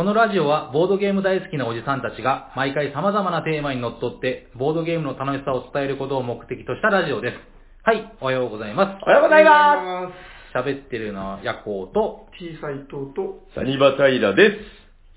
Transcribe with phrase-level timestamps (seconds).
[0.00, 7.36] このラジオはボードゲーム大好きなおじさんたちが毎回様々なテーマにのっとってボードゲームの楽しさを伝えることを目的としたラジオです。
[7.84, 9.04] はい、おはようございます。
[9.04, 10.08] おはようございま
[10.56, 13.56] 喋ってるのはヤコウと、T 斎藤と、す。
[13.56, 14.56] サニバタイラです。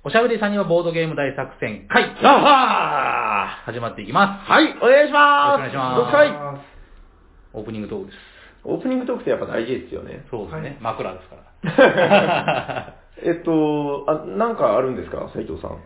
[0.04, 4.52] おしゃべりさんにはボードゲーム大作戦会、あは始まっていきます。
[4.52, 5.64] ーはい、お願いします。
[5.64, 6.60] よろしくお願いしますどうぞはい
[7.54, 8.18] オープニングトークです。
[8.66, 10.28] オープニングトークってやっぱ大事ですよね。
[10.30, 11.38] そうですね、はい枕ですか
[11.72, 13.00] ら。
[13.22, 15.78] えっと、あ、なんかあるんですか、斉藤さん。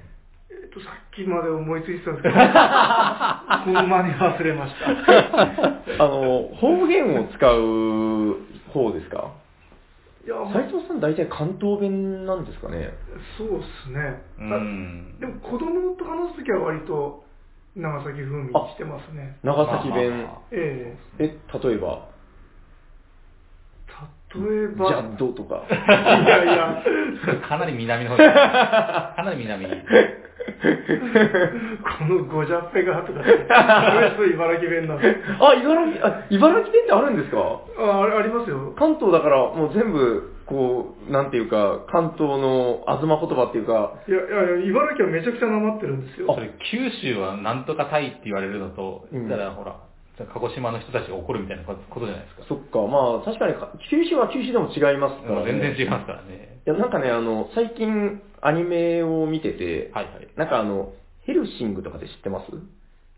[0.49, 4.87] えっと、さっきまで思いついてたんですけど、 ほんまに忘れました。
[6.03, 8.35] あの、方言を使う
[8.73, 9.31] 方ですか？
[10.25, 12.93] いや、斉藤さん大体関東弁なんですかね？
[13.37, 14.21] そうっすね。
[15.19, 17.23] でも子供と話すときは割と
[17.75, 19.37] 長崎風味にしてますね。
[19.43, 20.09] 長崎弁。
[20.11, 21.23] まあまあまあええ、
[21.63, 22.16] 例えば、え
[24.35, 25.63] 例えば、ジャッドとか。
[25.69, 25.71] い
[26.27, 26.83] やいや、
[27.47, 28.17] かなり南の方。
[28.17, 29.65] かなり南。
[29.67, 29.71] こ
[32.05, 33.25] のゴジャッペがとか、そ
[34.01, 35.15] れそう茨城弁なんで。
[35.39, 37.37] あ、茨城、あ、茨城弁ってあるんですか？
[37.79, 38.73] あ、あありますよ。
[38.77, 44.21] 関東だからもう全部、こう、なんていうか、関東の東言葉っていうか、いやい
[44.61, 46.33] や、茨城はめちゃくちゃなまってるんですよ。
[46.33, 49.75] それ、九州はなんとかタイって言われるのと、うん言ったらほら、
[50.25, 52.43] 鹿児島の人たちが怒るみたいなことじゃないですか。
[52.49, 55.51] そっか、まあ確かにか、九州は九州でも違いますから、ね。
[55.51, 56.61] 全然違いますからね。
[56.65, 60.27] いや、なんかね、あの、最近アニメを見てて、はいはい。
[60.35, 60.93] なんかあの、
[61.25, 62.51] ヘルシングとかで知ってます？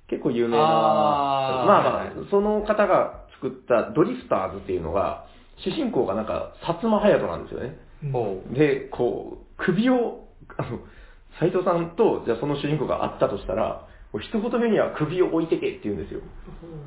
[0.10, 5.26] 結構有名な、あーまあまあ、はいはいその方が作ったドリフターズっていうのが、
[5.64, 7.78] 主人公がなんか、薩摩隼人なんですよね。
[8.04, 8.08] う
[8.50, 8.54] ん。
[8.54, 10.26] で、こう、首を、
[10.58, 10.80] あの、
[11.40, 16.22] 斎藤さんと、じゃあその主人公があったとしたら、一言目には首を置いてけって言うんですよ。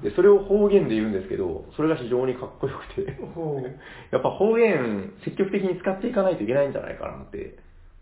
[0.03, 3.07] で、それを方言で言うんですけど、それが非常にかっこよくて。
[4.11, 7.55] やっぱ方言積極的に使っていかないといけないんじゃないかなって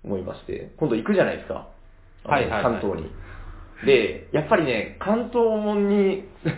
[0.04, 1.68] 思いまして、今度行くじゃないですか。
[2.24, 3.10] はいはいはい関東に。
[3.84, 6.52] で、やっぱりね、関東門にな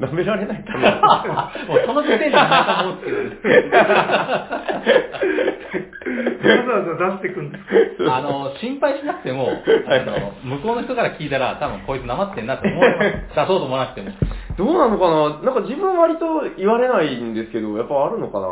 [0.00, 1.52] 舐められないかな。
[1.68, 3.74] もうその時点でないと思うんですけどね。
[6.44, 7.64] わざわざ出してくんです
[8.04, 8.16] か？
[8.16, 13.10] あの、心配しなくても、あの、向こうの人から聞いたら、多分こいつなまってんなって思います。
[13.34, 14.10] 出そうと思わなくても。
[14.58, 15.10] どうなのか
[15.40, 15.52] な？
[15.52, 18.46] なんか自分割と言われないんですけど、やっぱあるのかな？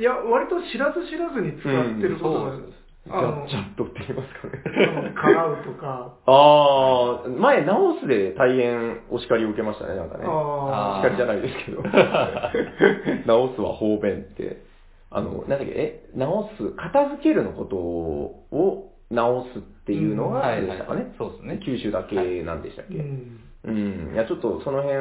[0.00, 2.72] いや、割と知らず知らずに使ってることが、うん
[3.10, 5.12] のゃ、ジャットって言いますかね。
[5.14, 10.24] かなうとか、あー、前、ナオスで大変お叱りを受けましたね、なんかね。
[10.26, 11.82] あ叱りじゃないですけど。
[13.26, 14.62] 直すは方便って。
[15.10, 21.14] あの、なんだっけ、え、直す、片付けるのことを直すっていうのが、うんはいでしたかね。
[21.18, 22.94] そうですね九州だけなんでしたっーけ。
[22.94, 23.40] うん。
[23.62, 24.12] うん。
[24.14, 24.96] いや、ちょっとその辺、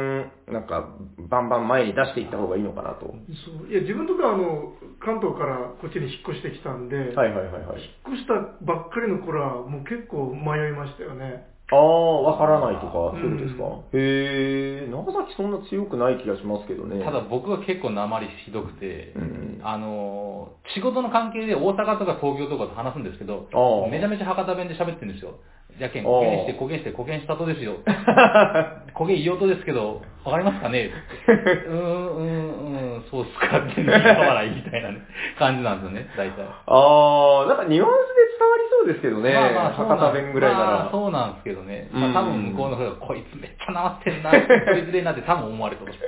[0.51, 0.89] なんか、
[1.29, 3.05] バンバン前に出していった方がいいのかなと。
[3.07, 7.81] そういや、自分とかあの、関東からこっちに引っ越してきたんで、はいはいはいはい。
[8.07, 8.33] 引っ越した
[8.65, 11.47] ばっかりの頃は、もう結構迷いましたよね。
[11.71, 13.63] ああ、わからないとか、そうですか？
[13.63, 17.05] うんへえ、長崎そんな強くない気がしますけどね。
[17.05, 23.47] ただ僕は結構鉛ひどくて、うんあの、仕事の関係で大阪とか東京とかと話すんですけど
[23.91, 25.35] めちゃめちゃ博多弁で喋ってるんですよ。
[25.77, 27.77] じゃけん、ああこげんして、こげんして、こげんしたとですよ。
[28.93, 30.89] こげん言おうとですけど、わかりますかね？
[31.31, 34.97] うーん、うーん、うん、そうっすかって苦笑いみたいなね、
[35.37, 36.43] 感じなんですよね、大体。
[36.43, 39.33] ああ、なんかニュアンスで伝わりそうですけどね。
[39.33, 40.65] まあまあ博多弁ぐらいなら。
[40.65, 41.89] まあそうなんですけどね。
[41.93, 45.99] うんまあ多分向こうの人が、こいつめっちゃなまってんな、こいつでなって多分思われてます。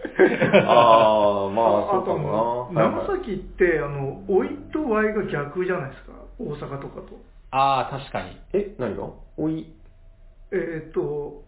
[0.67, 2.83] ああ、まあ、そうかもな。
[2.89, 6.11] 長崎って、あの、おいとわいが逆じゃないですか？
[6.39, 7.30] 大阪とかと。
[7.51, 8.37] ああ、確かに。
[8.53, 9.09] え、何が？
[9.37, 9.73] おい、
[10.51, 11.43] えっ、と、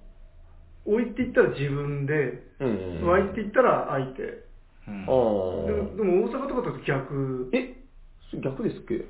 [0.85, 3.07] おいって言ったら自分で、うんうん。
[3.07, 4.21] わいって言ったら相手。
[4.85, 5.95] うんあであ。
[5.95, 7.49] でも大阪とかだと逆。
[7.53, 7.73] え、
[8.43, 9.05] 逆ですっけ？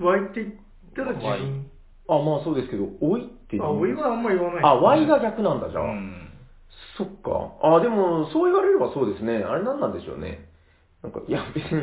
[0.00, 0.54] わいって言っ
[0.96, 1.70] たら自分。
[2.08, 4.64] あ、まあそうですけど、おいってあ、おいはあんま言わない。
[4.64, 5.84] あ、わいが逆なんだ、じゃあ。
[5.84, 6.28] うん
[6.98, 7.52] そっか。
[7.62, 9.44] あ、でも、そう言われればそうですね。
[9.44, 10.48] あれ何なんでしょうね。
[11.02, 11.82] なんか、いや、別に、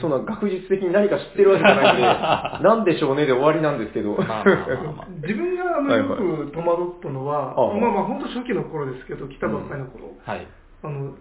[0.00, 2.02] そんな学術的に何か知ってるわけじゃないんで、
[2.62, 4.14] なんでしょうねで終わりなんですけど。
[4.14, 10.46] まあまあまあまあ 自分があのよはいはいく戸惑ったのは、ああまあまあ本当初期の頃ですけど、来たばっかりの頃、はい。
[10.84, 11.14] あの、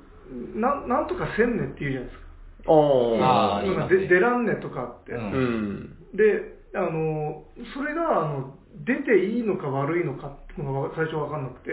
[0.56, 2.26] ななんとかせんねって言うじゃないですか。
[2.68, 5.14] ああなんか言いますねらんねとかって。
[5.14, 5.96] うんうん。
[6.14, 8.54] で、あの、それが、あの、
[8.86, 11.72] 出ていいのか悪いのかっていうのが最初わかんなくて、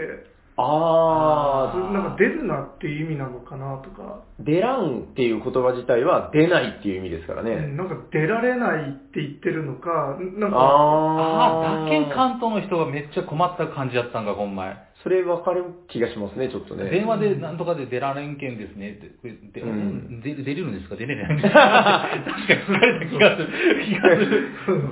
[0.59, 7.51] あそれなんか出るなっていう意味なのかなとか、ー、出らんっていう言葉自体は出ないっていう意味ですからね。
[7.51, 14.86] うんなんか出られないって言ってるのか、なんか、ああ、あだけん関東の人がめっちゃ困った感じだったんか、こん前。
[15.07, 16.89] それ分かる気がしますね、ちょっとね。
[16.91, 20.97] 電話でなんとかで出られんけんですねって、これでうん出出れるんですか？
[20.97, 23.47] 出れないんですか確かに疲れた気がする。
[23.87, 24.25] 気がす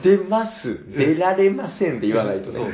[0.08, 0.24] る。
[0.24, 2.60] 出ます、出られませんって言わないとね。
[2.60, 2.72] そう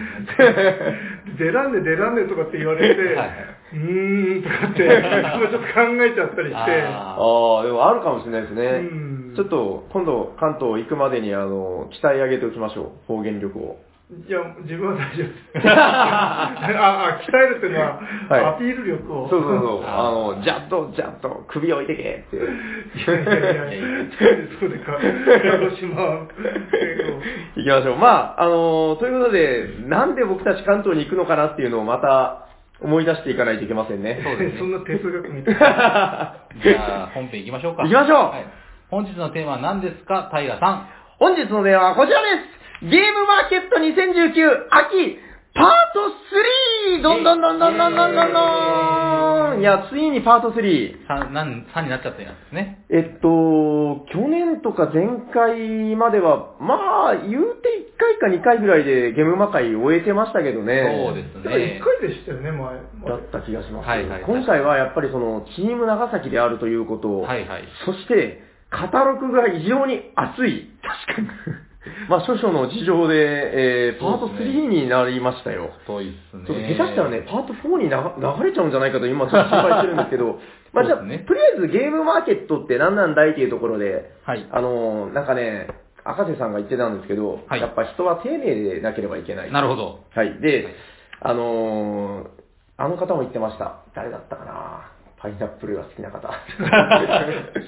[1.40, 3.30] 出らんね出らんねとかって言われて、はいはい
[3.74, 8.96] うーんとかって、もうちょっと考えちゃったりして、あああ、でもあるかもしれないですねう
[9.32, 9.34] ん。
[9.36, 13.08] ちょっと、今度、関東行くまでに、あの、鍛え上げておきましょう。
[13.08, 13.78] 方言力を。
[14.12, 15.68] いや、自分は大丈夫です。
[15.72, 19.30] あ、あ、鍛えるっていうのは、はいアピール力を。
[19.30, 19.86] そうそうそう。
[19.86, 22.36] ああの、ジャッと、ジャッと、首置いてけって。
[22.36, 23.86] いやいやいや
[24.60, 25.96] そうでか、鹿児島、
[27.56, 27.96] 行きましょう。
[27.96, 32.48] まあ、あのということで、なんで僕たち関東に行くのかなっていうのをまた
[32.82, 34.20] 思い出していかないといけませんね。
[34.22, 36.36] そうですねそんな哲学みたいな。
[36.62, 37.84] じゃあ、本編行きましょうか。
[37.84, 38.46] 行きましょうはい
[38.90, 40.88] 本日のテーマは何ですか平さん。
[41.18, 45.20] 本日の電話はこちらですゲームマーケット2019秋
[45.54, 46.10] パート
[46.98, 47.04] 3!
[47.04, 51.06] どんどんどんどんどんどんどんどんいや、ついにパート3。
[51.06, 52.86] 3、なん3になっちゃったやつですね。
[52.90, 61.06] えっと、去年とか前回までは、まあ、言うて1回か2回ぐらいでゲームマ会終えてましたけどね。
[61.06, 61.82] そうですだからね一。
[61.86, 62.74] 回でしたよね、前。
[62.74, 63.88] だった気がします。
[63.88, 67.64] はいはい今回はやっぱりその、チーム長崎であるということ、はいはい。
[67.86, 68.42] そして、
[68.72, 70.72] カタログが異常に熱い。
[71.08, 71.71] 確かに。
[72.10, 75.72] まあ、少々の事情で、えー、パートそうですね3になりましたよ。
[75.82, 76.46] 太いっすね。
[76.46, 80.40] ちょっと下手したらね、パート4にな流れちゃうんじゃないかと今ちょっと心配してるんですけど、
[80.74, 84.46] まあじゃあ、ねとりあえずゲームマーケットって何なんだいっていうところで、はい。
[84.52, 85.68] あのーなんかね、
[86.04, 89.52] 赤瀬さんが言ってたんですけど、はいやっぱ人は丁寧でなければいけない。
[89.52, 90.00] なるほど。
[90.14, 90.40] はい。
[90.40, 90.74] で、はい
[91.22, 92.28] あのー
[92.78, 93.82] あの方も言ってました。
[93.94, 94.92] 誰だったかな？
[95.22, 96.30] パイナップルが好きな方。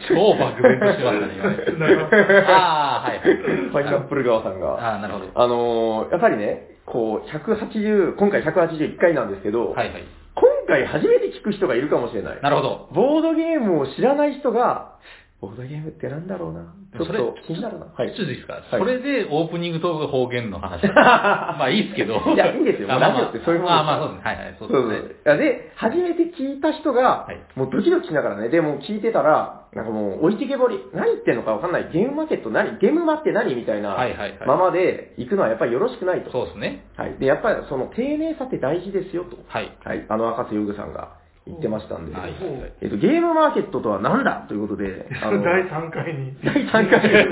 [0.09, 2.45] 超漠然としましたね。
[2.47, 3.71] ああ、はいはい。
[3.71, 4.73] パイナップル川さんが。
[4.73, 5.25] ああ、なるほど。
[5.35, 10.03] あのーやっぱりね、こう、180、今回181回なんですけど、はいはい。
[10.35, 12.41] 今回初めて聞く人がいるかもしれない。
[12.41, 12.89] なるほど。
[12.93, 14.97] ボードゲームを知らない人が、
[15.43, 16.73] ボードゲームってなんだろうな。
[16.95, 17.91] ちょっそれと気になるな。
[17.91, 18.15] はい。
[18.15, 20.87] ちょっといいですか、はいそれでオープニングトーク方言の話。
[20.95, 22.15] まあいいですけど。
[22.31, 24.23] いやいいんですよあまあまあラジオってそういうもまあまあそうですね。
[24.23, 24.55] はいはい。
[24.57, 24.95] そうそうで。
[24.95, 36.31] そういやで、初めて聞いた人が、はいもうドキドキしながらね、でも聞いてたら、なんかもう置いてけぼり、何言ってんのかわかんない、ゲームマーケット何、ゲームマって何みたいなはいはいはいままで行くのはやっぱりよろしくないと。
[36.31, 36.85] そうですね。
[36.95, 37.17] はい。
[37.19, 39.37] で、やっぱりその丁寧さって大事ですよと。
[39.47, 39.75] はい。
[39.83, 40.05] はい。
[40.07, 42.33] あの赤瀬ヨグさんが言ってましたんで、はい
[42.81, 44.45] えっと、ゲームマーケットとは何だ？
[44.47, 46.37] ということで、あの 第3回に。
[46.43, 47.27] 第3回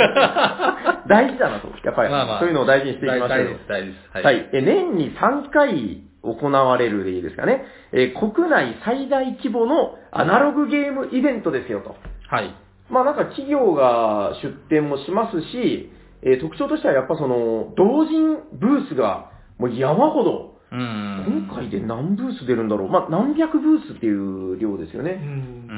[1.08, 1.69] 大事だなと。
[1.84, 4.18] やっぱり、まあまあそういうのを大事にしていきましょうよ大事です、大事です。
[4.18, 4.46] は、はいい。
[4.54, 7.66] え年に3回行われるでいいですかね。
[7.94, 11.96] えー国内最大規模のアナログゲームイベントですよと。
[12.28, 12.54] はい。
[12.90, 15.92] まあなんか企業が出展もしますし、
[16.24, 21.45] えー特徴としてはやっぱその、同人ブースがもう山ほど、うーん。
[21.47, 22.89] 今回で何ブース出るんだろう。
[22.89, 25.03] まあ何百ブースっていう量ですよう。
[25.03, 25.13] ね。
[25.15, 25.73] んう。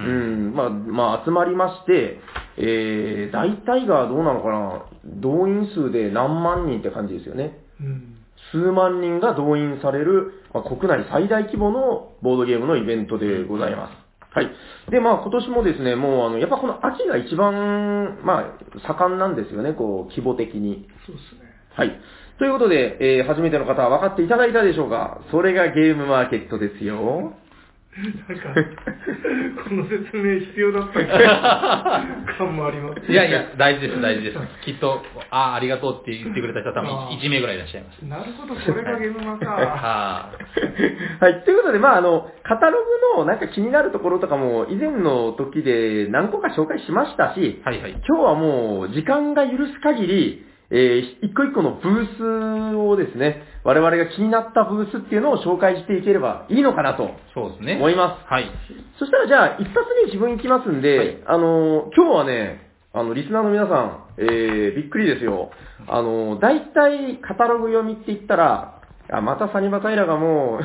[0.51, 2.19] ん、まあ、まあ集まりまして、
[2.57, 4.85] えー、大体がどうなのかな、
[5.21, 7.59] 動員数で何万人って感じですよね。
[7.81, 8.15] うん。
[8.51, 14.03] 数万人が動員される、まあ、国内最大規模のボードゲームのイベントでございます。
[14.35, 14.49] はい。
[14.89, 20.87] で、まあ今年もですね、もうあの、やっぱこの秋が一番、まあ、盛んなんですよね、こう、規模的に。
[21.05, 21.53] そうですね。
[21.75, 21.99] はい。
[22.39, 25.19] ということで、えー初めての方は分かっていただいたでしょうか？
[25.31, 27.33] それがゲームマーケットですよ。
[27.95, 28.01] な
[28.35, 28.49] んか、
[29.69, 33.11] この説明必要だったっけ 感もあります。
[33.11, 34.39] いやいや、大事です、大事です。
[34.65, 34.99] きっと、
[35.29, 38.01] ああ、ありがとうって言ってくれた人は多分あー1名ぐらいいらっしゃいます。
[38.01, 39.45] なるほど、これがゲームマか。
[39.51, 40.29] は
[41.19, 41.43] はい。
[41.43, 42.79] ということで、まあ、あの、カタロ
[43.15, 47.91] グのなんか気になるところとかも以前の時で何個か紹介しましたし、はいはい。
[48.09, 57.75] 今日はもう時間が許す限り、えー一個一個のブースをですね、我々が気になったブースっていうのを紹介していければいいのかなとそうですね。
[57.75, 58.25] 思います。
[58.27, 58.49] はい。
[58.97, 65.51] そしたらじゃあ、一発目自分行きますんで、はいあのー今日はね、あの、リスナーの皆さん、えー、びっくりですよ。
[65.87, 70.61] あのー大体カタログ読みって言ったら、あ、またサニバタイラがもう、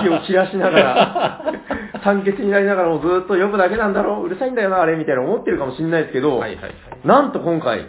[0.00, 1.42] 息を切らしながら、
[2.04, 6.72] 酸欠になりながらもずっと読むだけなんだろう、うるさいんだよな、あれ、みたいな思ってるかもしれないですけど、はいはいはい。
[7.04, 7.86] なんと今回、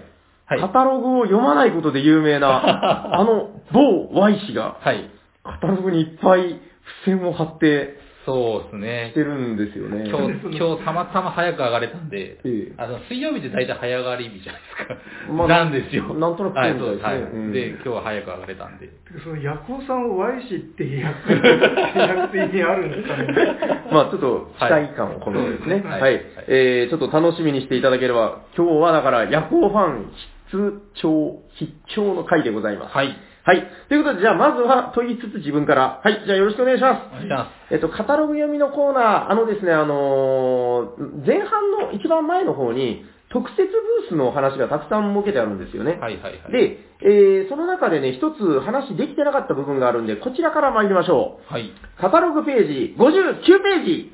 [0.47, 5.09] はいカタログを読まないことで有名な、 あの、某 Y 氏が、はい。
[5.43, 6.59] カタログにいっぱい付
[7.05, 9.13] 箋を貼ってそうですねし。
[9.13, 10.09] てるんですよね。
[10.09, 15.33] 今日、今日たまたま早く上がれたんで、ええあの、水曜日って大体早上がり日じゃないですか。
[15.33, 16.13] まあなんですよ。
[16.15, 18.89] なんとなくはい、そうみたいですねはいうんで、今日は早く上がれたんで。
[19.23, 23.27] そのヤコウさんを Y 氏って訳訳す意味あるんですかね。
[23.93, 25.83] まあちょっと期待感を込めてですね。
[25.87, 26.25] はいはい。
[26.47, 30.11] えー、ちょっと楽しみにしていただければ、今日はだから、夜行ファン
[30.51, 32.93] 必聴、必聴の回でございます。
[32.93, 33.15] はい。
[33.45, 33.63] はい。
[33.89, 36.01] ということで、じゃあまずは問いつつ自分から。
[36.03, 36.23] はい。
[36.25, 37.13] じゃあよろしくお願いします。
[37.13, 45.93] お願いしまえっと、カタログ読みのコーナー、あのですね、あのー前半の一番前の方に、特設ブースの話がたくさん設けてあるんですよね。
[45.93, 45.99] す。
[46.01, 51.63] はいはいはい。、で、えーその中でね、一つ話できてなかった部分があるんで、こちらから参りましょはい。
[51.69, 52.01] う。
[52.01, 54.11] カタログページ、59ページ、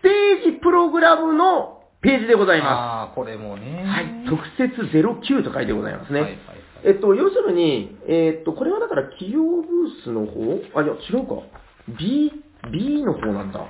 [0.00, 3.82] ステージプログラムのページでございまああ、これもね。
[3.84, 3.88] す。
[3.88, 4.06] はい。
[4.28, 6.20] 特設09と書いてございますね。
[6.20, 10.80] はいはいはいえっと、要するに、えっと、これはだから企業ブースの方？
[10.80, 11.46] あ、いや、違うか。
[11.96, 12.32] B、
[12.72, 13.60] B の方なんだ。
[13.60, 13.66] ん？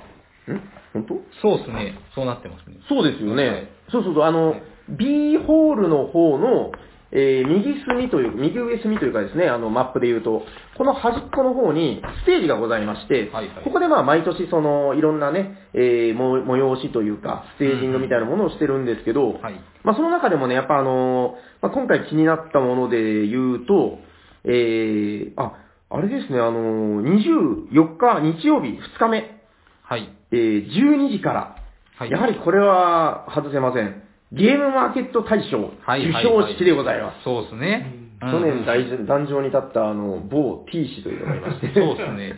[0.93, 1.13] 本当？
[1.41, 1.99] そうですね。
[2.15, 2.77] そうなってますね。
[2.89, 3.47] そうですよね。
[3.47, 6.71] はいそうそうそう、あの、はい B ホールの方の、
[7.15, 10.41] えー右隅という、右上隅というかですね、あの、マップで言うと、
[10.77, 19.61] この端っこの方にステージがございまして、はいはいここでまあ毎年その、いろんなね、えーも催しというか、ステージングみたいなものをしてるんですけど、はい。
[19.83, 23.99] まあその中でもね、やっぱあのまあ、今回気になったもので言うと、
[24.45, 25.53] えー、あ、
[25.91, 29.39] あれですね、あの24日日曜日2日目、
[29.83, 30.09] はい。
[30.31, 31.55] えー12時から、
[31.99, 32.09] はい。
[32.09, 34.01] やはりこれは外せません。
[34.33, 37.23] ゲームマーケット大賞、はいはい授賞式でございます。
[37.23, 37.99] そうですね。
[38.21, 39.05] 去年大事。
[39.05, 41.67] 壇上に立ったあの、某 T 氏というのがいまして。
[41.75, 42.33] そうですね。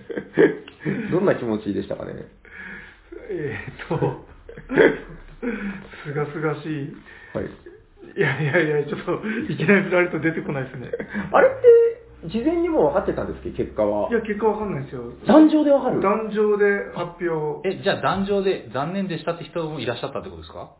[1.11, 2.13] どんな気持ちでしたかね？
[3.29, 4.25] えーっと、
[6.03, 6.95] すがすがしい。
[7.33, 7.45] はい。
[8.17, 10.91] いやいやいや、ちょっと、いきなり振られると出てこないですね。
[11.31, 11.51] あれっ
[12.23, 13.63] て、事前にもう分かってたんですっけ？
[13.65, 15.11] 結果はいや、結果わかんないですよ。
[15.27, 16.01] 壇上で分かる？
[16.01, 17.69] 壇上で発表。
[17.69, 20.71] え、じゃあ壇上で残念でしたって人もいらっしゃったってことですか？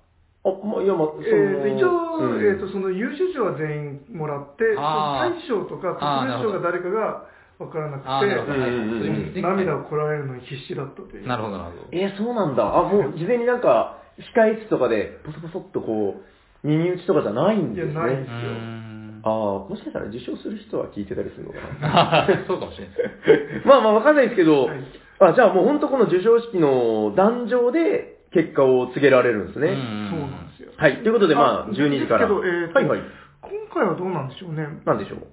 [0.46, 1.90] あ、まあ、いや、まあ、そのえーと一応、
[2.22, 7.26] うんえー、とその優秀賞は全員もらって、大賞とか特別賞が誰かが
[7.58, 8.10] 分からなくて。
[8.10, 11.28] はいうんうん涙をこらえるのに必死だったという。
[11.28, 11.88] なるほど、なるほど。
[11.92, 12.64] えーそうなんだ。
[12.64, 13.98] あ、もう 事前になんか、
[14.36, 17.92] 控え室とかで、ポソポソっとこう、耳打ちとかじゃないんですね。
[17.92, 19.22] いやないでうーん。
[19.24, 19.32] ああ、
[19.68, 22.28] もしかしたら受賞する人は聞いてたりするのかな。
[22.48, 23.66] そうかもしれないです。
[23.68, 24.78] まあまあわかんないですけど、はい
[25.20, 29.70] あ、じゃあもう本当この授賞式の壇上で結果を告げられるんですね。
[29.70, 30.72] うんそうなんですよ。
[30.76, 31.00] はい。
[31.02, 32.28] ということでまあ12時から。
[32.28, 33.00] ですけど、えーとはいはい。
[33.42, 34.68] 今回はどうなんでしょうね。
[34.86, 35.28] なんでしょう？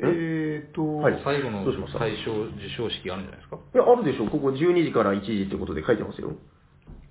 [0.00, 0.64] え？
[0.66, 3.60] っ、と、はい最後のどうしました大賞授賞式あるんじゃないですか？
[3.60, 4.30] いや、あるでしょう。
[4.32, 6.32] ここ12時から1時ってことで書いてますよ。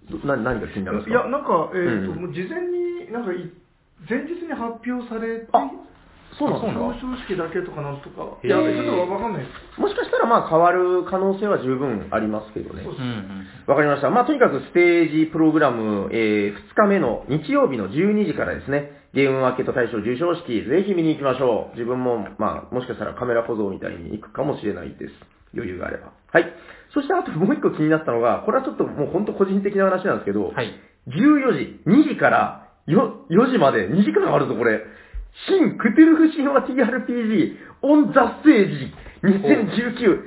[0.09, 1.21] どな何が気になるんですか？
[1.21, 3.45] いや、なんか、えっ、と、うんもう事前に、なんかい、
[4.09, 5.69] 前日に発表されて、あ
[6.39, 6.79] そうなんですか？
[6.79, 9.79] 表彰式だけとかなんとか、いや、ちょっとわかんないです。
[9.81, 12.93] もしかしたらまあ変わる可能性は十分ありますけどねそう。
[12.93, 13.47] うんうん。
[13.67, 14.09] わかりました。
[14.09, 21.77] まあ、とにかくステージプログラム、えー、2日目の日曜日の12時からですね、ゲームマーケット大賞授賞式、ぜひ見に行きましょう。
[21.77, 25.13] 自分も、まあ、もしかしたらカメラ小僧みたいに行くかもしれないです。
[25.53, 26.13] 余裕があれば。
[26.31, 26.45] はい。
[26.93, 30.73] そしてあともう一個気になったのが、これはちょっともう本当個人的な話なんですけど、はい。
[31.09, 34.81] 14時、2時からよ4時まで2時間あるぞ、これ。
[35.47, 38.91] 新クトゥルフ神話 TRPG on the stage
[39.23, 40.23] 2019。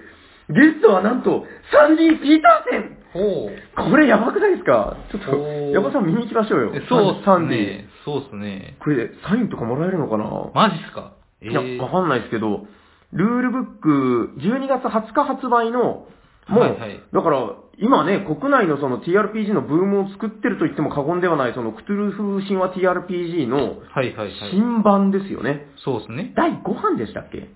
[0.48, 2.98] ゲストはなんと、サンディ・ピーターセン。
[3.12, 4.96] これやばくないですか？
[5.12, 5.36] ちょっと、
[5.72, 6.72] 山さん見に行きましょうよ。
[6.74, 7.88] えそうっすサンディね。
[8.04, 8.76] そうっすね。
[8.80, 11.12] これ、サインとかもらえるのかな、マジっすか？
[11.42, 12.66] えいや、わかんないですけど、
[13.12, 16.06] ルールブック、12月20日発売の、
[16.48, 17.00] もう、はいはい。
[17.12, 17.38] だから、
[17.78, 23.56] 今ね、国内のその TRPG のブームを作ってると言っても過言ではない、そのクトゥルフ神話 TRPG の
[23.90, 24.32] はいはいはい。
[24.52, 25.66] 新版ですよね。
[25.84, 26.32] そうですね。
[26.36, 27.48] 第5版でしたっけ？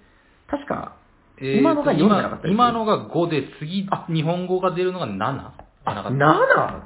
[0.48, 0.96] 確か、
[1.38, 5.16] えーと今のが4じゃなかった今今のが5で、次あ、日本語が出るのが 7?
[5.16, 6.10] じゃなかった。
[6.10, 6.16] 7?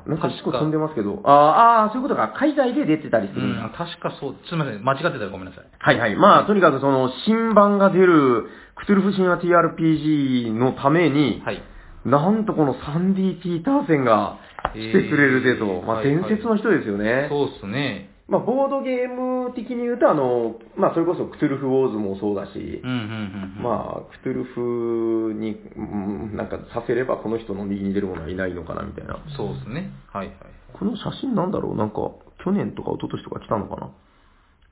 [0.08, 3.66] なんか1個飛んでますけど、あーあー、そういうことか、海外で出てたりすうるんだ。
[3.66, 4.34] ん、確かそう。
[4.48, 4.84] すみません。
[4.84, 5.64] 間違ってたらごめんなさい。
[5.78, 6.16] はいはい。
[6.16, 11.62] まあ、とにかくその、新版が出る、クトゥルフ神話 TRPG のために、はい。
[12.04, 14.38] なんとこのサンディ・ピーターセンが
[14.72, 15.66] 来てくれるでと。
[15.82, 17.26] まあ、えーはいはい伝説の人ですよね。
[17.28, 18.10] そうっすね。
[18.28, 22.80] まあ、ボードゲーム的に言うと、あの、まあ、それこそクトゥルフ・ウォーズもそうだし。
[23.60, 29.18] まあ、クトゥルフに、うんなんかさせればこの人の右に出る者はいないのかな、みたいな。
[29.36, 29.90] そうっすね。
[30.12, 30.36] はいはい。
[30.72, 31.76] この写真なんだろう？
[31.76, 31.96] なんか、
[32.44, 33.90] 去年とか一昨年とか来たのかな？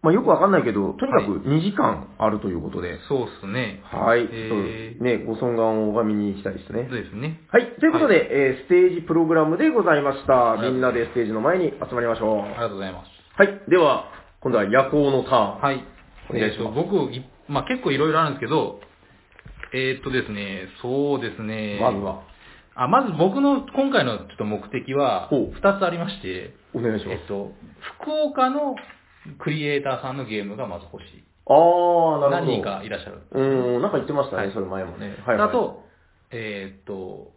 [0.00, 3.82] まあ、よくわかんないけど、とにかく2時間あるということで、そうっすね。
[3.82, 4.28] はい。
[4.30, 7.02] えーね、ご尊願を拝みに行きたいですねそう。
[7.02, 7.40] ですね。
[7.50, 7.74] はい。
[7.80, 10.56] ということで、はえーステージプログラムでございました。
[10.62, 12.42] みんなでステージの前に集まりましょう。
[12.42, 13.08] ありがとうございます。
[13.36, 13.60] はい。
[13.68, 14.04] では、
[14.40, 15.60] 今度は夜行のターン。
[15.60, 15.84] はい。
[16.30, 18.78] お願いしますえーと僕、いまあ結構いろいろあるんですけど、
[19.74, 21.80] えーっとですね、そうですね。
[21.82, 22.22] まずは、
[22.76, 27.18] あ、まず僕の今回のちょっと目的は、ほう2つありまして、お願いします。
[27.20, 27.50] えっと、
[28.00, 28.76] 福岡の
[29.38, 31.24] クリエイターさんのゲームがまず欲しい。
[31.46, 32.46] あー、なるほど。
[32.46, 33.22] 何人かいらっしゃる。
[33.30, 35.16] うーん、なんか言ってましたね、はいそれ前もね。
[35.24, 35.48] はい、はい。
[35.48, 35.84] あ、と、
[36.30, 37.32] えーっと、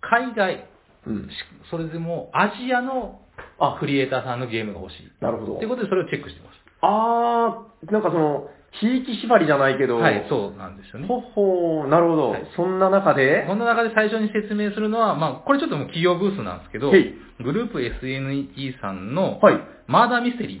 [0.00, 0.66] 海外、
[1.06, 1.28] うん。
[1.28, 1.32] し
[1.70, 3.20] それでもアジアの
[3.58, 5.10] あクリエイターさんのゲームが欲しい。
[5.20, 6.56] なるほどということでそれをチェックしてます。
[6.82, 8.48] あー、なんかその、
[8.80, 11.08] 地域縛りじゃないけど、はい、そうなんですよね。
[11.08, 12.30] ほほー、なるほど。
[12.30, 19.60] はいそんな中で、この中で最初に説明するのは、まあ、これちょっともう企業ブースなんですけど、へいグループ SNE さんの、はい。
[19.86, 20.60] マーダーミステリ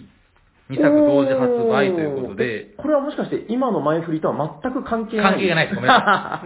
[0.70, 2.74] 2作同時発売ということで。
[2.78, 5.32] これはもしかして今の前振りとは全く関係ない？
[5.32, 5.74] 関係がないです。
[5.76, 6.42] ごめんなさ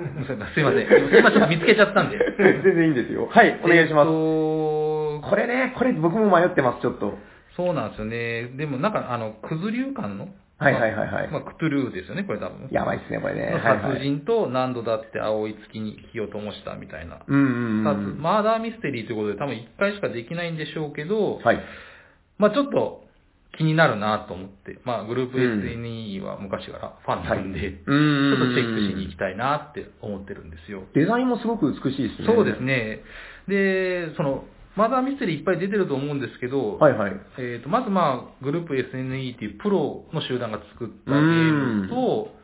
[0.51, 0.55] い。
[0.55, 1.19] すいません。
[1.19, 2.19] 今ちょっと見つけちゃったんで。
[2.39, 3.29] 全然いいんですよ。
[3.31, 4.09] はい、お願いします。
[4.09, 7.15] えーとこれね、これ僕も迷ってます、ちょっと。
[7.57, 8.49] そうなんですよね。
[8.57, 10.29] でもなんか、あの、クズ流感の、
[10.59, 12.69] はいはいはいはいまあ、クトゥルーですよね、これ多分。
[12.71, 13.55] やばいっすね、これね。
[13.63, 17.21] 殺人と何度だって青い月に火を灯したみたいな。
[17.27, 17.49] うんうんう
[17.85, 21.61] 二んつマーダーミステリーということで多分1回しかできないんでしょうけど、はい。
[22.39, 23.04] まあちょっと
[23.57, 30.85] 気になるなと思って、まあグループうん SNE は昔からファンなんで、ちょっとチェックしに行きたいなって思ってるんですよ。
[30.95, 32.27] デザインもすごく美しいですね。
[32.27, 32.63] そうです。
[32.63, 33.03] ね。
[33.49, 34.45] で、その、
[34.77, 37.13] マーダーミステリーいっぱい出てると思うんですけど、はいはい。
[37.39, 42.35] えー、とまずまあ、グループ SNE っていうプロの集団が作ったゲームと、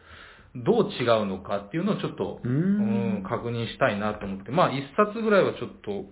[0.57, 6.07] どう違うのかっていうのをちょっと、うんん、確認したいなと思って、まあ、一冊ぐらいはちょっと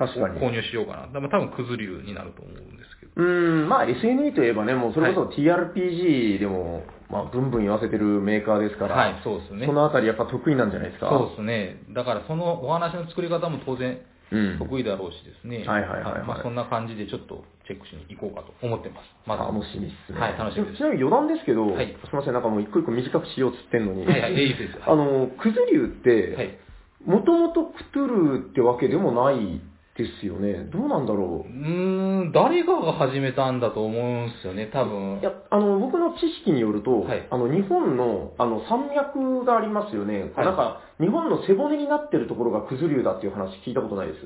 [0.00, 0.40] 確かに。
[0.40, 1.12] 購入しようかな。
[1.12, 2.99] でも多分、クズ流になると思うんですけど。
[3.16, 9.66] うーん、まあ SNE といえばね、もうそれこそ TRPG でも、まあブンブン言わせてるメーカーですから、はい、そうですね。
[9.66, 11.10] そのあたりやっぱ得意なんじゃないですか？
[11.10, 11.82] そうですね。
[11.90, 13.98] だから、そのお話の作り方も当然、
[14.32, 14.58] うん。
[14.60, 15.64] 得意だろうしですね。
[15.66, 19.10] はいはいはいはいまあ、そんな感じでちょっとチェックしに行こうかと思ってます。
[19.26, 20.20] まず楽しみですね。
[20.20, 20.76] はい、楽しみです。
[20.78, 24.78] ちなみに余談ですけど、はいすみません、なんかもう一個一個短くしようっつってんのに、はいはい、いいです。
[24.86, 26.58] あの、クズ流って、はい。
[27.04, 29.60] もともとクトゥルーってわけでもない
[30.02, 30.64] ですよね。
[30.72, 35.16] どうなんだろうーん、誰かが始めたんだと思うんですよね、多分。
[35.16, 35.20] う。
[35.20, 40.32] いや、あの、僕の知識によると、はいあの、日本の、あの、山脈がありますよね。
[40.34, 44.18] はいなんか、日本の背骨になってるところがクズ流だっていう話聞いたことないです？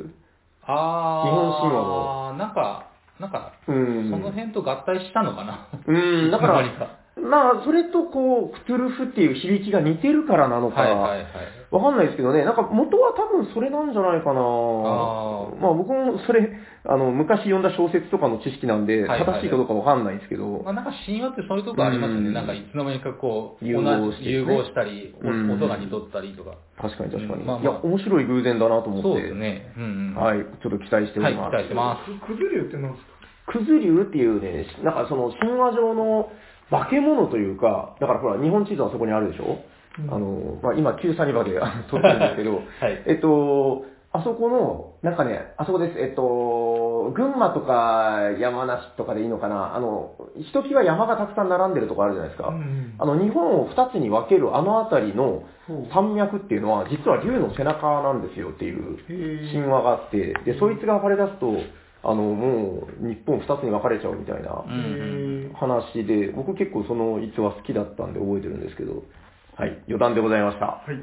[0.66, 2.86] あー、日本神話のなんか、
[3.20, 4.10] なんか、うん。
[4.10, 5.68] その辺と合体したのかな。
[5.86, 5.92] う
[6.28, 6.62] ん、だから
[7.16, 11.24] まあ、それとこう、クトゥルフっていう響きが似てるからなのか、はいはいはい。
[11.70, 14.40] わかんないですけどね、なんか元は多分それなんじゃないかな。
[15.60, 16.50] まあ僕もそれ、
[16.86, 22.28] あの、昔読んだ小説とかの知識なんで、正しいかどうかわかんないですけど、まあ、なんか神話ってそういうとこありますよね。
[22.28, 26.58] うんなんかいつの間にかこう、融合してね同じ融合したり、音が似とったりとか。
[26.82, 27.42] 確かに確かに。
[27.42, 29.72] うんまあまあいや、面白い偶然だなと思って、そうですね。
[29.78, 30.14] うんうん。
[30.18, 31.52] はい、ちょっと期待しておはい、期ります。
[31.54, 32.26] 待してます。
[32.26, 33.14] くくず流って何ですか？
[33.46, 36.30] クズ流っていうね、なんかその神話上の
[36.70, 39.58] 化け物というか、だからほら、日本地図はそこにあるでしょ、
[39.98, 40.14] うん。
[40.14, 41.52] あの、まあ、今、旧サニバで
[41.90, 43.02] 撮ってるんですけど、 はい。
[43.06, 52.48] えっと、あそこの、なんかね、あそこです、えっと、群馬とか山梨とかでいいのかな、あの、ひときわ山がたくさん並んでるとこあるじゃないですか。
[52.48, 55.42] うんあの、日本を二つに分けるあの辺りの
[55.92, 58.98] 山脈っていうのは、実は竜の背中なんですよっていう
[59.52, 61.52] 神話があって、で、そいつが暴れ出すと、
[62.04, 64.64] あの、もう、日本二つに分かれちゃうみたいな
[65.58, 69.02] 話で、僕結構その逸話好きだったんで覚えてるんですけど、
[69.56, 70.66] はい、余談でございました。
[70.66, 71.02] はい。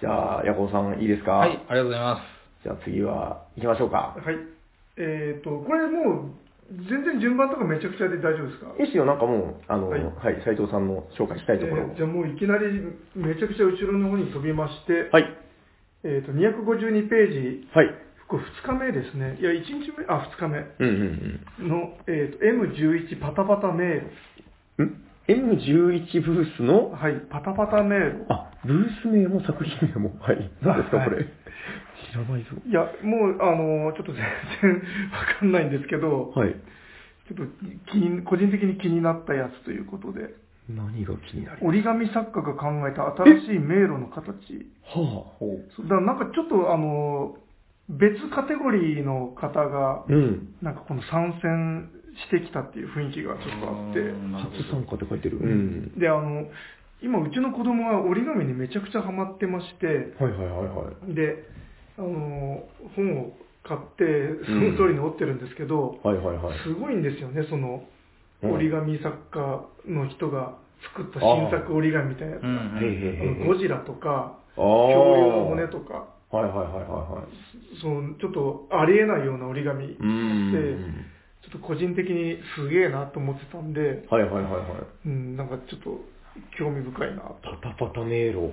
[0.00, 1.32] じゃあ、ヤコウさんいいですか？
[1.32, 2.64] はい、ありがとうございます。
[2.64, 4.16] じゃあ次は、行きましょうか。
[4.18, 4.36] はい。
[4.98, 6.30] えっ、と、これもう、
[6.88, 8.66] 全然順番とかめちゃくちゃで大丈夫ですか？
[8.78, 10.34] いいっすよ、なんかもう、あの、ははい。
[10.34, 11.86] い、斉藤さんの紹介したいところを。
[11.86, 12.66] えーじゃあもういきなり
[13.14, 15.24] めちゃくちゃ後ろの方に飛びまして、はい、
[16.04, 17.86] えっ、と、252ページ、はい。
[18.32, 19.36] これ2日目ですね。
[19.38, 24.12] いや、1日目、あ、2日目うんうんの、えっ、と、M11 パタパタメール。
[24.78, 24.86] うん。
[24.86, 24.96] ん
[25.28, 28.26] ?M11 ブースの、はい、パタパタメール。
[28.30, 30.50] あ、ブース名も作品名も、はい。
[30.62, 31.26] 何ですか、はいこれ。
[32.08, 32.56] 知らないぞ。
[32.66, 34.24] いや、もう、あのちょっと全
[34.62, 34.80] 然
[35.12, 36.56] わかんないんですけど、はい。
[37.28, 40.32] ちょっと気に、個人的に気になったやつということで、
[40.70, 44.32] 何が気になる折り紙作家が考えた新しい迷路の形。
[44.88, 45.44] はあ。
[45.76, 47.36] そうだからなんかちょっと、あの
[47.92, 50.54] 別カテゴリーの方が、うん。
[50.62, 51.90] なんかこの参戦
[52.26, 54.00] してきたっていう雰囲気がちょっとあって、
[54.58, 55.38] 初参加って書いてる。
[55.38, 55.98] うん。
[55.98, 56.46] で、あの、
[57.02, 61.14] 今うちの子供は折り紙にめちゃくちゃハマってまして、はいはいはいはい。
[61.14, 61.44] で、
[61.98, 62.64] あの、
[62.96, 66.58] 本を買って、その通りに折ってるんですけど、はいはいはい。
[66.64, 67.84] すごいんですよね、その、
[68.42, 70.58] うん折り紙作家の人が
[70.96, 77.80] 作った新作折り紙みたいなやつが、うんゴジラとか、恐竜の骨とか、はいはいはいはいはい。
[77.80, 79.94] そのちょっとありえないような折り紙で。
[81.42, 85.08] ちょっと個人的にすげえなと思ってたんで、はいはいはいはい。
[85.08, 85.98] うん、なんかちょっと
[86.56, 87.34] 興味深いなと。
[87.42, 88.52] パタパタ迷路。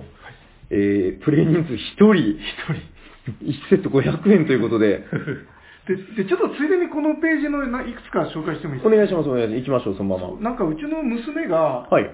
[0.70, 2.12] えー、プレイ人数1人。
[2.12, 3.44] 1人。
[3.46, 5.04] 1セット500円ということで。
[5.86, 8.92] で、でちょっとついでにこのページのないくつか紹介してもいいですか？
[8.92, 9.58] お願いします、お願いします。
[9.60, 10.40] 行きましょう、そのまま。
[10.40, 12.10] なんかうちの娘が、はい。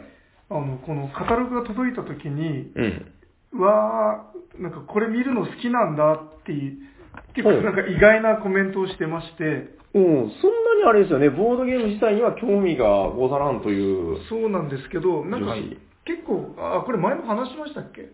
[0.51, 3.07] あの、このカタログが届いた時に、うん。
[3.53, 6.79] うわー、なんかこれ見るの好きなんだっていう、
[7.35, 9.45] 結はい構なんか意外なコメントをしてまして、
[9.95, 14.19] うん、そんなにあれですよね、ボードゲーム自体には興味がござらんという。
[14.29, 18.13] そうなんですけど、なんか、はい結構、あ、これ前も話しましたっけ？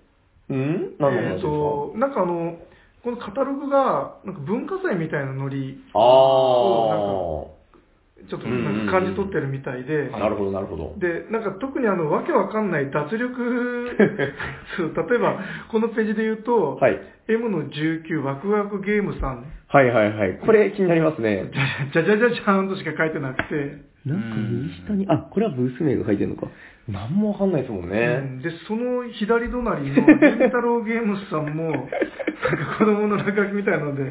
[0.49, 0.97] うん？
[0.99, 2.57] 何の話えーですか、と、なんかあの、
[3.05, 7.62] このカタログが、なんか文化祭みたいなノリあを、なんか、
[8.29, 10.95] ちょっとなんか感じ取ってるみたいで、あ、なるほど、なるほど。
[10.99, 13.91] で、なんか特にあの、わけわかんない脱力、
[14.77, 17.01] そう例えば、このページで言うと、はい。
[17.29, 20.39] M の19ワクワクゲームさん、はいはいはい。
[20.45, 21.51] これ気になりますね。
[21.93, 26.49] じゃじゃじゃじゃじゃーんとしか書いてなくて、なんか右下に、あ、これはブース名が書いてるのか。
[26.89, 28.17] なんもわかんないですもんうね。
[28.19, 31.87] んで、その左隣の、りんたろうゲームスさんも、なんか
[32.79, 34.03] 子供の落書きみたいなので、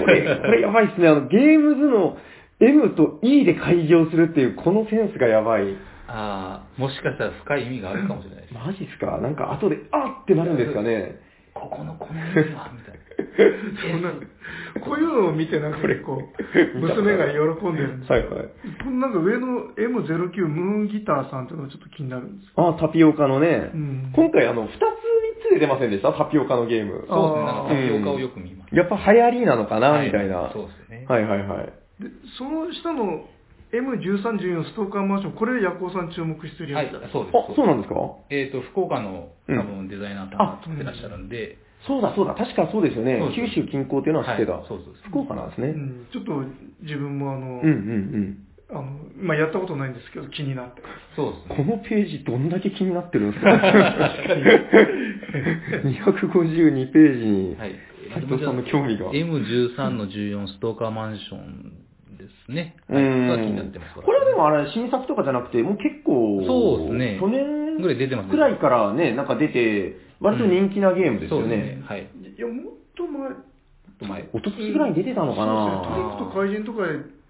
[0.00, 1.06] これ、これやばいっすね。
[1.06, 2.18] あの、ゲームズの
[2.60, 5.76] M と E で開業するっていう、このセンスがやばい。
[6.08, 8.54] ああ、もしかしたら深い意味があるかもしれないです。
[8.54, 9.18] マジっすか？
[9.18, 11.16] なんか後で、あってなるんですかね。
[11.54, 13.00] ここのこの意味は、みたいな。
[13.90, 14.10] そんな
[14.80, 16.22] こういうのを見てなんか結構、
[16.74, 18.90] 娘が喜んでるんですはいはい。
[18.92, 19.46] なんか上の
[19.76, 23.70] M09 ムーンギターさんっていうのがちょっと気になるんですあ、タピオカのね。
[23.74, 24.78] うん今回あの、二つ三
[25.48, 26.12] つで出ませんでした？
[26.12, 26.92] タピオカのゲーム。
[26.92, 28.74] そうですね、なんかタピオカをよく見ます。
[28.74, 30.50] やっぱ流行りなのかな、はいみたいな。
[30.52, 31.04] そうですね。
[31.08, 31.72] はいはいはい。
[32.00, 32.08] で
[32.38, 33.28] その下の
[33.72, 37.36] M1314 ストーカーマンション、これヤコウさん注目してるはいやつだ。、そうです。
[37.36, 37.94] あ、そうなんですか？
[38.30, 43.28] えっ、と、福岡のうん多分デザイナーさんが作ってらっしゃるんで、そうだそうだ、確かそうですよねそう。
[43.30, 44.52] です九州近郊っていうのは知ってた。
[44.58, 45.68] はいそうそう福岡なんですね。
[45.68, 46.32] うんちょっと
[46.82, 48.38] 自分もあの、うんうん
[48.70, 48.82] あの
[49.18, 50.82] まあ、やったことないんですけど気になって。
[51.14, 51.64] そうですね。
[51.64, 53.50] このページどんだけ気になってるんですか？
[53.50, 55.94] 確かに。
[56.00, 57.74] 252ページに、はい。
[58.14, 59.10] 斉藤さんの興味が。
[59.12, 61.72] M13 の14ストーカーマンション
[62.54, 62.76] ね。
[62.88, 63.04] うはい。
[63.04, 63.94] んが気になってます。
[63.94, 71.82] これはでもあれ、新作とかじゃなくて、もう結構、そうですね去年ぐらい出てますねくらいからね、なんか出て、割と人気なゲームですよそうですねね。。
[71.86, 72.00] はい。
[72.02, 73.30] いや、もっと前、
[74.08, 74.22] 前。
[74.22, 77.20] 一昨年ぐらいに出てたのかなそうですねトリックと怪人とかで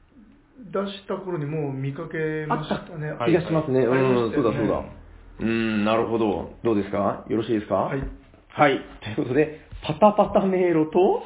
[0.86, 3.12] 出した頃にもう見かけましたね。
[3.26, 3.86] 気がしますね。
[3.86, 4.82] はいうん、そうだそうだ。
[5.40, 6.52] うん、なるほど。
[6.62, 7.24] どうですか？
[7.28, 7.74] よろしいですか？
[7.74, 8.02] はい。
[8.48, 8.78] はい。
[9.02, 11.22] ということで、パタパタ迷路と、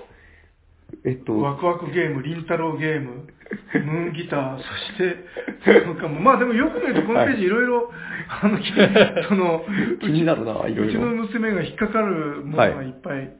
[1.04, 3.26] えっと、ワクワクゲーム、りんたろうゲーム、
[3.74, 7.90] ムーンギター、 そして、なんかもうまあでもよく見るとこのページいろいろ、
[8.28, 8.72] あの、き
[9.28, 9.64] その、
[10.00, 11.22] 気になるな、いろうちのいろ。
[11.22, 13.30] 娘が引っかかるものがいっぱい。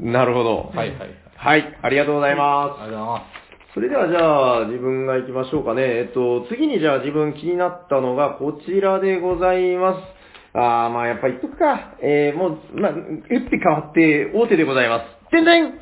[0.00, 0.72] なるほど。
[0.74, 1.08] はいはいはい。
[1.36, 2.82] はい、ありがとうございます。
[2.82, 3.38] ありがとうございま
[3.74, 5.82] それではじゃあ自分が行きましょうかね。
[5.82, 10.00] えっと、次にじゃあ自分気になったのがこちらでございます。
[10.54, 11.94] あー、まあやっぱ言っとくか。
[12.02, 13.00] えー、もう、まあ、打っ
[13.42, 15.30] て変わって大手でございます。
[15.30, 15.78] てんてん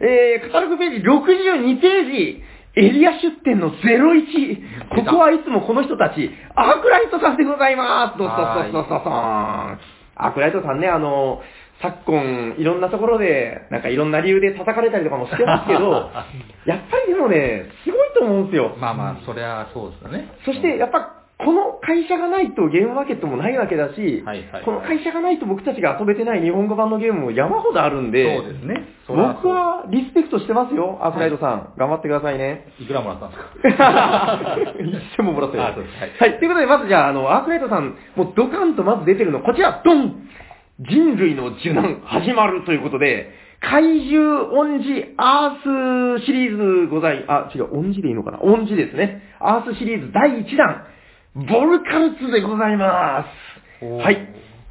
[0.00, 2.42] えー、カタログページ62ページ
[2.76, 5.04] エリア出店の01。
[5.04, 8.22] ここはいつもこの人たち、アークライトさんでございます。
[10.14, 11.42] アークライトさんね、あの、
[11.80, 16.10] 昨今、いろんなところで、なんかいろんな理由で叩かれたりとかもしてますけど、
[16.66, 18.80] やっぱりでもね、すごいと思うんですよす。。
[18.80, 20.28] まあまあ、そりゃそうですよね。
[20.44, 24.64] そして、やっぱ、この会社がないとゲームマーケットもないわけだし、はいはい。
[24.64, 28.74] この会社がないと僕たちが遊べてない日本語版のゲームも山ほどあるんで、そうですね。
[29.06, 31.72] 僕はリスペクトしてますよ、アークライトさん。
[31.78, 32.66] 頑張ってくださいね。
[32.80, 33.36] いくらもらったんで
[33.70, 34.58] すか？
[34.82, 35.66] 一銭ももらってない。
[35.66, 35.76] はい。
[36.18, 36.38] はい。
[36.38, 40.24] ということで、まずじゃあ、あの、アークライトさん、もうドカンとまず出てるの、こちら、ドン。
[40.80, 48.38] 人類の受難始まるということで、怪獣恩師アースシリーズござい、あ、違う、恩師でいいのかな？
[48.42, 49.22] 恩師ですね。
[49.40, 50.84] アースシリーズ第1弾、
[51.46, 53.24] ボルカルツでございま
[53.80, 53.84] す。
[53.84, 54.18] はい。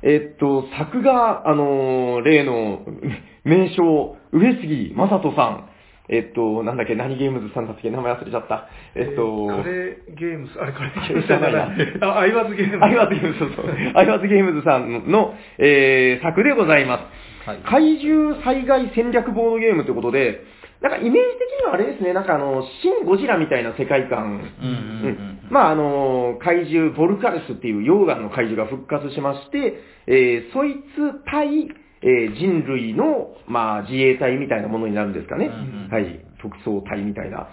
[0.03, 2.82] えっと、作画、あのー例の
[3.45, 5.69] 名称、上杉正人さん。
[6.10, 8.67] えっと、なんだっけ、何ゲームズさんだっけ、名前忘れちゃった。
[8.95, 11.69] えっと、カレーゲームス、あれカレーゲームスじゃないな
[12.15, 12.84] あ、アイワズゲームス。
[12.84, 13.65] アイワーズゲームズ、そうそう。
[13.95, 17.03] アイワーズゲームズさんの、えー、作でございます。
[17.49, 20.41] はい怪獣災害戦略ボードゲームということで、
[20.81, 24.25] なんかイメージ的にはあれですね、なんかあの、シン・ゴジラみたいな世界観。
[24.61, 31.69] うんうんうんまああの、怪獣、ボルカルスっていう溶岩の怪獣が復活しまして、えー、そいつ対、
[32.01, 35.45] えー人類の、まあ、自衛隊みたいなものになるんですかね。
[35.45, 36.19] うんうんはい。
[36.41, 37.47] 特捜隊みたいな。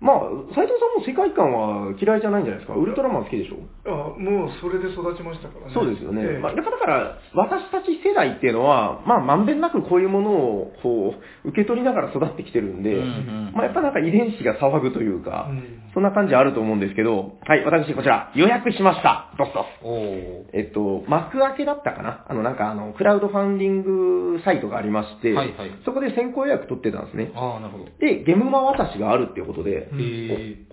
[0.00, 0.20] まあ、
[0.56, 2.74] 斉藤さんも世界観は嫌いじゃないんじゃないですか？
[2.74, 3.60] ウルトラマン好きでしょ？
[3.84, 5.74] あ、もうそれで育ちましたからね。
[5.74, 6.22] そうですよね。
[6.24, 19.34] ええまあ、だから、だから私たち世代っていうのは、まあ、まんべんなくこういうものを、こう、受け取りながら育ってきてるんで、うんうんまあ、やっぱなんか遺伝子が騒ぐというか、うんそんな感じあると思うんですけど、はい、私こちら予約しました。
[19.36, 19.66] ドスドス。
[19.82, 22.24] おーえっと、幕開けだったかな？
[22.28, 23.82] あの、なんかあの、クラウドファンディン
[24.36, 27.32] グサイトがありまして、はいはいそこで先行予約取ってたんですね。
[27.34, 27.86] ああ、なるほど。
[27.98, 29.89] で、ゲムマ渡しがあるっていうことで、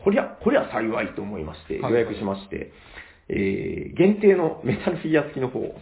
[0.04, 2.72] こりゃ、こりゃ幸いと思いまして、はい予約しまして、
[3.30, 5.76] えー、限定のメタルフィギュア付きの方を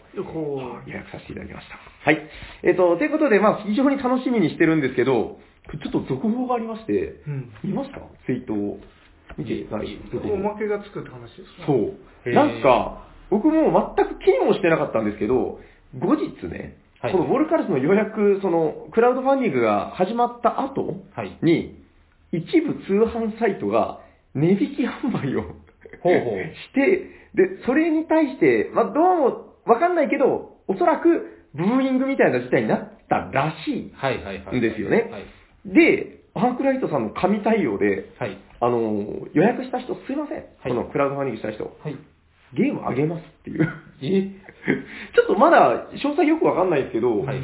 [0.88, 1.78] 予約させていただきました。
[2.04, 2.20] はい。
[2.64, 5.38] えっ、と、ということで、まあ、非常に楽しみにしてるんですけど、
[5.72, 7.52] ちょっと続報がありまして、うん。
[7.64, 8.80] 見ましたツイートを
[9.38, 9.98] 見てない
[10.32, 11.68] おまけがつくって話ですか？
[11.68, 12.30] そう。
[12.32, 15.60] なんか、僕も全く気にもしてなかったんですけど、
[16.00, 21.38] 後日ね、はいこのボルカルスの予約、その、クラウドファンディングが始まった後はい。
[22.32, 24.00] に、一部通販サイトが
[24.34, 25.44] 値引き販売を
[26.02, 26.40] ほうほう。
[26.70, 33.92] して、で、それに対して、まあ、どうもわかんないけど、おそらくブーイングみたいな事態になったらしい。
[33.96, 34.62] はいはいはい。
[34.62, 35.24] ですよねはい。
[35.66, 38.38] で、アークライトさんの神対応で、はい。
[38.60, 40.38] あの、予約した人すいません。
[40.38, 41.96] はいこのクラウドファンディングした人、はい。
[42.54, 43.70] ゲームあげますっていう。
[44.02, 44.32] え？
[45.16, 47.40] ちょっとまだ詳細よくわかんないですけど、はい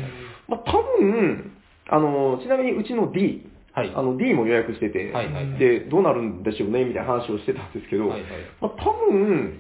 [0.48, 1.52] まあ、多分、
[1.88, 3.92] あの、ちなみにうちの D、はい。
[3.96, 9.60] あの D も予約してて、はいはいはいで、どうなるんでしょうね、みたいな話をしてたんですけど、はいはいまあ、多分、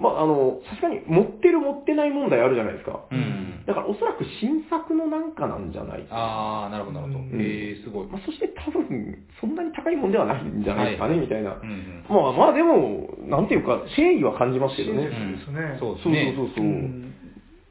[0.00, 3.00] まあ、あの、さすがに持ってる持ってない問題あるじゃないですか。
[3.10, 3.64] うん。
[3.66, 7.24] だからおそらく新作のなんかなんじゃないかあー、なるほどなるほど。
[7.24, 8.06] うんえー、すごい。
[8.06, 11.56] まあ、そして多分、そんなに高いもんではないんじゃないですかね、はいみたいな。
[11.56, 12.04] うんうん。
[12.08, 15.08] まあまあでも、なんていうか、誠意は感じますけどね。
[15.08, 15.76] 親切ですね。
[15.80, 16.34] そうそうですね。
[16.36, 16.64] そうそうそう。
[16.64, 17.09] うん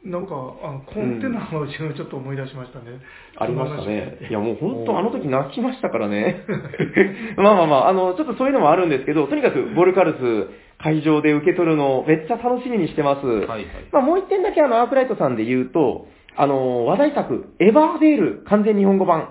[0.06, 3.02] なんか、あの、コンテナのうちのちょっと思い出しましたね。
[3.38, 4.18] ありましたね。
[4.22, 6.46] いいや、やもう本当あの時泣きましたからね。
[7.36, 13.28] まあまあまあ、あの、ちょっとそういうのもあるんですけど、とにかくボルカルス会場で受け取るのめっちゃ楽しみにしてます。
[13.28, 13.66] はいはい。
[13.92, 16.08] まあもう一点だけあの、アークライトさんで言うと、
[16.38, 19.28] あの、話題作、エバーデール完全日本語版。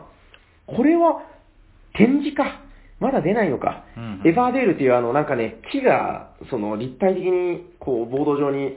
[0.66, 1.22] これは
[1.94, 2.60] 展示か。
[3.00, 3.84] まだ出ないのか。
[3.96, 8.76] うんエバーデールっていうあの、なんかね、木が、その、立体的に、こう、ボード上に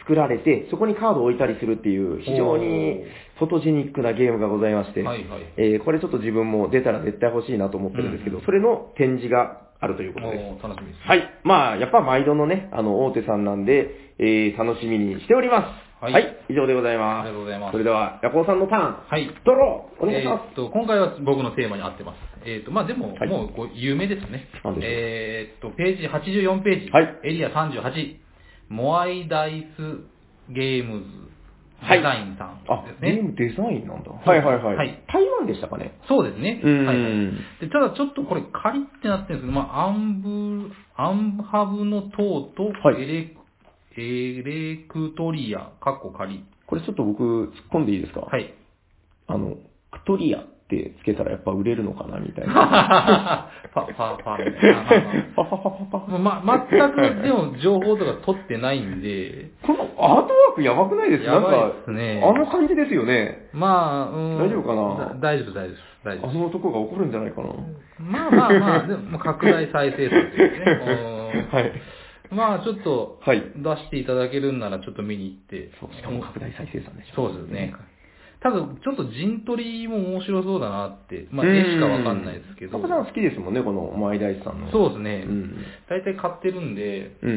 [0.00, 3.04] 作られて、そこにカードを置いたりするっていう、非常に
[3.38, 5.40] フォトジェニックなゲームがございまして、はいはい。
[5.56, 10.62] えーこれちょっと自分も出たら絶対欲しいなと思ってるんですけど、うんそれの展示があるということです。
[10.62, 11.00] 楽しみです。
[11.06, 11.22] はい。
[11.44, 15.88] まあ、やっぱ毎度のね、あの、大手さんなんで、えー、楽しみにしております。
[16.04, 17.26] は、はいい以上でございます。
[17.26, 19.30] ありがとうございますそれでは、ヤコウさんのターン、はい。
[19.44, 22.16] ドローお願いしまえーっと、今回は僕のテーマに合ってます。
[22.44, 24.48] えーっと、まあでも、はいもうこう有名ですね
[24.82, 27.82] えーっと、ページ84ページ、はいエリア38、
[28.68, 31.06] モアイダイスゲームズ
[31.80, 32.72] はいデザインさんす。
[32.72, 33.22] あです、ゲーね。
[33.22, 34.10] ムデザインなんだ。
[34.10, 34.76] はいはいはい。
[34.76, 35.98] はい台湾でしたかね？
[36.08, 36.60] そうですね。
[36.64, 43.36] うんはいはいでただちょっとこれ仮ってなってるんですけど、まあ、アンブ、アンハブの塔とはいエレ、
[43.96, 46.44] エレクトリア、カッコ仮。
[46.66, 48.22] これちょっと僕突っ込んでいいですか？
[48.22, 48.52] はい。
[49.28, 49.54] あの、
[49.92, 52.54] クトリアってつけたらやっぱ売れるのかなみたいな。
[53.74, 54.82] パ、パ、パみたいな。
[54.82, 54.98] まあま
[55.36, 56.18] あパパパパパ。
[56.18, 61.32] まあ、全くでも情報とか取ってないんで、このアートワークやばくないですか？
[61.32, 63.48] やばいなんかですねあの感じですよね。
[63.52, 64.38] まあ、うん。
[64.38, 65.14] 大丈夫かな？
[65.14, 66.38] だ大丈夫、大丈夫、大丈あ夫。
[66.38, 67.48] の男が怒るんじゃないかな？
[68.00, 70.80] まあまあまあ、でも拡大再生数ですね。
[71.50, 71.72] うんはい。
[72.30, 75.70] まあちょっと、はい出していただけるんならちょっと見に行って。
[75.80, 77.14] そうしかも拡大再生産でしょ。
[77.14, 77.72] そうですね。
[78.40, 82.78] ただ、ちょっと陣取りも面白そうだなって、まあうん絵しかわかんないですけど。
[82.78, 84.70] パパさん好きですもんね、この前大地さんの。
[84.70, 85.24] そうですね。
[85.26, 85.56] うん。
[85.90, 87.36] 大体買ってるんで、うんうん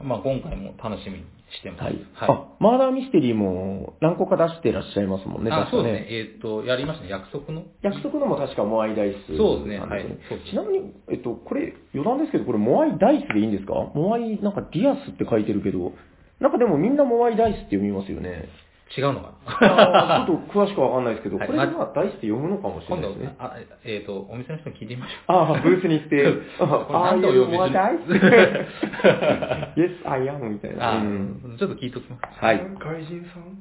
[0.00, 0.08] うん。
[0.08, 1.24] まあ今回も楽しみに
[1.56, 1.84] してます。
[1.84, 1.98] はい。
[2.20, 5.68] あ、マーダーミステリーも何個か出してらっしゃいますもんね、あ。
[5.70, 6.06] そうですね。
[6.10, 7.10] えーっと、やりましたね。
[7.10, 7.62] 約束の。
[7.80, 10.04] 約束のも確かモアイダイス、そうですねはい
[10.50, 13.72] ちなみに、えっと、これ、余談ですけど、これ、モアイダイスでいいんですか？
[13.94, 15.94] モアイ、なんかディアスって書いてるけど、
[16.40, 18.50] なんかでもみんなモアイダイスって読みますよね。
[18.96, 23.52] 違うのかあーちなょっと詳しくわかんないですけど、はいこれでまあダイスって読むのかもしれ今度ないですね。、あ
[23.84, 25.36] えーっと、お店の人に聞いてみましょう。
[25.36, 26.22] ああ、ブースに行って、
[26.60, 28.20] あああいう何てお呼びモアイダイスする
[29.76, 30.92] ?Yes, I am みたいな。
[30.94, 32.22] あうんちょっと聞いときます。
[32.38, 32.58] はい。
[32.78, 33.58] 外人さん？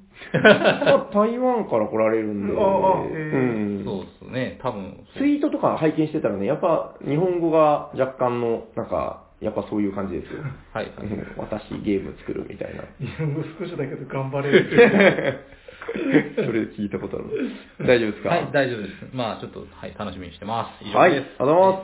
[0.85, 4.59] まあ台湾から来られるんで、ああへうんそうですね。
[4.61, 10.41] 多分、ツイートとか拝見してたらね、やっぱ日本語が若干の、なんか、やっぱそういう感じですよ。
[10.73, 10.85] はい。
[10.85, 12.83] う ん私ゲーム作るみたいな。
[12.99, 15.55] 日本語少しだけど頑張れるって。
[16.35, 17.85] それ聞いたことある。
[17.87, 18.29] 大丈夫ですか？
[18.29, 18.91] はい、大丈夫です。
[19.13, 20.83] まあ、ちょっと、はい、楽しみにしてます。
[20.83, 21.29] 以はい、あ上です。
[21.29, 21.83] りがとうございま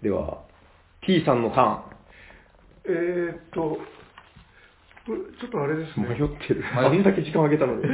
[0.00, 0.04] す。
[0.04, 0.38] では、
[1.02, 1.82] T さんのタ
[2.86, 3.78] えーっと、
[5.04, 6.08] ちょっとあれですーン。
[6.08, 6.24] 迷ね。
[6.24, 6.60] ってる。
[6.64, 7.82] 迷 あんだけ時間あげたのに。
[7.84, 7.92] どう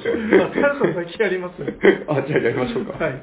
[0.00, 0.42] しよう。
[0.44, 1.62] あ、タラさん先やります。
[2.06, 3.02] あ、じゃあやりましょうか。
[3.02, 3.22] はい。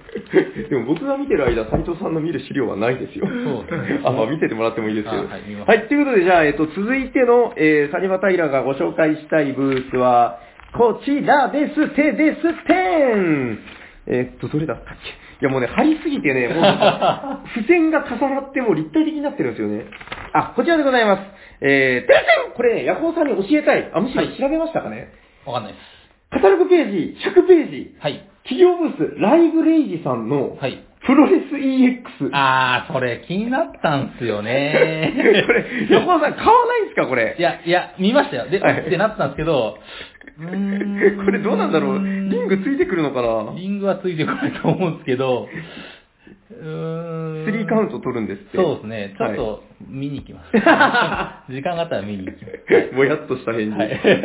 [0.69, 3.27] でも僕が見てる間、斉藤さんの見る資料はないですよ。
[3.27, 5.21] そうねあ、まあ見ててもらってもいいですけど。
[5.21, 5.25] あ
[5.67, 10.39] はいということで、じゃあ、えっと、続いての、えー、サニバタイラがご紹介したいブースは、
[10.73, 12.73] こちらです、てです、て
[13.15, 13.59] ん
[14.07, 15.28] えーっと、どれだったっけ？
[15.41, 16.63] いやもうね、貼りすぎてね、もう、
[17.55, 19.85] 付箋が重なってもう立体的になってるんですよね。
[20.33, 21.21] あ、こちらでございます。
[21.61, 23.89] えー、てんてんこれね、ヤコウさんに教えたい。
[23.93, 25.09] あ、むしろ調べましたかね、
[25.45, 25.83] わかんないです。
[26.31, 28.21] カタログページ、100ページ、はい。
[28.43, 30.77] 企業ブース、ライブレイジさんの、はい。
[31.05, 32.29] プロレス EX。
[32.33, 35.13] あー、それ気になったんすよね。
[35.47, 37.35] これ、横尾さん買わないんですか、これ？
[37.39, 37.41] い。
[37.41, 38.47] や、いや、見ましたよ。
[38.49, 39.77] で、はいってなったんですけど、
[41.25, 41.99] これどうなんだろう？
[41.99, 43.53] リングついてくるのかな？
[43.57, 45.47] リングはついてこないと思うんですけど、
[46.51, 47.45] うーん。
[47.45, 48.57] 3カウント取るんですって。
[48.57, 49.15] そうですね。
[49.17, 50.51] ちょっはいと見に行きます。
[51.53, 52.95] 時間があったら見に行きます。
[52.95, 53.77] ぼやっとした返事。
[53.77, 53.77] は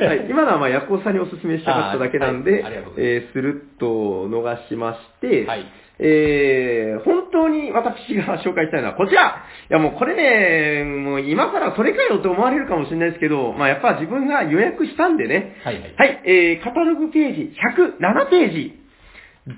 [0.08, 0.30] はいい。
[0.30, 5.64] 今のはまあ、ヤコウさんにお勧めしたかっただけなんで、あーはいありがとうございえー、スルッと逃しまして、はい
[5.98, 15.94] えー、本当に私が紹介したいのはこちらいやもうこれね、もう今更それかよって思われるかもしれないですけど、まあやっぱ自分が予約したんでね、はいはい。
[15.96, 18.84] はい、えー、カタログページ107ページ。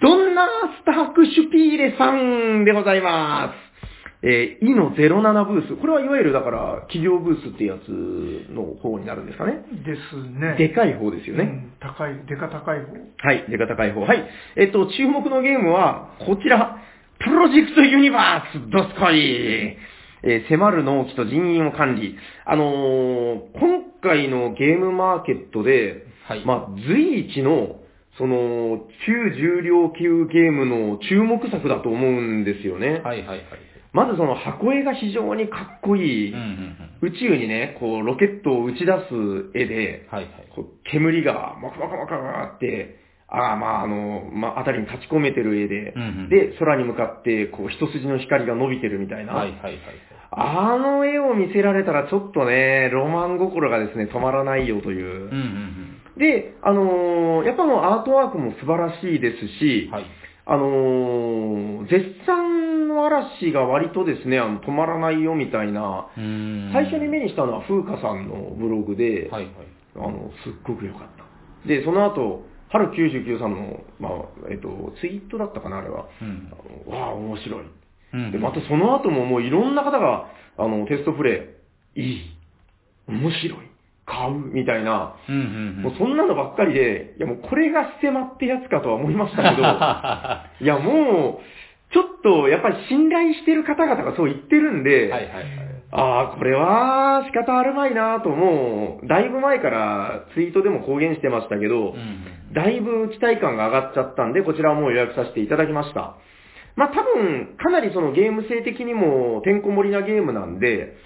[0.01, 0.49] どんな
[0.83, 3.66] スタークシュピーレさんでございます。
[4.23, 5.77] えー、イの07ブース。
[5.77, 7.89] これはいわゆるだから企業ブースってやつ
[8.51, 9.65] の方になるんですかね。
[9.85, 10.57] ですね。
[10.59, 11.45] でかい方ですよね。
[11.45, 12.93] うん高い、でか高い方。
[13.19, 14.01] はい、でか高い方。
[14.01, 14.25] はい。
[14.57, 16.83] えっと、注目のゲームは、こちら。
[17.19, 19.77] プロジェクトユニバースドスコイ
[20.23, 22.17] えー迫る納期と人員を管理。
[22.45, 27.81] あのー今回のゲームマーケットで、はいまあ、随一の、
[28.19, 33.01] その、中重量級ゲームの注目作だと思うんですよね。
[33.05, 33.41] はいはいはい。
[33.97, 36.35] まずその箱絵が非常にかっこいい。
[37.01, 40.33] 宇宙にね、こう、ロケットを打ち出す絵で、はいはい。
[40.55, 42.21] こう煙が、もくもくもくも
[42.53, 49.79] くって、ああ、まあ、あの、まあ、あたりに立ち込めてる絵で、うんうんで、空に向かって、こう、一筋の光が伸びてるみたいな、はいはいはい。
[50.31, 55.07] あの絵を見せられたら、ちょっとね、ロマン心がですね、止まらないよという。
[55.07, 59.91] うんうんで、あのーやっぱもうアートワークも素晴らしいですし。
[60.47, 66.09] あのー絶賛の嵐が割とですね、あの止まらないよみたいな。
[66.73, 69.55] 最初に目にしたのは風花さんのブログで、はいはい。
[69.97, 71.69] あの、すっごく良かった。
[71.69, 74.13] で、その後、春99さんの、まあ、
[74.51, 76.07] えっと、ツイートだったかな、あれは。
[76.21, 76.53] うん。
[76.53, 77.65] あのわあ、面白い。
[78.15, 78.33] うん。
[78.33, 80.27] で、またその後ももういろんな方が、
[80.59, 81.57] あの、テストプレ
[81.95, 82.21] イ、いい、
[83.09, 83.66] 面白い、
[84.07, 85.45] 買う、みたいな、うんうんう
[85.81, 85.83] ん。
[85.83, 89.63] もうそんなのばっかりで、いやもうこれがステマってやつかとは思いましたけど、
[90.65, 95.45] いやもう、ちょっとやっぱり信頼してる方々がそう言ってるんで、はいはいはい。
[95.93, 102.53] ああ、これは仕方あるまいなともう、だいぶ前からツイートでも公言してましたけど、うんうん。
[102.55, 106.17] だいぶ期待感が上がっちゃったんで、こちらはもう予約させていただきました。
[106.75, 110.97] まあ多分、かなりそのゲーム性的にもてんこ盛りなゲームなんで、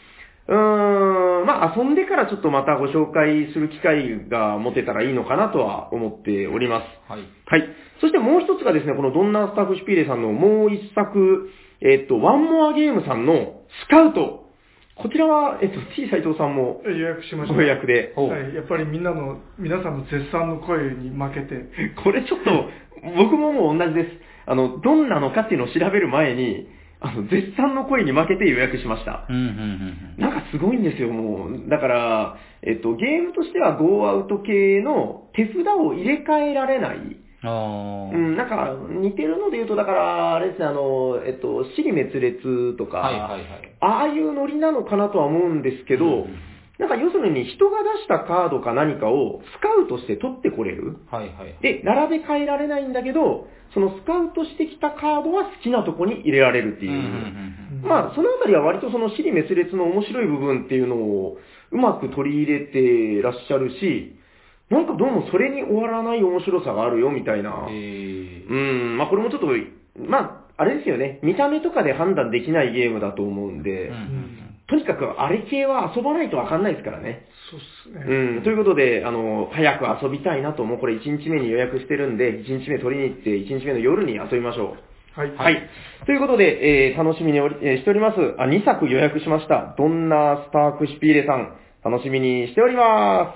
[0.51, 7.11] うーん、まあ遊んでからちょっとまたご紹介する機会が持てたらいいのかなとは思っております。
[7.11, 7.21] はい。
[7.47, 7.69] はい。
[8.01, 11.49] そしてもう一つがですね、このドンナースタッフシュピーレさんのもう一作、
[11.81, 14.51] えっと、ワンモアゲームさんのスカウト。
[14.97, 17.55] こちらは、えっと、T 斎藤さんも予約しました。
[17.55, 18.13] ご予約で。
[18.17, 21.71] はい、やっぱりみんなの、皆さんの絶賛の声に負けて、
[22.03, 22.69] これちょっと、
[23.17, 24.11] 僕ももう同じです。
[24.47, 26.69] あの、どんなのかっていうのを調べる前に、
[27.01, 29.27] あの、絶賛の声に負けて予約しました。
[29.29, 31.69] うんうんうんなんかすごいんですよ、もう。
[31.69, 36.99] だから、えっと、ゲームとしてはゴーアウト系の手札を入れ替えられない。
[37.43, 38.11] あ。
[38.13, 43.43] うん、なんか似てるので言うと、だから、あれですね、あの、えっと、死に滅裂とか、はいはいはい。
[43.81, 46.50] ああいうノリなのかなとは思うんですけど、うん
[46.81, 50.97] なんか要するに人が出したカードか何かをスカウトして取ってこれる。
[51.11, 51.55] はいはい。
[51.61, 56.93] で、並べ替えられないんだけど、そのスカウトしてきたカードは好きなとこに入れられるっていう。
[56.93, 61.37] うんうんまあ、そのあたりは割とその死に滅裂の面白い部分っていうのを
[61.71, 64.17] うまく取り入れてらっしゃるし、
[64.71, 67.67] なんかどうもそれに終わらない面白さがあるよみたいな。
[67.69, 68.97] うん。
[68.97, 69.49] まあこれもちょっと、
[70.01, 71.21] まあ、あれですよね。
[71.23, 73.91] 見た目とかで判断できないゲームだと思うんで、ー。
[73.91, 77.27] うんとにかくあれ系は遊ばないとわかんないですからね。
[77.51, 77.63] そうっ
[78.03, 78.15] すね。
[78.37, 84.77] うん、ということで、あの、早く遊びたいなと、もうこれ1日目に予約してるんで、1日目取りに行って、1日目の夜に遊びましょ
[85.17, 85.21] う。
[85.21, 85.33] はい。
[85.37, 85.69] はい。
[86.07, 88.17] ということで、えー楽しみにおり、えーしております。
[88.39, 89.75] あ、2作予約しました。
[89.77, 93.35] どんなスタークシュピーレさん、楽しみにしておりま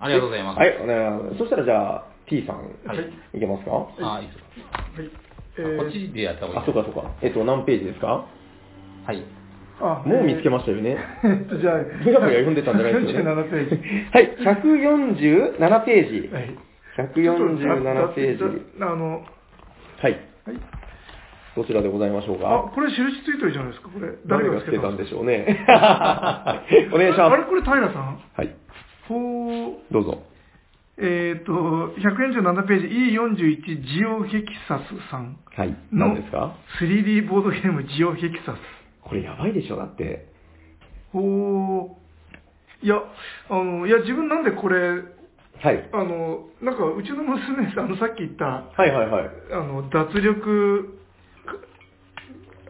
[0.00, 0.56] ありがとうございます。
[0.56, 0.58] す。
[0.60, 1.38] はい、お願いします。
[1.38, 2.98] そしたらじゃあ、T さん、はい
[3.36, 3.88] いけますか？
[4.16, 4.82] あ、いいですか。
[4.82, 5.10] はい。
[5.56, 7.10] えーこっちでやった方がいいあ、そうかそうか。
[7.22, 8.26] えっと、何ページですか？
[9.06, 9.22] はい。
[9.80, 10.96] あもう見つけまましたよね。
[11.24, 13.30] えーっと、じゃあ、ぶやぶや読んでたんじゃないですよね。
[13.34, 14.08] 47ページ。
[14.12, 16.30] はい、147ページ。
[16.32, 16.56] はい。
[16.96, 18.44] 147ページ。
[18.80, 19.24] あの、
[20.00, 20.12] はい。
[20.12, 20.56] はい。
[21.56, 24.08] どちらでございましょうあか、これ印ついてるじゃないですか、これ。
[24.26, 25.64] 誰がつけたんでしょうね。
[26.92, 27.48] お願いしあれ、ます。
[27.48, 28.18] これ平さん？
[28.36, 28.54] はい、
[29.08, 30.22] ほう、どうぞ。
[30.98, 32.86] えっ、と、147ページ
[33.18, 35.70] E41 ジオヘキサスさんはい。
[35.92, 38.58] の何ですか？3D ボードゲームジオヘキサス。
[39.04, 40.26] これやばいでしょ、だって。
[41.12, 41.96] ほ
[42.82, 42.96] う、いや、
[43.50, 44.76] あの、いや、自分なんでこれ、
[45.62, 45.88] はい。
[45.92, 49.30] あの、なんか、うちの娘さん、あの、さっき言った、はいはいはい。
[49.52, 50.98] あの、脱力、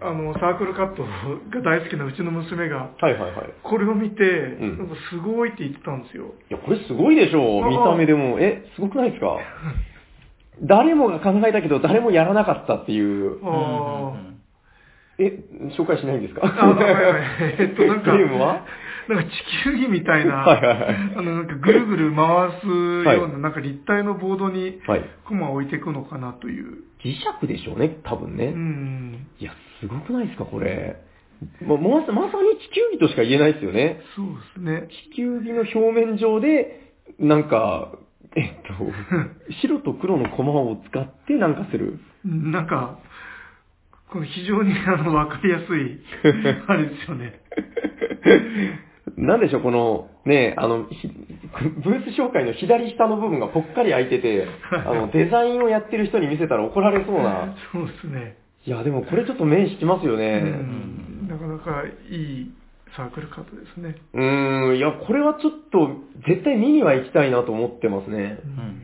[0.03, 3.32] あの、サークルカットが大好きなうちの娘が、はいはいはい。
[3.62, 6.35] これを見て、んなんかすごいって言ってたんですよ。
[6.51, 8.39] いや、これすごいでしょあ見た目でも。
[8.39, 9.39] え、すごくないですか？
[10.62, 13.39] 誰もが考えたけど、誰もやらなかったっていう。
[13.45, 14.34] ああ、
[15.18, 15.38] え、
[15.78, 16.40] 紹介しないんですか？
[16.44, 17.56] あ、はいはい。
[17.60, 18.64] えっと、なんか、ゲームは？
[19.08, 19.28] なんか地
[19.64, 25.04] 球儀みたいな、はいはいはいあの、なんかぐるぐる回すような、はいなんか立体のボードにはい。
[25.28, 26.84] コマを置いていくのかなという。
[27.04, 28.46] 磁石でしょうね、多分ね。
[28.46, 29.26] うん。
[29.38, 30.96] いや、すごくないですか、これ。
[31.60, 34.00] ままさまさに地球儀としか言えないですよね。
[34.16, 34.88] そうですね。
[35.12, 37.92] 地球儀の表面上で、なんか、
[38.36, 38.44] えっ
[38.78, 38.90] と、
[39.60, 41.98] 白と黒の駒を使ってなんかする。
[42.24, 42.98] なんか、
[44.11, 46.00] この非常にあの分かりやすい、
[46.68, 47.40] あれですよね。
[49.16, 57.55] なんでしょう、この、ね、あの、ひブース紹介の左下の部分がぽっかり開いてて、あの、デザインをやってる人に見せたら怒られそうな。
[57.72, 58.36] そうですね。
[58.66, 60.40] いや、でもこれちょっと目引きますようね。
[60.40, 61.28] ん。
[61.28, 62.50] なかなかいい
[62.96, 63.96] サークルカードですね。
[64.14, 68.38] うーん、いや、これはちょっと、絶対見には行きたいなと思ってますね。
[68.44, 68.84] うん。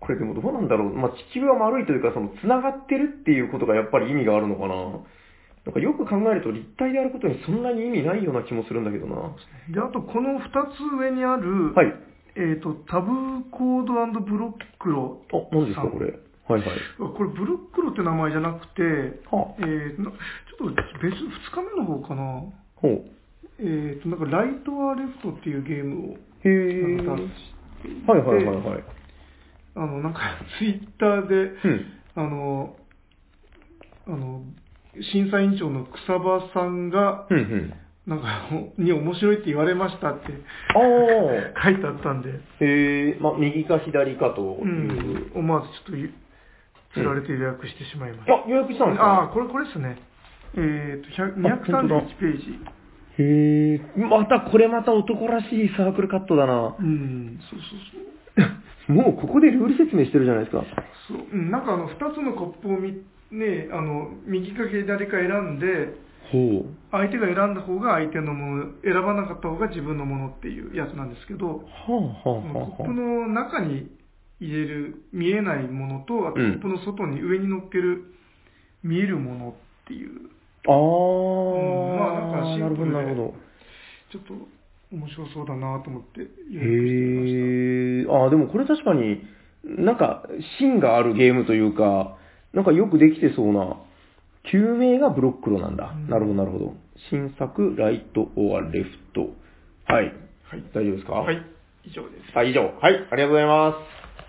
[0.00, 0.94] これでもどうなんだろう。
[0.96, 4.74] まあ、地球は丸いというか、その、繋がってるっていうことがやっぱり意味があるのかな。
[5.66, 9.14] なんかよく考えると立体であることにそんなに意味ないような気もするんだけどな。
[9.16, 9.36] は
[9.68, 12.10] で、あとこの2つ上にある、い。
[12.36, 15.20] えっ、と、タブコードブロックロ。
[15.32, 16.16] あ、何ですか、これ。
[16.48, 16.78] はいはい。
[16.98, 18.82] これブロックロって名前じゃなくて、
[19.30, 22.42] はえー、なちょっと別、2日目の方かな。
[22.76, 23.04] ほう。
[23.58, 26.96] えっ、と、なんかライトアレフトっていうゲームをへー。
[26.96, 28.99] なんかはいはいはいはい。
[29.74, 30.20] あの、なんか
[30.58, 31.86] ツイッターで、うん。
[32.16, 32.76] あの、
[34.06, 34.42] あの、
[35.12, 37.72] 審査委員長の草場さんが、うんうん。
[38.06, 38.48] なんか、
[38.78, 40.32] に面白いって言われましたって
[40.74, 40.78] あ
[41.58, 41.62] あ。
[41.62, 45.36] 書いてあったんで、へえ、まあ、右か左かとういう。
[45.36, 46.12] ん、思わずちょっとゆ
[46.94, 48.34] 釣られて予約してしまいました。
[48.34, 49.96] あ、予約したんですああ、かこれ、これですね。
[50.56, 52.58] えっ、と、100あ本当だ231ページ。
[53.18, 56.74] へえ、また、これまた男らしいサークルカットだな。
[56.78, 58.10] うん、そうそうそう。
[58.90, 60.64] もうここでルール説明してるじゃないですか。
[61.08, 65.94] そううんなんかあの、2つのコップをみ、ね、あの、右か左か選んで、
[66.32, 66.64] ほう。
[66.90, 71.54] 相手が選んだ方が相手のもの、選ばなかった方が自分のものっていうやつなんですけど、は
[71.88, 73.90] あはあコはあはップの中に
[74.40, 78.14] 入れる見えないものと、あとコうんップの外に上に乗っける
[78.82, 80.30] 見えるものっていう、
[80.68, 80.72] あ。
[80.72, 83.34] あうんまあなんかシンプルでなるほど。
[84.12, 84.34] ちょっと
[84.92, 89.22] 面白そうだなと思って予約してみましへえ、ああ、でもこれ確かに、
[89.64, 90.24] なんか、
[90.58, 92.16] 芯があるゲームというか、
[92.52, 93.76] なんかよくできてそうな、
[94.50, 95.92] 救命がブロックロなんだ。
[95.94, 96.74] うんなるほど、なるほど。
[97.10, 99.20] 新作、ライト、オア、レフト。
[99.86, 100.12] はい。
[100.50, 100.56] た。
[100.56, 100.64] はい。
[100.74, 101.12] 大丈夫ですか？
[101.14, 101.42] はい。
[101.84, 102.36] 以上です。
[102.38, 102.62] あ、以上。
[102.62, 103.76] はい、ありがとうございます。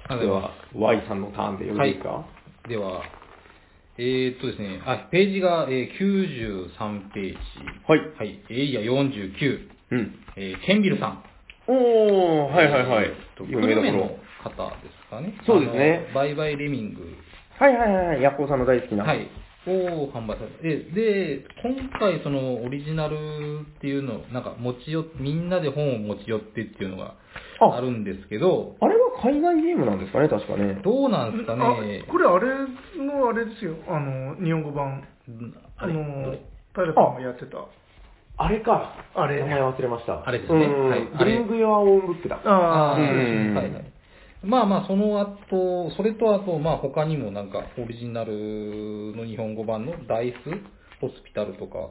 [0.10, 0.52] でありがとうございまは、
[0.94, 2.26] Y さんのターンでよろしいですか、
[2.68, 3.02] では、
[3.98, 7.38] えー、っとですね、あ、ページが、えー93ページ。
[7.88, 8.00] はい。
[8.18, 8.40] はい。
[8.50, 9.81] エイヤ49。
[9.92, 10.16] うん。
[10.36, 11.24] えーケンビルさん。
[11.68, 13.12] おー、はいはいはい。
[13.48, 14.32] 有名どころ久留米の。
[14.42, 15.34] 方ですかね。
[15.46, 17.02] そうですねあのバイバイレミング。
[17.60, 19.04] はいはいはい、ヤッコーさんの大好きな。
[19.04, 19.30] はい。
[19.68, 27.14] を販売されて、で、で今回そのオリジナルっていうの、なんか持ち寄っみんなで本を持ち寄ってっていうのが
[27.60, 30.82] ああるんですけど、あれは海外ゲームなんですかね、確かね。
[30.84, 32.04] どうなんですかね。
[32.08, 32.48] あこれあれ
[33.06, 33.76] のあれですよ。
[33.88, 35.04] あの、日本語版。
[35.78, 36.40] ああれどのれ、
[36.74, 37.58] 平さんがやってた。
[38.44, 38.94] あれか。
[39.14, 40.28] あれ名前忘れました。
[40.28, 42.42] あれですねうんはいブリング・ヨア・オン・ブックだ。
[42.44, 43.04] ああ、ーう
[43.52, 43.94] んはいはい。
[44.44, 50.50] まあまあ、その後、それとあと、まあ他にもなんか、オリジナルの日本語版のダイス
[51.00, 51.90] ホスピタルとか、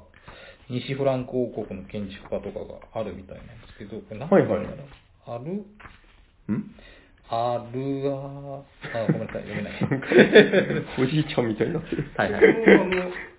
[0.68, 4.86] 西フランク王国の建築家とかがあるみたいなんですけど、これ何て言うんだろう
[5.26, 6.74] ある、ん？
[7.28, 8.62] あるあ、
[8.98, 9.72] あ、ごめんなさい、読めない。
[10.98, 12.10] おじいちゃんみたいになってる。
[12.16, 12.42] はいはい。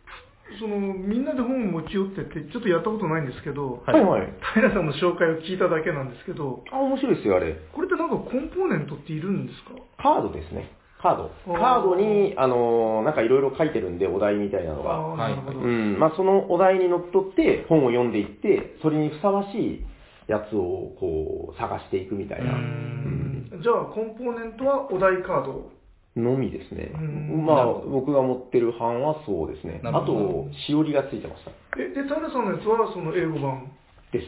[0.61, 4.29] その、みんなで本を持ち寄ってって、ちょっとやったことないんですけど、はいはい。
[4.53, 7.57] 平さんの紹介を聞いただけなんですけど、あ、面白いですよ、あれ。
[7.73, 9.73] これってなんかコンポーネントっているんですか？
[9.97, 10.71] カードですね。
[11.01, 11.31] カード。
[11.57, 14.91] カードに、あのーなんかいろいろ書いてるんで、お題みたいなのが。
[14.91, 15.59] ああ、なるほど。
[15.59, 15.97] うん。
[15.97, 19.85] まあ、そのお題にのっとって、本を読んでいって、それにふさわしい
[20.27, 22.51] やつを、こう、探していくみたいな。
[22.53, 25.71] ううんじゃあ、コンポーネントはお題カード。
[26.15, 27.45] のみですねうん。
[27.45, 29.81] まあ、僕が持ってる版はそうですね。
[29.85, 31.51] あと、しおりがついてました。
[31.79, 33.71] え、で、平さんのやつはその英語版？
[34.11, 34.27] です。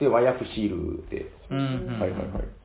[0.00, 1.30] で、和訳シールで。
[1.50, 2.60] はいはいはい。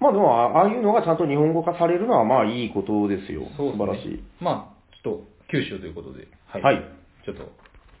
[0.00, 3.42] まあでも、あああいうのがちゃんと日本語化されるのは、まあいいことですよ。
[3.56, 4.24] そうですね素晴らしい。
[4.40, 6.62] まあ、ちょっと、九州ということで、はい。
[6.62, 6.84] はい
[7.24, 7.52] ちょっと、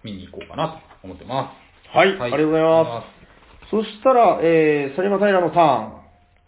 [0.02, 1.52] 見に行こうかなと思ってま
[1.92, 1.96] す。
[1.96, 3.70] はい、ありがとうございます。
[3.70, 5.92] そしたら、えー、サリマタイラのターン。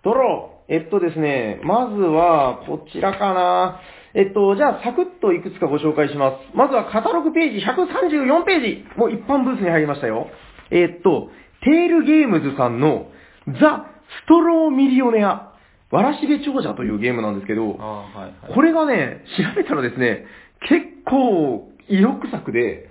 [0.03, 0.62] ドロー。
[0.69, 3.81] えっとですね、まずは、こちらかな。
[4.15, 6.57] えっと、じゃあ、サクッといくつかご紹介します。
[6.57, 8.85] まずは、カタログページ134ページ。
[8.97, 10.29] もう一般ブースに入りましたよ。
[10.71, 11.31] えっと、
[11.65, 13.07] テールゲームズさんの、
[13.47, 13.87] ザ・
[14.25, 15.53] ストローミリオネア。
[15.91, 18.55] わらしべ長者というゲームなんですけど、はいはい。
[18.55, 20.25] これがね、調べたらですね、
[20.69, 22.91] 結構、意欲作で。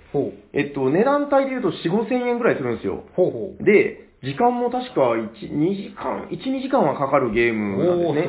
[0.52, 3.04] えっと、値段帯で言うと4、5千円ぐらいするんですよ。
[3.14, 3.64] ほうほう。
[3.64, 8.28] で、時間も確か1、2時間、1、2時間はかかるゲームなんです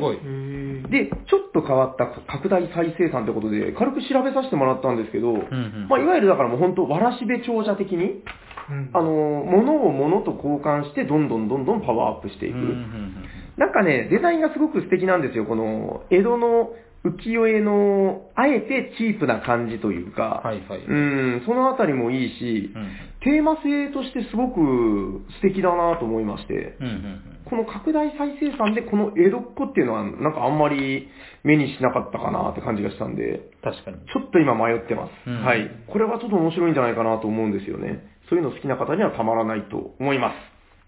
[0.84, 5.86] すで、ちょっと変わった拡大再生産ってことで、軽く調べさせてもらったんですけど、うんうん。
[5.88, 8.22] まあ、いわゆるだからもう本当、わらしべ長者的に、
[8.70, 12.56] うんあの、物を物と交換して、どんどんどんどんパワーアップしていく。
[12.56, 13.14] うんうんうん
[13.56, 15.46] なんかね、デザインがすごく素敵なんですよ。
[15.46, 16.72] この、江戸の
[17.04, 20.80] 浮世絵の、あえてチープな感じというか、はいはい。
[20.80, 22.90] うん、そのあたりもいいし、うん
[23.24, 31.08] テーマ性としてすごく素敵だなと思いまして、うんうんこの拡大再生産でこの江戸っ子っていうのはなんかあんまり
[31.42, 33.98] 目にしなかったかなって感じがしたんで、確かに。
[33.98, 35.10] ちょっと今迷ってます。
[35.26, 35.70] うんはい。
[35.86, 38.16] これはちょっと面白いんじゃないかなと思うんですよね。
[38.30, 40.34] そういうの好きな方にはたまらないと思います。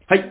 [0.08, 0.24] はい。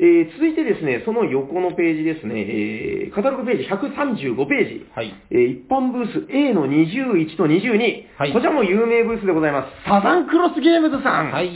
[0.00, 4.86] えー、続いてですね、その横のページですね、えー、カタログページ135ページ。
[4.96, 5.12] はい。
[5.30, 8.08] えー一般ブース A の21と22。
[8.16, 9.68] はいこちらも有名ブースでございます。
[9.84, 11.30] サザンクロスゲームズさん。
[11.30, 11.50] はい。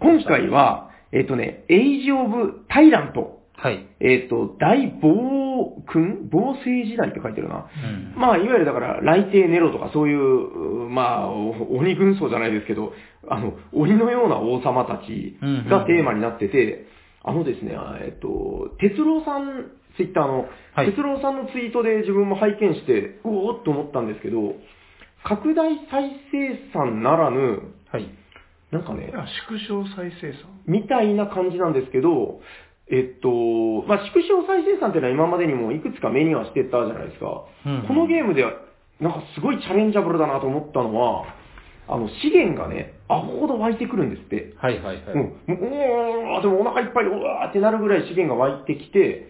[0.00, 3.40] 今回、は、えっ、とね、エイジ・オブ・タイラント。
[3.56, 3.86] はい。
[4.00, 6.28] えっ、と、大暴君？
[6.30, 7.66] 暴政時代って書いてるな。
[8.14, 8.20] うん。
[8.20, 12.92] まあ、いわゆるだから、雷帝ネロとかそういう、うまあ、お鬼軍曹じゃないですけど、
[13.28, 16.86] あの、鬼のような王様たちがテーマになってて、
[17.24, 17.72] あのですね、
[18.04, 24.54] えっと、哲郎さん、ツイッターの、はい哲郎さんのツイートで自分も拝見して、うおーっと思ったんですけど、
[25.24, 28.08] 拡大再生産ならぬ、はい。
[28.70, 30.60] なんかね、あ縮小再生産。
[30.66, 32.40] みたいな感じなんですけど、
[32.90, 37.46] えっと、まあ、縮小再生産っていうのは今までにもいくつか目にはしてたじゃないですか。
[37.64, 38.52] うんこのゲームでは、
[39.00, 41.24] なんかすごいチャレンジャブルだなと思ったのは、
[41.88, 44.54] あの、資源がね、アホほど湧いてくるんですって。
[44.56, 45.04] はいはいはい。
[45.14, 49.28] うん、もう、うーでもお腹いっぱいで、うわーってなるぐらい資源が湧いてきて、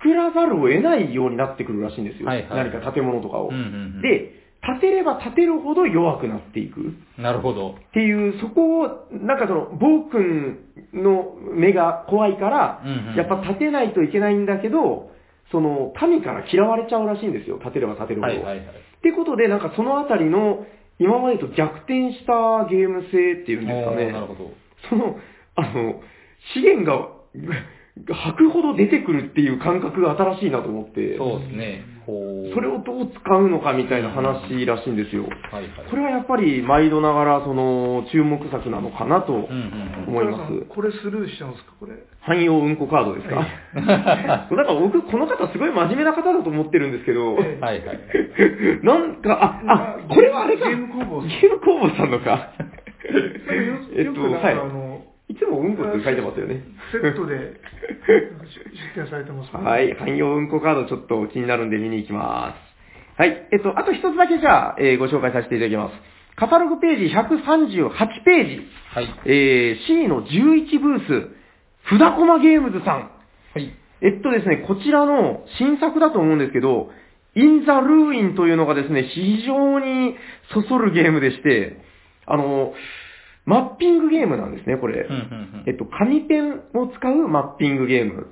[0.00, 2.28] 作らざるを得ないようになってくるらしいんですよ。
[2.28, 3.48] はいはい何か建物とかを。
[3.48, 3.64] うんうんう
[3.98, 6.94] んで、建てれば建てるほど弱くなっていく。
[7.18, 7.72] なるほど。
[7.72, 10.58] っていう、そこを、なんかその、暴君
[10.94, 15.10] の目が怖いから、うんうんやっぱ立てないといけないんだけど、
[15.52, 17.58] その、民から嫌われちゃうらしいんですよ。
[17.58, 18.32] 立てれば立てるほど。
[18.32, 18.66] はいはいはい。
[18.66, 20.64] ってことで、なんかそのあたりの、
[20.98, 24.12] 今までと逆転したゲーム性っていうんですかね。
[24.12, 24.50] なるほど。
[24.88, 25.16] その、
[25.56, 26.00] あの、
[26.54, 27.08] 資源が、
[28.14, 31.84] 吐くほど出てくるっていう感覚が新しいなと思って、そうですね。
[32.06, 35.24] それをどう使うのかみたいな話らしいんですよ。
[35.50, 35.70] はいはい。
[35.90, 39.32] これはやっぱり毎度ながら、その、注目作なのかなと。
[39.34, 41.94] 思いますこれスルーしちゃうんですか、これ？
[42.22, 43.36] 汎用うんこカードですか？
[43.80, 47.98] だから僕、この方すごい真面目な方だと思ってるんですけど、えはいはい。
[48.84, 50.68] なんか、あ、あ、これはあれか。
[50.68, 52.48] ゲーム工房さんゲーム工房さんのか。
[53.96, 54.83] えっとよくなんかはいあの、
[55.28, 56.62] いつもうんこって書いてますよね。
[56.92, 57.34] セットで
[58.94, 59.62] 出店されてますね。
[59.62, 59.94] はい。
[59.94, 62.54] 汎用うんこカードちょっと気になるんで見に行きま
[63.16, 63.20] す。
[63.20, 63.48] はい。
[63.52, 65.94] えっと、あと一つだけじゃあ、えーご紹介させていただきます。
[66.36, 67.90] カタログページ138
[68.24, 68.68] ページ。
[68.92, 69.08] はい。
[69.24, 71.28] えー C の11ブース、
[71.88, 73.10] 札駒ゲームズさん。
[73.54, 73.72] はい。
[74.02, 76.90] えっとですね、こちらの新作だと思うんですけど、
[77.36, 80.16] In the Ruin というのがですね、非常に
[80.52, 81.78] そそるゲームでして、
[82.26, 82.74] あの、
[83.46, 85.06] マッピングゲームなんですね、これ。
[85.08, 88.26] うんうんうんえっと、紙ペンを使うマッピングゲーム。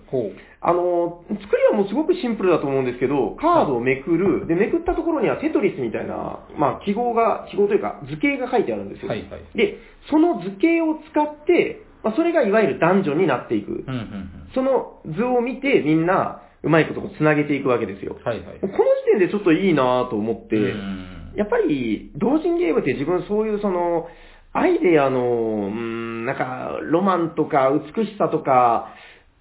[0.61, 9.09] あの、作りはもうすごくシンプルだと思うんですけど、カードをめくる、で、めくったところにはテトリスみたいな、まあ、記号が、記号というか図形が書いてあるんですよ。
[9.09, 9.79] はいはいで、
[10.11, 13.73] その図形を使って、まあ、それがいわゆるダンジョンになっていく。
[13.73, 14.31] うんうんうん。
[14.55, 18.17] その図を見てみんな、うまいことを繋げていくわけですよ。
[18.25, 18.61] はいはい。
[18.61, 18.79] この時
[19.11, 24.07] 点でちょっといいなと思って、うんやっぱり、同人ゲームって自分そういうその、
[24.53, 28.88] アイデアの、うーん、なんか、ロマンとか美しさとか、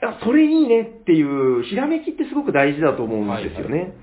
[0.03, 3.93] あそれいいねっていう、ひらめきってすごく大事だと思うんですよね。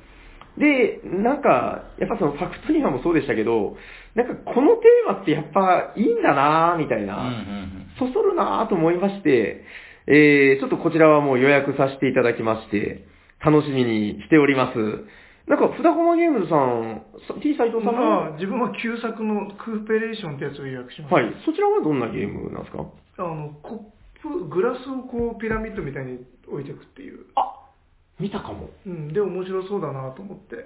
[0.58, 3.76] で、なんか、やっぱそのファクトリアもそうでしたけど、
[4.14, 7.86] なんかこのテーマってやっぱいいんだなみたいうんうんな、うん。
[7.98, 9.64] そそるなと思いまして、
[10.06, 13.06] えー、ちょっとこちらはもう予約させていただきまして、
[13.44, 14.78] 楽しみにしております。
[15.48, 21.16] なんか、札駒ゲームズさん、さ T 斎藤さんまあ、も、自分は旧作のクーペレーションってやつを予約しました。
[21.16, 22.84] はい、そちらはどんなゲームなんですか？
[23.18, 23.78] あの、コッ
[24.22, 27.24] プ、グラスをこうピラミッドみたいに置いていくっていう。
[27.34, 27.64] あ、
[28.20, 28.68] 見たかも。
[28.86, 30.56] うん、で、面白そうだなと思って。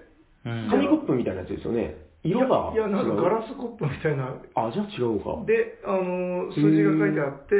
[0.45, 1.95] うん紙コップみたいなやつですよね。
[2.25, 3.51] 色がいや、いやなんかガラス。
[3.51, 4.35] スコップみたいな。
[4.55, 5.45] あ、じゃあ違うか。
[5.47, 7.55] で、あの、数字が書いてあって、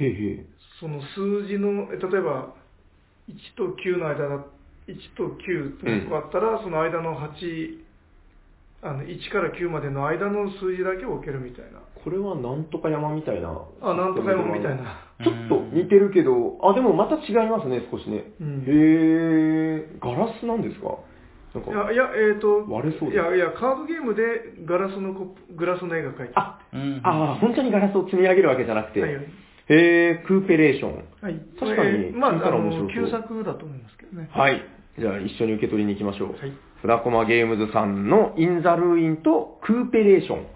[0.00, 0.46] へいへい。
[0.80, 2.54] その数字の、え例えば、
[3.28, 4.44] 1と9の間だ、
[4.88, 7.78] 1と9と個あったら、その間の8、
[8.82, 11.78] あの、1から9までの間の数字だけを置けるみたいな。
[12.02, 13.62] これはなんとか山みたいな。
[13.80, 14.98] あ、なんとか山みたいな。
[15.22, 18.24] ちょっと似てるけど、あ、でもまた違いますね、少しね。
[18.40, 20.98] うんへー、ガラスなんですか？
[21.54, 24.22] いや、いや、えっ、と、割れそういや、いや、カードゲームで
[24.64, 29.00] ガラスのコグラスの絵が描いてああ、うんああ、本当にガラスを積み上げるわけじゃなくて。
[29.00, 29.26] はいはい
[29.68, 31.04] へえ、クーペレーション。
[31.20, 31.34] はい。
[31.58, 34.28] 確かにえーまあ、あの、旧作だと思いますけどね。
[34.32, 34.60] はい。
[34.98, 36.32] じゃあ一緒に受け取りに行きましょう。
[36.32, 36.52] はい
[36.82, 40.46] 船駒ゲームズさんのインザルーインとクーペレーション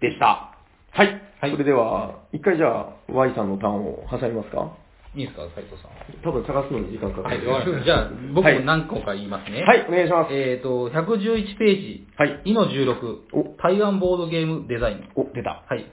[0.00, 0.54] でした。
[0.92, 1.20] はい。
[1.40, 4.76] はいそれでは、一回じゃあ Y さんのターンを挟みますか？
[5.16, 6.22] いいですか、斉藤さん。
[6.22, 7.50] 多分探すのに時間かかはい、る。
[7.50, 7.84] わかりました。
[7.84, 9.64] じゃあ、僕も何個か言いますね。
[9.64, 10.32] はい、お願いします。
[10.32, 12.06] えっ、と、111ページ。
[12.16, 12.40] はい。
[12.44, 12.94] イノ16
[13.34, 13.56] お。
[13.60, 15.10] 台湾ボードゲームデザイン。
[15.16, 15.64] お、出た。
[15.68, 15.84] はい。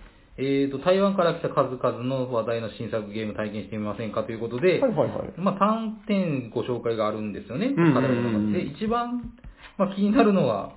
[0.41, 9.33] えーと、台湾から来た数々の話題の新作ゲーム体験してみませんかということで、はいはいはい、まあ、3点ご紹介があるんですよね、うん、で一番、
[9.77, 10.71] まあ、気になるのは、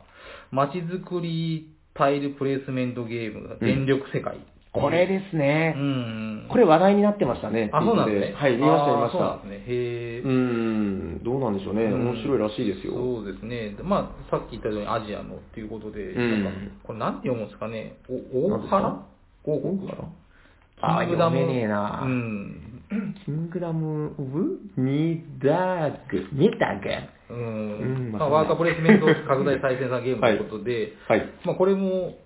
[0.50, 4.36] 街づくりタイルプレイスメントゲーム、電力世界。
[4.36, 4.42] うん
[4.72, 6.46] これですね、うん。
[6.48, 7.68] これ話題になってましたね。
[7.74, 8.34] あ、そうなんですね。
[8.34, 9.18] はい、見ました、見ました。
[9.18, 9.64] そうなんですね。
[9.68, 11.20] へうん。
[11.22, 12.08] どうなんでしょうね、うん。
[12.08, 12.94] 面白いらしいですよ。
[12.94, 13.76] そうですね。
[13.82, 17.98] まあ、さっき言ったようにアジアのっていうことで、うん、これなんて読むんですかね。
[18.08, 19.11] お、大原？
[19.47, 20.09] 5、5かな
[20.82, 22.03] ああ、読めねえな。
[22.05, 22.72] うん。
[23.24, 26.28] キングダム・オブ・ニダーグ。
[26.32, 26.82] ニダー
[27.28, 27.34] グ？
[27.34, 28.12] うん。
[28.12, 32.18] まあ、ワーカープレイスメント拡大再生産ゲームということで、 はい、はい、まあ、これも、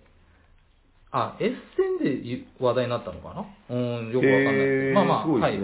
[1.12, 1.56] あ、エッセ
[2.00, 3.76] ンで話題になったのかな？
[3.76, 4.54] うん、よくわかんない。
[4.54, 5.58] えー、まあまあ、ね、はい。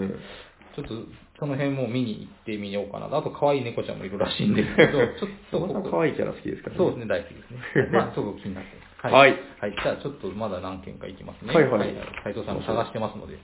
[0.75, 0.93] ちょっと、
[1.39, 3.07] その辺も見に行ってみようかな。
[3.07, 4.99] あと、可愛い猫ちゃんもいるらしいんですけど、
[5.51, 5.89] ちょっと。
[5.91, 6.77] 可愛いキャラ好きですからね。
[6.77, 7.89] そうですね、大好きですね。
[7.91, 9.13] まあ、ちょっと気になってます。
[9.13, 9.31] はい
[9.61, 9.71] はい。
[9.71, 11.53] じゃあ、ちょっとまだ何件かいきますね。
[11.53, 11.93] はいはい
[12.23, 13.37] 斉藤さんも探してますので。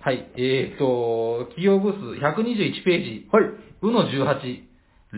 [0.00, 0.30] はい。
[0.36, 3.28] えーと、企業ブース121ページ。
[3.32, 3.44] はい。
[3.82, 4.62] うの18、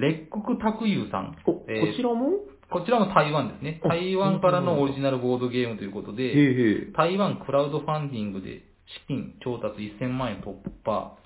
[0.01, 1.37] 列国拓友さん。
[1.47, 2.31] お、こえーちらも？
[2.71, 3.81] こちらも台湾ですね。
[3.83, 6.93] あ台湾からのオリジナルボードゲームということへで、えへえ。
[6.97, 11.17] 台湾クラウドファンディングで資金調達1000万円突破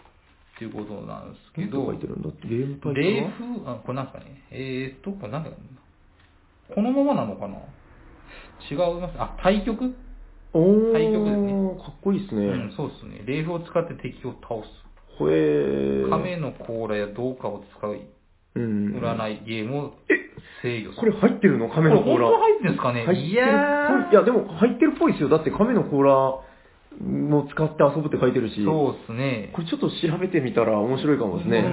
[0.59, 4.43] ということなんですけど、どう書いてるんだってゲームタイトル冷は風、あ、これなんですかね。
[4.53, 5.51] えーっと、これなんだ
[6.75, 7.59] このままなのかな？
[8.71, 9.15] 違います。
[9.19, 9.95] あ、対局
[10.53, 11.53] おー、対局ですね
[11.83, 12.47] かっこいいですね。
[12.47, 13.23] うん、そうですね。
[13.27, 14.71] 冷風を使って敵を倒す。
[15.19, 16.11] ほえー。
[16.11, 18.07] 亀の甲羅や銅貨を使い、
[18.57, 18.97] うん。
[18.99, 19.95] 占いゲームを
[20.63, 21.19] 制御すこれる。
[21.19, 21.69] 入ってるの？
[21.69, 22.15] 亀の甲羅。
[22.15, 23.07] これ本当入ってるんですかね？
[23.15, 25.29] いいやーいや、でも入ってるっぽいですよ。
[25.29, 26.41] だって亀の甲羅
[27.01, 28.65] も使って遊ぶって書いてるし。
[28.65, 29.51] そうですね。
[29.53, 31.65] これちょっと調べてみたら面白いかもですね。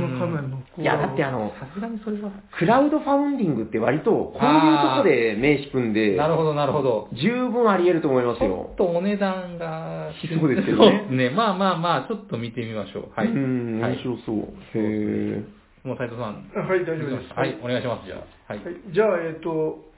[0.77, 7.09] いや、だってあの、さすがにそれは、クラウドファウンディングって割と、こういうとこで名引くんで、なるほど、なるほど。
[7.13, 8.75] 十分あり得ると思いますちょよっ。
[8.75, 10.11] とお値段が。
[10.21, 11.29] しそうですけどねそうですね。
[11.29, 13.11] まあまあまあ、ちょっと見てみましょう。
[13.15, 13.27] はい。
[13.27, 14.35] うん、はい面白そう。
[14.75, 15.43] へ
[15.83, 16.51] もう斉藤さん。
[16.55, 18.53] あはい大丈夫ですはい、お願いします、じゃあ。
[18.53, 18.63] はい。
[18.63, 19.90] はい、じゃあ、えっ、と、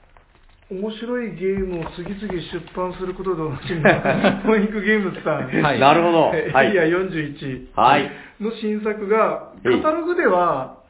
[0.70, 6.32] 面白いゲームを次々出版することでおなじみのポインクゲームズさん、ーはいなるほど。
[6.34, 6.68] えはい。
[6.68, 8.10] エリア41はい。
[8.40, 10.82] の新作が、カタログでは、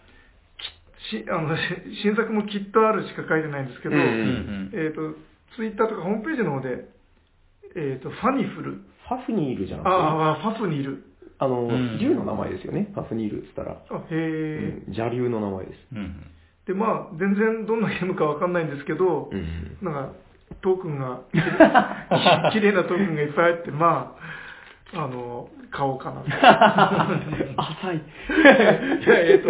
[1.11, 1.61] きしあのし
[2.03, 5.19] 新作もきっとあるしか書いてないんですけど、うんうんうんえっ、と、
[5.57, 6.89] ツイッターとかホームページの方で、
[7.77, 11.03] えっ、と、ファニフル、ファフニールじゃなくて、ああ、ファフニル、
[11.39, 12.91] あの、うん竜の名前ですよね？
[12.95, 13.83] ファフニールって言ったら。
[13.91, 15.79] あへえ、うん邪竜の名前です。
[15.93, 16.34] うん。
[16.67, 19.79] で、まあ、全然どんなゲームかわかんないんですけど、うん。
[19.83, 20.13] なんか、
[20.63, 21.21] トークンが、
[22.53, 24.17] きれいなトークンがいっぱいあって、ま
[24.95, 26.29] あ、あの、買おうかなと。
[27.61, 27.97] 浅い。
[27.97, 29.49] いや、えっ、と、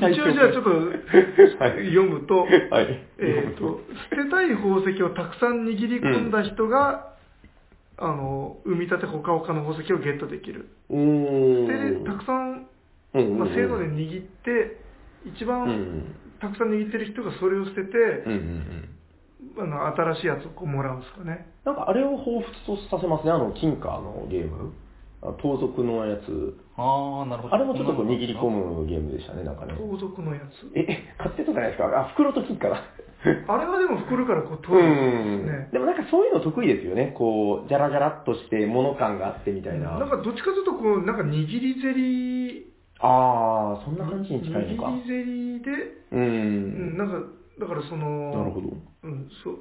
[0.00, 2.38] 最初一応じゃあちょっとはい読むと、
[2.70, 2.98] はい。
[3.18, 7.12] えっ、と、捨てたい宝石をたくさん握り込んだ人が、
[7.98, 10.68] あの、生み立てほかほかの宝石をゲットできる。
[10.88, 12.66] で、たくさん、
[13.14, 14.80] うんうんうんまあ、せーので握って、
[15.26, 16.04] 一うんう番ん。
[16.40, 18.88] たくさん握ってる人がそれを捨てて、うんうん
[19.56, 19.62] うん。
[19.62, 21.46] あの、新しいやつをこうもらうんですかね。
[21.64, 24.72] なんかあれを彷彿とさせますね、あの、金貨のゲーム。
[25.22, 26.56] あ盗賊のやつ。
[26.76, 27.54] ああ、なるほど。
[27.54, 29.72] あれもちょっとこう握り込むゲームでしたね、なんかね。
[29.74, 30.70] 盗賊のやつ。
[30.76, 31.88] え、買ってたじゃないですか？
[31.88, 32.82] あ、袋と金貨だ。
[33.48, 35.68] あれはでも袋からこうう取るんんですね。
[35.72, 37.12] でもなんかそういうの得意ですよね。
[37.16, 39.98] こう、じゃらじゃらっとして物感があってみたいな。
[39.98, 42.64] なんかどっちかというと、こう、なんか握りゼリー、
[43.00, 45.02] ああ、そんな感じに近いのか握。
[45.02, 45.70] りゼリーで、
[46.12, 46.96] ううん、ん。
[46.98, 47.14] なんか、
[47.60, 48.68] だからその、なるほど。
[49.04, 49.58] うん、そう、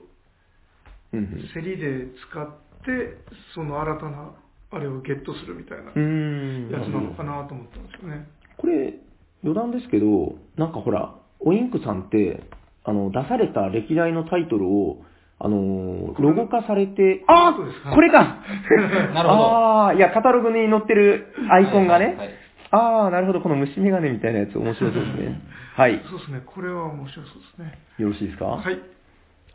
[1.14, 3.18] うん競りで使って、
[3.54, 4.32] その新たな、
[4.72, 6.70] あれをゲットするみたいなうん。
[6.70, 8.28] やつなのかなと思ったんですよね。
[8.58, 8.94] これ、
[9.44, 12.42] 余談ですけど、なんかほら、オインクさんって、
[12.84, 15.04] あの、出された歴代のタイトルを、
[15.38, 18.40] あのー、ロゴ化されて、あそうですこれか
[19.14, 22.06] なるほどああ、いや、カタログに載ってるアイコンがね。
[22.06, 22.45] はいはいはい
[22.76, 25.42] ああ、なるほど、この虫眼鏡みたいなやつ面白そうですね。
[25.78, 26.02] はい。
[26.10, 27.80] そうですね、これは面白そうですね。
[28.00, 28.46] よろしいですか？
[28.46, 28.80] はい。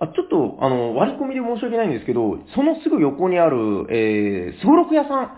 [0.00, 5.30] あ、ちょっと、あの、割り込みで申し訳ないんですけど、そのすぐ横にある、えー、すごろく屋さん、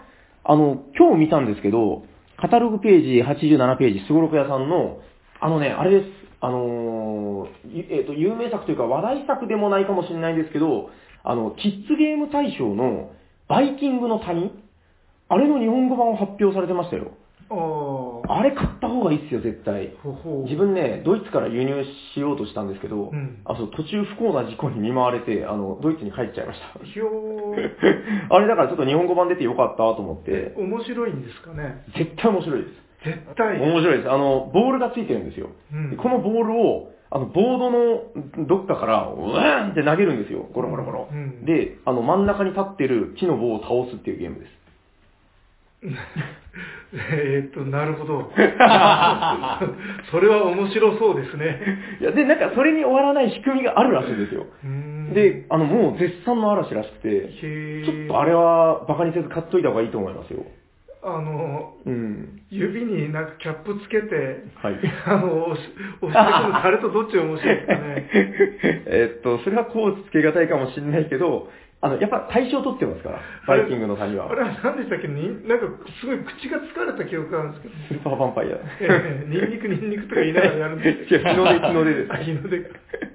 [0.44, 2.04] あの、今日見たんですけど、
[2.36, 4.98] カタログページ87ページ、すごろく屋さんの、
[5.40, 6.22] あのね、あれです。
[6.40, 10.90] あのーいえっ、と、有名作というか話題作でもないかもしれないんですけど、
[11.22, 13.10] あの、キッズゲーム大賞の
[13.48, 14.50] バイキングの谷
[15.28, 17.12] あれの日本語版を発表されてましたよ。
[18.28, 19.94] あれ買った方がいいっすよ、絶対。
[20.02, 21.84] ほほう自分ね、ドイツから輸入
[22.14, 26.84] しようとしたんですけど、うんあそう途中不幸な事故に見舞われて、あの、ドイツに帰っちゃいました。
[26.84, 27.70] ひょー
[28.30, 31.84] あれだからちょっと日本語版出てよかったと思って、面白いんですかね？
[31.96, 32.72] 絶対面白いです。
[33.04, 33.58] 絶対。
[33.60, 34.10] 面白いです。
[34.10, 35.48] あの、ボールがついてるんですよ。
[35.72, 40.46] うんでこのボールを、あの、ボードのどっかから、うわーんって投げるんですよ。
[40.52, 41.08] ゴロゴロゴロ。
[41.12, 44.52] うんで、あの、真ん中に立ってる木の棒を倒すっていうゲームです。
[46.94, 48.30] えーっと、なるほど。
[50.10, 51.58] それは面白そうですね。
[52.00, 54.46] いや、で、なんかそれに終わらない仕組みがあるらしいんですよ。
[55.14, 57.28] で、あの、もう絶賛の嵐らしくて、
[57.84, 60.44] ちょっとあれはバカにせず買っといた方がいいと思いますよ。
[61.04, 62.42] あの、うん。
[62.48, 64.78] 指になんかキャップつけて、はい。
[65.06, 65.68] あの、押し
[66.00, 68.10] 押してくるあれとどっちが面白いですかね。
[68.86, 71.48] えっと、それはこうつけがたいかもしれないけど、
[71.84, 74.34] あの、やっぱ対象取ってますから、バイキングの谷はあ。
[74.36, 75.08] れは何でしたっけ？
[75.08, 75.66] になんか
[76.00, 78.48] すごい口が疲れた記憶があるんですけど、スーパーヴァンパイア。
[78.54, 82.68] ええニンニクニンニクとか言いながらやるんです違う 日の出日の出ですあ日の出か。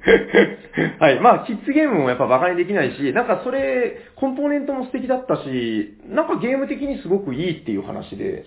[1.00, 1.20] はい。
[1.22, 8.44] まあ、キッズゲームもやっぱバカにできないし、なんかそれ、コンポーネントも素敵だったし、なんかゲーム的にすごくいいっていう話で、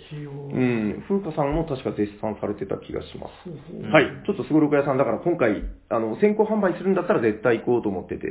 [0.53, 0.59] う。
[0.59, 3.91] ん、風花さんも確か絶賛されてた気がします。
[3.93, 4.07] はい。
[4.27, 8.27] ちょっとすごろく屋さんだから今回、あの、先行販売するんだったら絶対行こうと思ってて。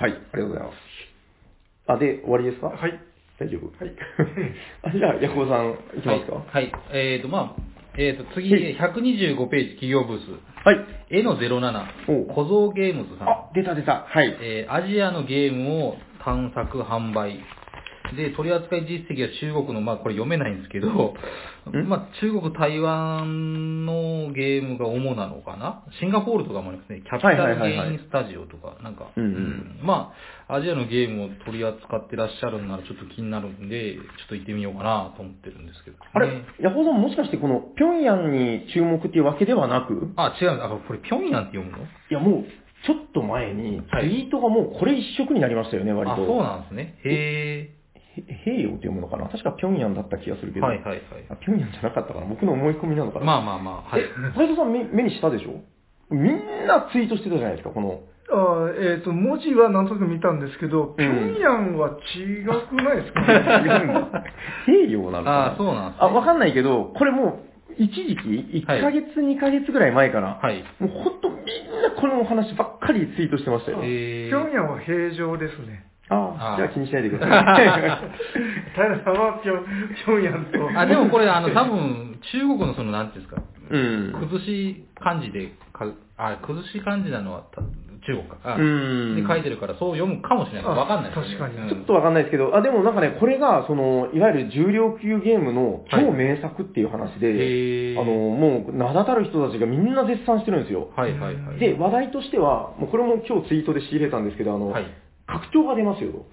[0.00, 0.12] はい。
[0.12, 0.76] ありがとうございます。
[1.88, 2.68] あ、で、終わりですか？
[2.68, 2.98] はい。
[3.38, 3.68] 大丈夫？
[3.84, 3.94] はい。
[4.82, 6.44] あじゃあ、ヤコウさん、いきますかはい。
[6.52, 7.62] はいえーと、まあ、
[7.96, 10.30] えーと、次、はい125ページ企業ブース。
[10.64, 10.78] はい。
[11.10, 13.28] 絵の07おう、小僧ゲームズさん。
[13.28, 14.04] あ、出た出た。
[14.08, 14.36] はい。
[14.40, 17.40] えーアジアのゲームを探索販売。
[18.16, 21.88] で、取扱い実績は中国の、まあこれ読めないんですけど、ん？
[21.88, 25.84] まあ中国、台湾のゲームが主なのかな？
[26.00, 27.02] シンガポールとかもありますね。
[27.02, 30.12] キャピタルゲインスタジオとか、なんか、うんうんま
[30.48, 36.02] あ、アジアのゲームを取り扱ってらっしゃるんならちょっと気になるんで、ちょっと行ってみようかなと思ってるんですけど、ね。
[36.12, 41.84] あれ、ヤコウさんもしかしてこの、ピョンヤンに注目っていうわけではなく、あ、違う、あ、これピョンヤンって読むの？
[41.84, 42.44] いやもう、
[42.86, 44.08] ちょっと前に、ツはい。
[44.08, 46.24] イートがもうこれ一色になりましたよね、割あ、と。
[46.24, 46.98] そうなんですね。
[47.04, 47.79] へへ
[48.44, 49.28] 平洋って読むのかな？
[49.28, 50.62] 確かピョンヤンだった気がするけー。
[50.62, 50.66] ど。
[50.68, 51.00] はいはいはい。
[51.30, 52.26] あピョンヤンじゃなかったかな？
[52.26, 53.24] 僕の思い込みなのかな？
[53.26, 54.02] まあまあまあ、はい。
[54.02, 54.04] え、
[54.36, 55.60] 斉藤さん目目にしたでしょ？
[56.14, 58.00] みんなツイートしてたじゃないですか、この。
[58.32, 64.24] あえっ、と、文字はなんとなく見たんですけど、ピョンヤンは違くないですか、 違うんだ。
[64.66, 65.52] 平洋なのかな？
[65.52, 67.40] あそうなんですねあ、わかんないけど、これも
[67.70, 68.28] う、一時期、
[68.64, 70.38] 1はいヶ月、2ヶ月ぐらい前かな？
[70.42, 70.62] はい。
[70.78, 71.38] もうほんとみん
[71.82, 73.78] なこのお話ばっかりツイートしてましたよ。
[73.82, 75.89] えピョンヤンは平常ですね。
[76.10, 77.56] ああ、あじゃあ気にしないでくださ
[78.74, 80.78] 平 さんはピョンピョンヤンと。
[80.78, 83.74] あ、でもこれ、あの、多分、中国のその、なんていうんですか、い。
[83.74, 84.12] うん。
[84.28, 85.86] 崩し漢字でか、
[86.16, 88.36] あ、崩し漢字なのはた中国か。
[88.42, 90.64] あうんで書いてるから、そう読むかもしれない。
[90.64, 100.88] わかんないですよねあ確かにうんちょっとわかんないですけど、あ、でもなんかね、これが、その、いわゆる重量級ゲームの超名作っていう話で、へーあの、もう、名だたる人たちがみんな絶賛してるんですよ。
[100.96, 101.58] はいはいはい。
[101.58, 104.86] で、話題としては、もうこれも今日ツイートで仕入れたんですけど、あの、はい。
[105.30, 106.26] 拡張が出ますよと。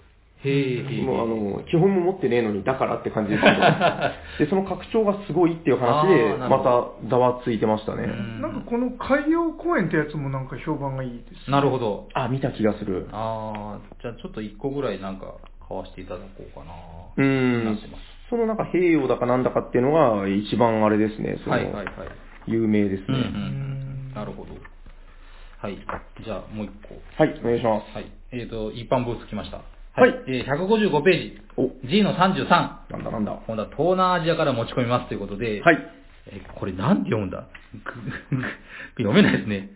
[0.44, 3.58] へーへーもうあの、基本も持ってねえのに、だからって感じですけど、
[4.40, 8.04] で、その拡張がすごいっていう話で、またざわついてましたね。
[8.04, 11.50] うんなんかこの海洋公園ってやつもなんか評判がいいです。
[11.50, 12.08] なるほど。
[12.14, 13.08] あ、見た気がする。
[13.12, 15.34] ああ、じゃあちょっと一個ぐらいなんか
[15.68, 16.72] 買わせていただこうかな。
[17.18, 18.04] うなっんてます。
[18.30, 21.86] そのなんか平洋だかなんだかっていうのが一番あれですね、その、はいはいはい。
[22.46, 23.06] 有名ですね。
[23.08, 23.18] うんう。
[23.18, 24.50] うんんなるほど。
[25.62, 25.78] はい。
[26.24, 26.96] じゃあもう一個。
[27.24, 27.96] はい、お願いします。
[27.96, 28.06] はい。
[28.32, 29.58] えっ、と、一般ブース来ました。
[30.00, 31.42] はいえー、155ページ。
[31.58, 32.48] お、G の33。
[32.92, 33.40] なんだなんだ。
[33.48, 35.78] 今度は東南アジアから持ち込みますということで、はい。
[36.28, 37.48] えーこれなんて読むんだ？
[38.96, 39.70] ぐ 読めないですね。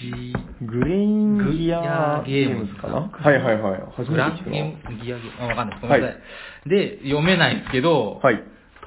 [0.00, 0.32] G、
[0.66, 3.10] グレインギアゲームズかな？
[3.12, 3.80] はいはいはい。
[3.96, 4.66] 初グランめて聞くゲな。
[4.66, 5.82] ームギアゲーム、あ、わかんないです。
[5.82, 6.14] ごめんなさ
[6.66, 6.68] い。
[6.68, 8.34] で、読めないんですけど、はい。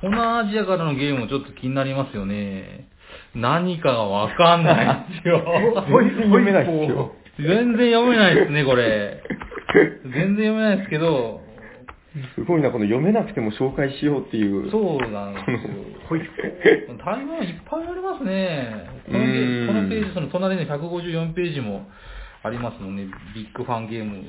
[0.01, 2.89] 東南アジアからのゲームもちょっと気になりますよね。
[3.35, 5.43] 何かがわかんないんで すよ。
[5.87, 7.11] 全然読めないですよ。
[7.39, 9.21] 全然読めないですね、これ。
[10.03, 11.41] 全然読めないですけど、
[12.35, 14.69] すごいな、この読めなくても紹介しようっていう。
[14.71, 15.59] そうなんですよ。
[17.05, 18.73] 台湾いっぱいありますね。
[19.05, 21.87] このペうーんこのページ、その隣の154ページも
[22.43, 23.05] ありますもんね。
[23.35, 24.23] ビッグファンゲーム。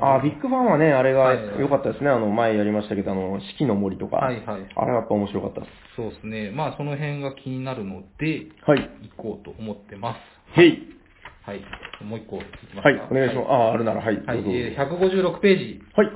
[0.00, 2.10] あー、ビッグファンはね、あれがはい良かったですね。
[2.10, 4.16] あの、前やりましたけど、あの、四季の森とか。
[4.16, 5.72] はいはいあれはやっぱ面白かったです。
[5.96, 6.50] そうですね。
[6.50, 8.90] まあ、その辺が気になるので、はい。
[9.16, 10.16] 行こうと思ってま
[10.56, 10.60] す。
[10.60, 10.96] へい。
[11.44, 11.60] はい。
[12.04, 12.44] もう一個いき
[12.74, 12.88] ますか。
[12.88, 13.46] はい、お願いします。
[13.48, 14.16] ああー、あるなら、はい。
[14.24, 14.38] はい。
[14.38, 15.82] えー156ページ。
[15.96, 16.08] はい。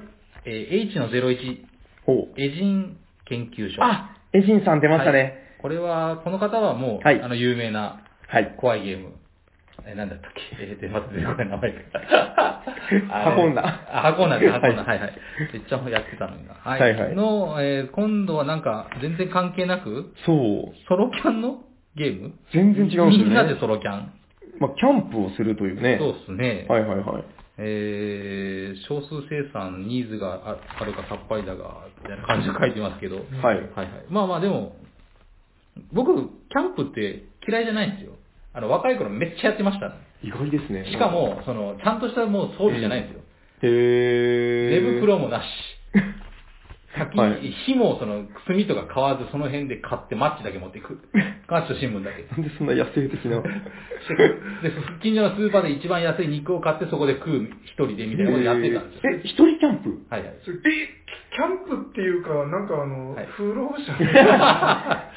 [0.47, 1.37] えー H の01、
[2.07, 2.41] ほう。
[2.41, 3.83] エジン研究所。
[3.83, 5.35] あ、エジンさん出ましたね。
[5.61, 8.55] これは、この方はもう、はいあの、有名な、はい。
[8.59, 9.13] 怖いゲーム。
[9.87, 10.41] え、なんだったっけ？
[10.65, 12.63] えー、で、また出てこない名前が。
[13.25, 14.77] 箱女あ、箱女です、 箱女。
[14.79, 15.13] ははいはい。
[15.53, 16.55] めっちゃやってたのにな。
[16.55, 16.81] はい。
[16.81, 20.33] はいはいの、えー今度はなんか、全然関係なく、そ
[20.73, 20.75] う。
[20.89, 21.59] ソロキャンの？
[21.97, 22.33] ゲーム？
[22.53, 23.19] 全然違うんですよね。
[23.25, 24.11] みんなでソロキャン。
[24.61, 25.97] まあ、キャンプをするというね。
[26.01, 26.67] そうですね。
[26.69, 27.25] はいはいはい。
[27.59, 33.17] えー、少数生産、ニーズがああるかさっぱりだが、みたいな感じで書いてますけど。
[33.17, 33.25] はい。
[33.43, 33.89] はいはい。
[34.11, 34.77] まあまあでも、
[35.93, 38.13] 僕、キャンプって嫌いじゃないんですよ。
[38.55, 39.93] あの、若い頃めっちゃやってました。
[40.23, 40.87] 意外ですね。
[40.91, 43.23] しか、も、その、ちゃんとしたもう装備じゃないんですよ。
[43.63, 44.83] へー。
[44.83, 45.45] 寝袋もなし。
[46.97, 50.99] 先はいに、火もその、炭とか買わず、その辺で買ってマッチだけ持っていく。
[51.49, 52.23] マッチと新聞だけ。
[52.31, 53.43] なんでそんな野生的な。
[54.63, 54.71] で、
[55.03, 59.13] 近所のスーパーで一番安い肉を買ってそこで食う一人でみたいなことやってたんですよ。
[59.13, 59.91] え、一人キャンプ？
[60.11, 60.31] はいはい。
[60.31, 60.35] え、
[61.35, 63.81] キャンプっていうか、なんかあの、はい不老者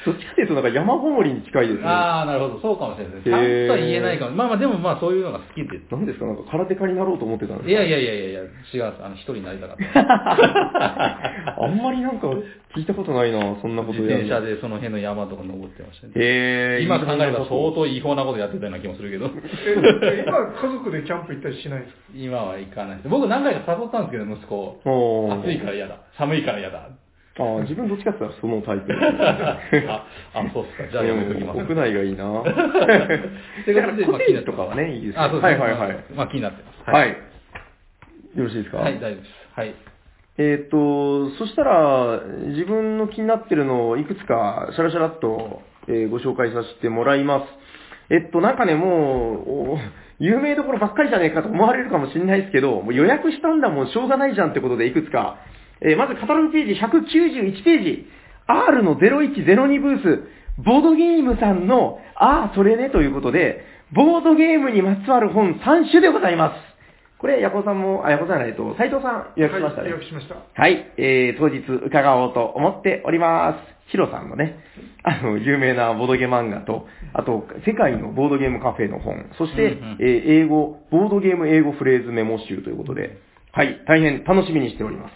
[0.04, 1.84] そっちかというとなんか山ごもりに近いですね。
[1.86, 2.58] ああ、なるほど。
[2.60, 3.30] そうかもしれないですね。
[3.30, 4.32] ちゃんとは言えないかも。
[4.32, 5.78] まあまあ、でもまあそういうのが好きで。
[5.90, 6.26] なんですか？
[6.26, 7.70] なんか空手家になろうと思ってたんですか？
[7.70, 8.94] いやいやいやいや、違う。
[9.00, 11.58] あの、一人になりたかった。
[11.68, 12.28] あんまりなんか
[12.76, 16.12] 聞いたことないな、そんなこと自やるの転車でその辺の山とか登ってましたね。
[16.16, 16.84] へー。
[16.84, 19.26] 今考えれば相当違法なことやってたような気もするけど。
[19.28, 22.00] え今、家族でキャンプ行ったりしないんですか？
[22.14, 23.08] 今は行かないです。
[23.08, 24.80] 僕何回か誘ったんですけど、息子を。
[24.84, 25.96] おー暑いから嫌だ。
[26.16, 26.88] 寒いから嫌だ。
[27.38, 28.90] あー自分どっちかって言ったらそのタイプ。
[29.88, 30.04] あ、
[30.34, 30.88] あ、そうっすか。
[30.90, 31.58] じゃあやめときます。
[31.60, 32.40] 屋内がいいな。
[32.40, 35.58] ってことで、まあコテージとかはね、いいですねあ、そうですね。
[35.60, 36.04] はいはいはい。
[36.14, 36.90] まあ気になってます。
[36.90, 37.08] はい。
[38.34, 38.78] よろしいですか？
[38.78, 39.30] はい、大丈夫です。
[39.54, 39.74] はい。
[40.38, 48.14] えっ、と、そしたら、自分の気になってるのをいくつか、シャラシャラっと、えーご紹介させてもらいます。
[48.14, 55.38] えっと、なんかね、もう、有名どころばっかりじゃねえかと思われるかもしれないですけど、もう予約したんだもんしょうがないじゃんってことでいくつか。
[55.80, 58.06] えーまずカタログページ191ページ、
[58.46, 66.77] R の0102ブース、ボードゲームさんの、ああ、それねということで、ボードゲームにまつわる本3種でございます。
[67.18, 69.88] これ、ヤコさんも、あ、ヤコさんじゃないと、斉藤さん予約しましたね。
[69.88, 70.36] はい、予約しました。
[70.54, 73.58] はい、えー、当日伺おうと思っておりま
[73.88, 73.90] す。
[73.90, 74.60] ヒロさんのね、
[75.02, 83.18] あの、有名なボードゲーム漫画と、あと、世界のボードゲームカフェの本、そして、うんうんえー英語、ボードゲーム英語フレーズメモ集ということで、
[83.52, 85.12] はい、大変楽しみにしております。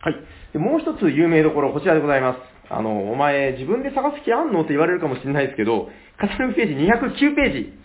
[0.00, 0.14] はい。
[0.52, 2.38] でもう一つ有名どころ、こちらでございます。
[2.70, 4.60] あの、お前、自分で探す気あんの？
[4.60, 5.88] って言われるかもしれないですけど、
[6.18, 7.81] カタログページ209ページ。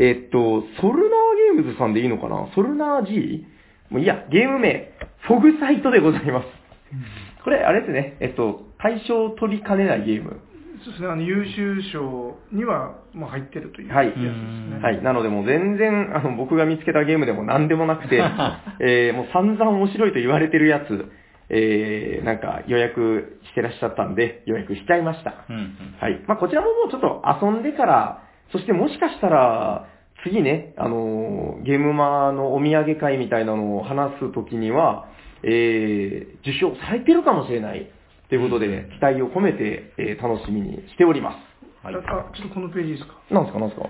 [0.00, 2.48] えーっと、ソルナーゲームズさんでいいのかな？
[2.54, 3.44] ソルナー G?
[3.90, 4.92] もういいや、ゲーム名、
[5.26, 6.46] フォグサイトでございます。
[7.42, 10.40] これ、あれですね、えっと、対象を取りかねないゲーム。
[10.84, 14.78] そうですね、あの、優秀賞には、もう入ってるというはいやつですね。
[14.80, 15.02] はい。
[15.02, 18.22] なのでもう全然、あの、僕が見つけたゲームでも何でもなくて、
[18.80, 21.10] えー、もう散々面白いと言われてるやつ、
[21.48, 25.46] えー、なんか予約してらっしゃったんで、予約しちゃいました。
[25.48, 25.74] うんうん。
[25.98, 26.20] はい。
[26.28, 28.22] まあ、こちらももうちょっと遊んでから、
[28.52, 29.86] そしてもしかしたら、
[30.24, 35.06] 次ね、あのーゲームマのお土産会みたいなのを話すときには、
[35.42, 37.90] えー、受賞されてるかもしれない。
[38.28, 41.86] ということで、期待を込めて、えー楽しみにしております。
[41.86, 42.02] はいあ、あ
[42.36, 43.14] ちょっとこのページいいですか？
[43.30, 43.88] なんですか、なんですか？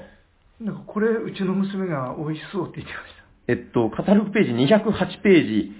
[0.61, 3.25] なんかこれ、うちの娘が美味しそうって言ってました。
[3.49, 5.73] えっと、カタログページ208ページ、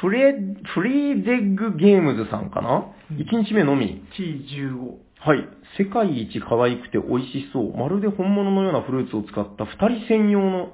[0.00, 0.32] フレ、
[0.74, 4.02] フリーデッグゲームズさんかな、うん ?1 日目のみ。
[4.16, 5.09] T15。
[5.22, 5.48] はい。
[5.78, 7.76] 世界一可愛くて美味しそう。
[7.76, 10.72] まるで本物のようなフルーツを使った二人専用の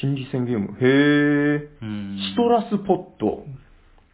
[0.00, 0.76] 心理戦ゲーム。
[0.80, 1.68] へー。
[1.82, 3.44] うんシトラスポット。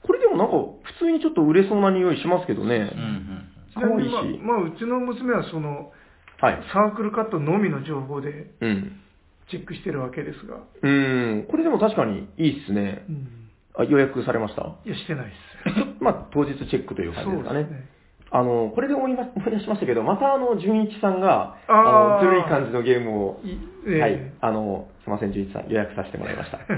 [0.03, 0.53] これでもなんか
[0.83, 2.81] 普通にちょっと売れそうな匂いしますけどねうん。
[2.81, 3.49] うん。
[3.74, 5.93] ちなみに、可愛いしまあ、まあ、うちの娘はその、
[6.41, 6.62] はい。
[6.72, 9.01] サークルカットのみの情報でうん。
[9.51, 10.57] チェックしてるわけですが。
[10.57, 11.47] うーん。
[11.51, 13.05] これでも確かにいいっすね。
[13.09, 13.29] うん。
[13.79, 14.62] あ予約されました？
[14.87, 15.37] いや、してないです。
[16.03, 17.61] まあ当日チェックという感じですかね。
[17.62, 17.95] そうですね。
[18.37, 23.57] あの、これで思いま思い出しましたけど、またあの、純一さんが、あーあの、ずるい感じのゲームを、い
[23.89, 26.59] ええはい、あの、すいません、純一さん、予約させてもらいました。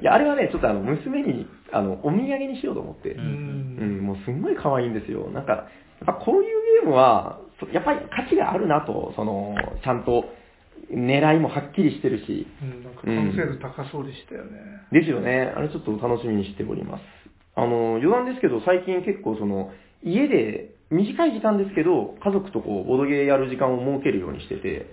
[0.00, 5.28] いや、あれはね、ちょっとあの、娘に、あの、お土産にしようと思って、ううんん、もうすんごい可愛いんですよ。
[5.34, 5.66] なんか、やっ
[6.06, 10.24] ぱこういうゲームは、そやっぱり価値があるなと、その、ちゃんと、
[10.90, 14.50] 狙いもはっきりしてるし、うん、なんか完成度高そうでしたよね。
[14.92, 15.52] ですよね。
[15.54, 17.02] あれちょっと楽しみにしております。
[17.56, 19.72] あの、余談ですけど、最近結構その、
[20.04, 24.86] 家で、短い時間ですけど、家族とこう、ボードゲーやる時間を設けるようにしてて、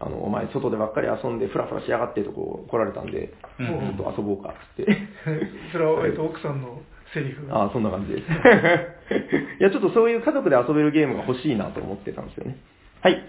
[0.00, 4.96] あの、お前外でばっかり遊んでフラフラしやがってとこう来られたんで、うんちょっと遊ぼうかっつって。
[5.72, 6.80] それは、 えっと、奥さんの
[7.12, 7.56] セリフが。
[7.56, 8.24] ああ、そんな感じです。
[9.60, 12.56] いや、ちょっとそういう家族で遊べるゲームが欲しいなと思ってたんですよね。
[13.02, 13.22] はい。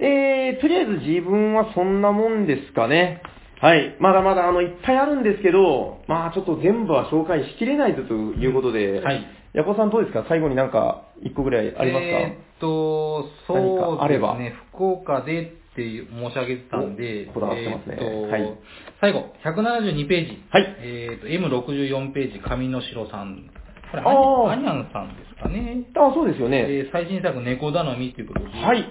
[0.00, 3.22] えー、とりあえず自分はそんなもんですかね。
[3.60, 3.94] はい。
[4.00, 9.39] まだまだあの、いっぱいあるんですけど、まあちょっと全部は紹介しきれないぞということで、はい。
[9.52, 10.24] ヤコさんどうですか？
[10.28, 15.44] 最後になんか、一個ぐらいありますか、えーっと、何そうかあればですね、福岡でっ
[15.74, 18.54] て申し上げてたんで、おこだわってますねえーとはい
[19.00, 20.42] 最後、172ページ。
[20.50, 23.50] はいえーと、M64 ページ、上野白さん。
[23.90, 25.84] これ、アニャンさんですかね。
[25.96, 26.58] あ、そうですよね。
[26.68, 28.84] えー最新作、猫頼みということで、はい。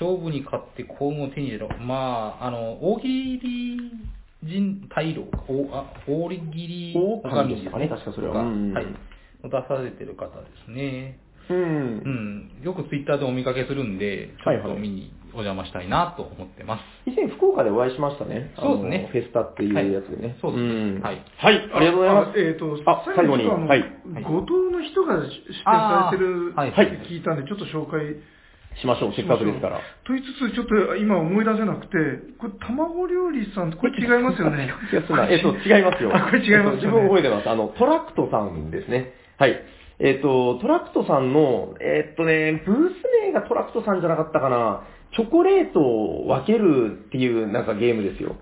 [0.00, 1.68] 勝負に勝って幸運を手に入れろ。
[1.80, 3.80] まあ、あの、大喜利
[4.42, 5.22] 人大老、
[6.06, 6.36] 大喜
[6.66, 8.86] 利大神でしたかね確かそれははい。
[9.48, 11.18] 出されてる方ですね。
[11.48, 11.54] う。
[11.54, 12.62] うんん。
[12.62, 17.10] よくツイッターでお見かけするんで、ちょっと見にお邪魔したいなと思ってます。
[17.10, 18.52] 以前福岡でお会いしましたね。
[18.56, 20.28] そうですねフェスタっていうやつでね。
[20.28, 22.28] はいそうですねんはいはい、ありがとうございます。
[22.30, 23.82] あえっ、と、あ最後にはい
[24.22, 28.16] 後藤の人が出展されてるって聞いたんで、ちょっと紹介
[28.80, 29.78] しましょう、せっかくですから。
[30.04, 31.96] と言いつつ、ちょっと今思い出せなくて、
[32.38, 34.72] これ、卵料理さん、これ違いますよね。
[35.28, 36.10] えっと、違いますよ。
[36.16, 37.50] あ、これ違います自分覚えてます。
[37.50, 39.12] あの、トラクトさんですね。
[39.42, 39.60] はい。
[39.98, 44.84] えっと、トラクトさんの、えっとね、ブース名がトラクトさんじゃなかったかな。
[45.16, 48.36] チョコレートを分けるっていうなんかゲームですよ。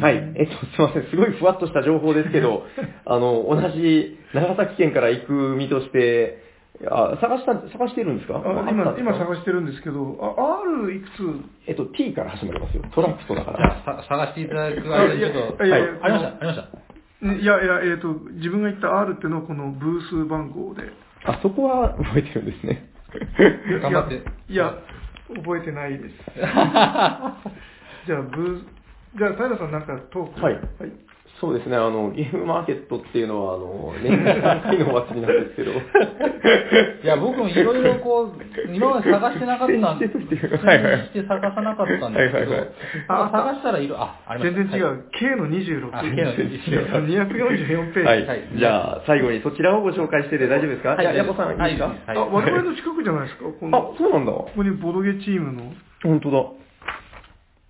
[0.00, 0.14] はい。
[0.36, 1.10] えっと、すいません。
[1.10, 2.64] すごいふわっとした情報ですけど、
[3.06, 6.42] あの、同じ長崎県から行く身として、
[6.90, 8.42] あ、探した、探してるんですか？
[8.44, 11.22] あ今、今し探してるんですけど、あ、R いくつ？
[11.68, 12.82] えっと、T から始まりますよ。
[12.92, 13.68] トラクトだかじら。
[13.68, 16.83] ゃあ、さ探していただく間にちょっと、あいやいやはいありました、ありました。
[17.24, 20.82] ねいやいや、えっ、と、自分が言った R っていうのはこのブース番号で。
[21.24, 22.90] あ、そこは覚えてるんですね。
[23.68, 24.22] いや頑張って。
[24.48, 24.74] いや、
[25.34, 26.14] 覚えてないです。
[26.36, 28.64] じゃあ、ブース、
[29.16, 30.40] じゃあ、平さんなんかトーク。
[30.40, 30.64] はいはい。
[31.40, 35.72] そうですね、あの、ゲームマーケットっていうのは、あの、年に3回のお祭りなんですけど。
[37.02, 42.68] いや、僕もいろいろこう、今まで探してなかったんで、はいはい伝して探さなかったんですけどはいはいはい、
[43.08, 44.58] あ探したらいろ、あ、ありました。
[44.62, 44.86] 全然違う。
[44.86, 45.90] はい K の26。
[45.92, 48.06] あ K の26 244ページ。
[48.06, 48.26] はい。
[48.26, 50.90] はいじゃあ、最後にそちらをご紹介してで大丈夫ですか？
[50.90, 53.44] はいじゃあ、ヤコさん、いいですか、はいあ、我々の近くじゃないですか？
[53.58, 54.30] このあ、そうなんだ。
[54.32, 55.72] ここにボドゲチームの。
[56.04, 56.44] 本当だ。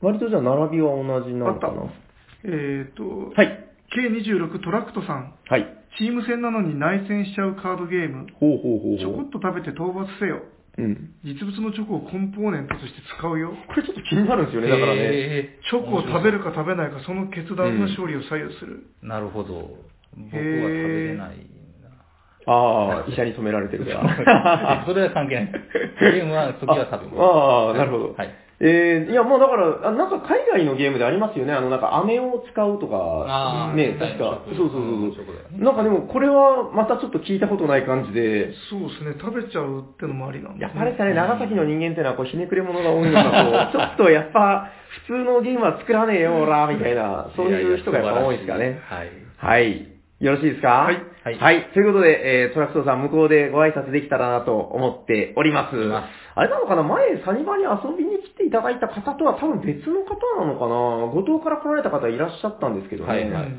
[0.02, 1.74] 割とじゃあ、並びは同じなのかな？
[2.44, 3.64] えっ、と、はい。
[3.94, 5.34] K26 トラクトさん。
[5.48, 5.66] はい。
[5.98, 8.26] チーム戦なのに内戦しちゃうカードゲーム。
[8.40, 8.98] ほうほうほうほう。
[8.98, 10.42] ちょこっと食べて討伐せよ。
[10.76, 11.14] うん。
[11.22, 13.54] 実物のチョコをコンポーネントとして使うよ。
[13.68, 15.00] これちょっと気になるんですよね、だからね。
[15.00, 18.90] へーチョコを食べるか食べないか、その決断の勝利を左右する。
[19.02, 19.78] なるほど。
[20.16, 21.46] 僕は食べれない
[22.46, 24.16] ああ、医者に止められてるかな。
[24.16, 24.84] ら。
[24.86, 25.52] それは関係ない。
[26.00, 27.20] ゲームは時は食べます。
[27.20, 28.14] ああ、なるほど。
[28.18, 28.43] はい。
[28.66, 31.52] えー、いや、もうだから、あなんか海外のゲームでありますよね。
[31.52, 32.96] あの、なんか飴を使うとか、
[33.76, 34.40] ね、はい確か。
[34.48, 40.62] 食そうそうそうなんかでも、これはまたちょっと聞いたことない感じで、そうですね、食べちゃうってのもありなんですね。
[40.64, 44.70] やっぱりですね、長崎の人間っていうのはこうひねくれ者が多いのかと、 ちょっとやっぱ、
[45.06, 48.80] 普通のゲームは作らねえよ、おら、みたいな、そういう人がやっぱ多いですかね。
[48.88, 49.10] はい。
[49.36, 49.93] はい。
[50.24, 50.68] よろしいですか？
[50.88, 51.70] はいはいはい。
[51.74, 55.76] ということで、えー、トラクトーさん向こうでご挨拶できたらなと思っております。
[55.76, 56.82] ますあれなのかな？
[56.82, 61.12] 前、サニバに遊びに来ていただいた方とは多分別の方なのかな？
[61.12, 63.10] 五島から来られた方いらっしゃったんですけどね。
[63.10, 63.52] はいはいはい。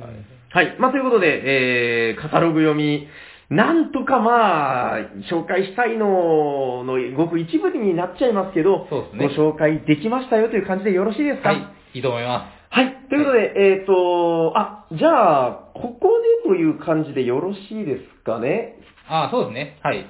[0.54, 0.76] はい。
[0.80, 3.08] まあ、ということで、えー、カタログ読み、
[3.50, 5.00] なんとかまあ、
[5.32, 11.50] 紹介したいののごく一部になっちゃいますけど、そうですねご紹介できましたよという感じでよろしいですか？
[11.50, 11.68] はい。
[11.94, 13.08] いいと思いまはい。
[13.10, 16.10] ということで、えっ、と、あ、じゃあ、ここ
[16.44, 18.78] でという感じでよろしいですかね？
[18.82, 19.12] す。
[19.12, 19.78] あ、そうですね。
[19.84, 20.06] はい。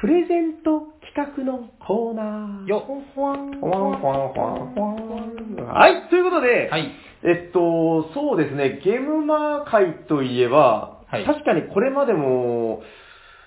[0.00, 0.80] プレゼント
[1.14, 2.66] 企画のコーナー。
[2.66, 6.08] よほわんほわんほわんほわんほわんはい。
[6.08, 6.90] ということで、はい。
[7.24, 12.82] えっと、そうですね、ゲームマー界といえば、はい確かにこれまでも、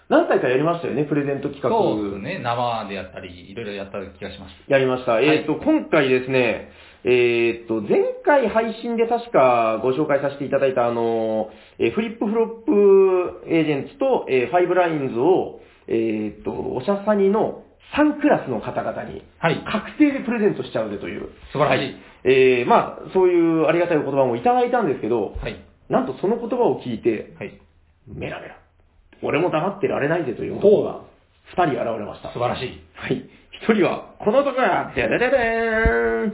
[0.08, 1.70] 何回かやりましたよね、プレゼント企画。
[1.70, 2.39] そうですね。
[2.39, 4.53] 生でやったり、いろいろやった気がします。
[4.68, 5.20] やりました。
[5.20, 6.70] いえっ、と、今回ですね、
[7.08, 17.64] えっ、と、前回配信で確かご紹介させていただいたあの、えーフリップフロップエージェンツと、えーファイブラインズを、えっ、と、おしゃさにの
[17.95, 19.64] 3クラスの方々に、はい。
[19.72, 21.30] 確定でプレゼントしちゃうぜという。
[21.53, 25.64] 素晴らしいはえーまあ、そういうありがたいお言葉もいただいたんですけど、はい。
[25.89, 27.62] なんとその言葉を聞いて、はい。
[28.08, 28.58] メラメラ、
[29.22, 31.01] 俺も黙ってられないぜという男が
[31.56, 32.34] 2人現れました。
[32.34, 32.82] 素晴らしい。
[32.95, 33.30] はい。
[33.62, 36.34] 一人は、この男が、ででででーん。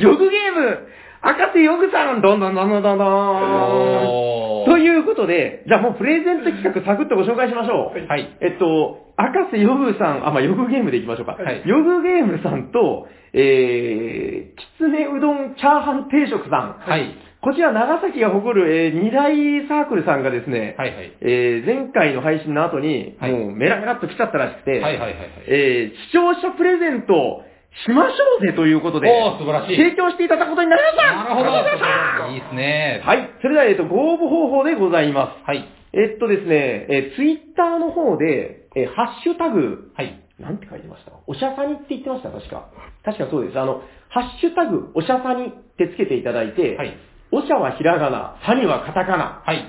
[0.00, 0.88] ヨグゲーム、
[1.22, 4.72] 赤瀬ヨグさん、どんどんどんどんどんどおーん。
[4.72, 8.06] ということで、じゃあもうプレゼント企画サクッとご紹介しましょう。
[8.06, 8.36] はい。
[8.40, 11.32] えっと、赤瀬ヨグさん、あ、まあ、ヨグゲームでいきましょうか。
[11.32, 16.90] はいヨグゲームさんと、えー、きつねうどんチャーハン定食さん。
[16.90, 17.14] はい。
[17.42, 19.34] こちら長崎が誇る、えー、二大
[19.68, 21.12] サークルさんがですね、はいはい。
[21.20, 25.18] えー前回の配信の後に、はいもうメラメラっと来ちゃったらしくて、はいはいはいはい。
[25.48, 27.42] えー視聴者プレゼント
[27.84, 31.50] しましょうぜということで、おー素晴らしい提供していただくことになりましたなるほど。
[31.52, 33.00] ありがとうございまいいですね。
[33.02, 33.30] すはい。
[33.42, 35.42] それでは、えっと、ご応募方法でございます。
[35.42, 35.66] はい。
[35.94, 40.14] えっとですね、えー、ツイッターの方で、えーハッシュタグ、はい。
[40.38, 41.12] なんて書いてました？
[41.26, 42.70] おしゃさにって言ってました、確か。
[43.04, 43.58] 確かそうです。
[43.58, 46.94] あの、ハッシュタグ、おしゃさにってつけていただいて、はい
[47.34, 49.42] おしゃはひらがな、さにはカタカナ。
[49.44, 49.64] はい。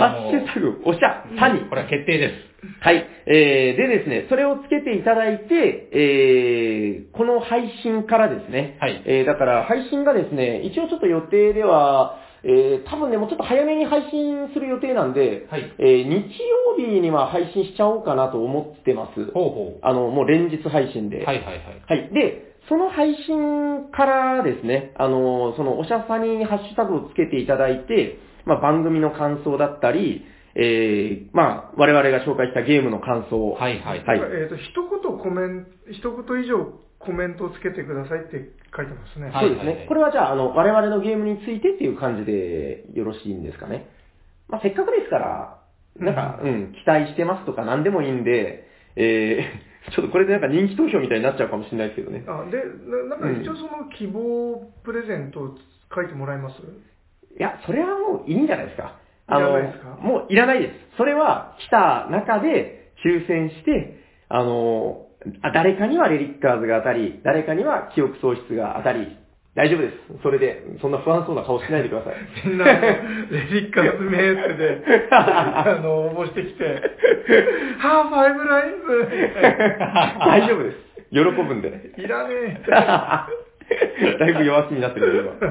[0.00, 1.68] ハッシュタグ、おしゃ、さに。
[1.68, 2.48] これは決定です。
[2.80, 3.06] はい。
[3.26, 19.32] えー、でですね、それをつけていただいて、えー、この配信からですね、はいえー、だから配信がですね、一応ちょっと予定では、えー、多分ね、もうちょっと早めに配信する予定なんで、はいえー、日曜日には配信しちゃおうかなと思ってます。
[19.32, 21.22] ほうほあの、もう連日配信で。
[21.22, 21.26] う。
[21.26, 21.82] はいはいはい。
[21.86, 22.10] はい。
[22.14, 33.52] で、その配信からですね、あの、そのおしゃさににハッシュタグをつけていただいて、まあ、番組の感想だったり、えー、まあ、我々が紹介したゲームの感想。
[33.52, 34.20] はいはいはい。
[34.42, 39.30] えっ、と、一言コメント、一言以上コメントをつけてくださいって書いてますね。
[39.30, 39.86] はいそうですね。
[39.88, 43.88] これはじゃあ、あの、我々のゲームについてっていう感じでよろしいんですかね。
[44.48, 45.58] まあ、せっかくですから、
[45.96, 48.64] なんか、うん、期待してますとか何でもいいんで、
[48.96, 52.24] えー、ちょっとこれでなんか人気投票みたいになっちゃうかもしれないですけどね。
[52.26, 52.62] あで
[53.08, 55.56] な、なんか一応その希望プレゼントを
[55.94, 58.96] 書いてもらえます、いや、それはもういいんじゃないですか。
[59.28, 59.88] いらないですか？
[60.00, 60.72] もういらないです。
[60.96, 65.06] それは来た中で抽選して、あの、
[65.42, 69.16] あ誰かにはレリッカーズが当たり、誰かには記憶喪失が当たり、
[69.54, 70.22] 大丈夫です。
[70.22, 72.14] それで、そんな不安そうな顔しないでください。
[72.46, 76.80] みんな、レリッカーズメールで、 あの、応募してきて、
[77.78, 79.08] ハーファイブラインズ
[80.20, 80.88] 大丈夫です。
[81.10, 81.92] 喜ぶんで。
[81.96, 83.47] いらねえ。
[84.18, 85.48] だいぶ弱気になってるよ、今。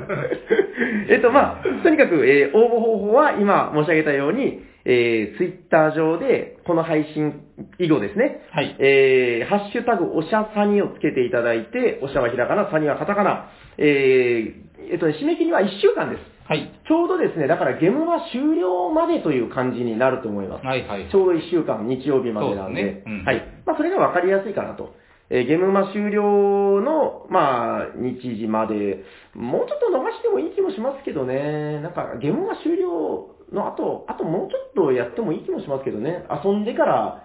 [1.10, 7.42] えっと、まあ、とにかく、えー応募方法は今申し上げたように、えー、ツイッター上で、この配信
[7.78, 16.22] 以後ですね、はいえー、ハッシュタグ、おしゃさにをつけていただいて、おしゃはひらがな、さにはカタカナ、えー、えっとね、締め切りは1週間です。
[16.48, 16.72] はい。
[16.88, 20.66] ちょうどですね、だからゲームは終了までという感じになると思います。
[20.66, 21.10] はいはい。
[21.12, 23.44] ちょうど1週間、日曜日までなんで、そうですねうんはい。
[23.66, 24.96] まあ、それが分かりやすいかなと。
[25.30, 29.04] えーゲームマ終了の、まあ、日時まで、
[29.34, 31.82] もうちょっと伸ばしてもいい気もしますけどね。
[31.82, 36.26] なんか、ゲームマ終了の後、あともうちょっとやってもいい気もしますけどね。
[36.44, 37.24] 遊んでから、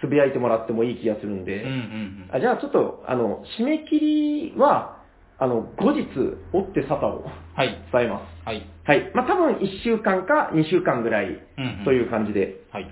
[0.00, 1.62] つぶやいてもらってもいい気がするんで。
[1.62, 2.28] うんうんうん。
[2.32, 4.98] あじゃあ、ちょっと、あの、締め切りは、
[5.38, 6.06] あの、後日、
[6.52, 7.24] 追って沙汰を
[7.54, 7.68] はい。
[7.92, 8.46] 伝えます。
[8.46, 8.66] はい。
[8.84, 9.10] はい。
[9.14, 11.28] まあ、多分1週間か2週間ぐらいう
[11.60, 12.56] んうんという感じで。
[12.72, 12.88] はい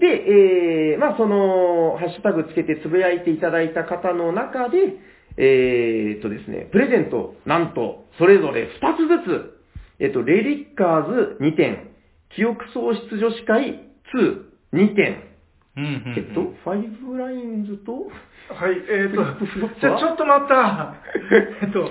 [0.00, 4.78] で、えー、まあ、その、ハッシュタグつけてつぶやいていただいた方の中で、
[5.36, 9.60] えーっとですね、プレゼント、なんと、それぞれ2つずつ、
[10.00, 11.90] えっと、レリッカーズ2点、
[12.34, 13.92] 記憶喪失女子会
[14.72, 15.29] 2、2点、
[15.80, 16.18] うんうんうん。
[16.18, 17.92] えっと、ファイブラインズと、
[18.50, 20.94] はい、えっ、とフリップフロッ、プじゃはあちょっと待った。
[21.62, 21.90] えっと、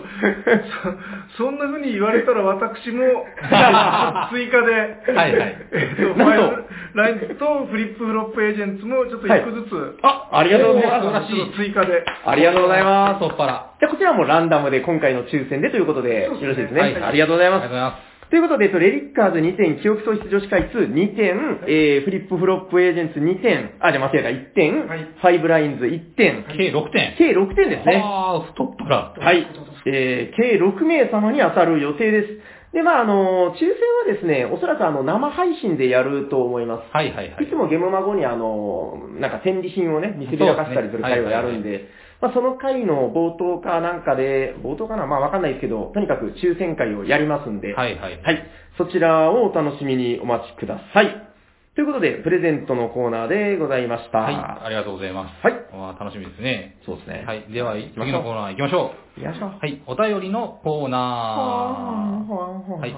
[1.37, 3.25] そ、そんな風に言われたら私も、
[4.31, 4.73] 追加で、
[5.15, 11.33] はいはいえっと、ファイブラインズとフリップフロップエージェンツもちょっと一個ずつ、あ、ありがとうございます。
[11.55, 12.03] 追加で。
[12.25, 13.23] ありがとうございます。
[13.23, 13.47] 太っ腹。
[13.79, 16.81] じゃあ、こちらもランダムで今回の抽選でということで、よろしいですね。
[16.81, 17.75] はいありがとうございますありがとうご。
[17.75, 18.08] ざいます。
[18.29, 27.15] ということで、えっとレリッカーズ2点、記憶喪失女子会2、2点、えー、フリップフロップエージェンツ2点、あ、じゃあ間違えた、1点、はいファイブラインズ1点、計6点。
[27.17, 28.01] 計6点ですね。
[28.05, 29.13] ああ、太っ腹。
[29.17, 29.47] はい。
[29.87, 32.27] えー、計6名様に当たる予定です。
[32.71, 33.69] で、まあ、あの、抽選
[34.05, 36.83] はですね、おそらくあの、生配信でやると思います。
[36.93, 37.55] はいはいはいいつ。
[37.55, 41.89] もゲームマ後にあの、なんか展示品をね、見せびらかしたりする会をやるんで、
[42.21, 45.07] まあその会の冒頭かなんかで、冒頭かな？
[45.07, 48.21] まあわかんないですけど、とにかく抽選会をやりますんで、はいはい。
[48.21, 48.43] はい。
[48.77, 51.29] そちらをお楽しみにお待ちください。
[51.75, 54.17] ということで、プレゼントのコーナーでございました。
[54.17, 55.47] はい、ありがとうございます。
[55.47, 56.77] はいわあ楽しみですね。
[56.85, 57.23] そうですね。
[57.25, 59.45] はい、では、次のコーナー行きましょよいしょ。
[59.47, 59.49] う。
[59.61, 60.99] はい、お便りのコーナー。
[60.99, 62.93] ははい。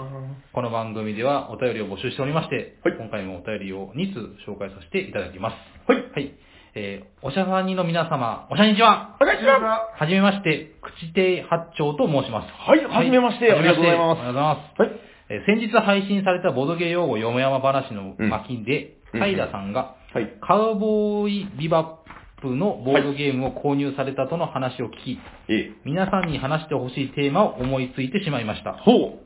[0.52, 4.20] この番組ではお便りを募集しておりまして、はい今回もお便りを2通
[4.50, 5.54] 紹介させていただきます。
[5.88, 6.02] はい。
[6.12, 6.34] はい。
[6.74, 9.18] えー、おしゃさんにの皆様、おしゃにちは。
[9.22, 10.02] お願いします。
[10.02, 12.48] はじめまして、口亭八丁と申します。
[12.48, 14.82] はいはじめましてありがとうございますありがとうございます。
[14.82, 14.92] はい。
[15.30, 20.40] えー先日配信されたボドゲ用語よもやま話の巻で、うん平さんが、はい。
[20.42, 22.00] カウボーイビバ
[22.40, 25.20] ップのボードゲームを購入されたとの話を聞き、
[25.50, 25.72] ええ。
[25.84, 28.72] 皆さんに話してほしいテーマを思いついてしまいました。
[28.72, 29.20] ほ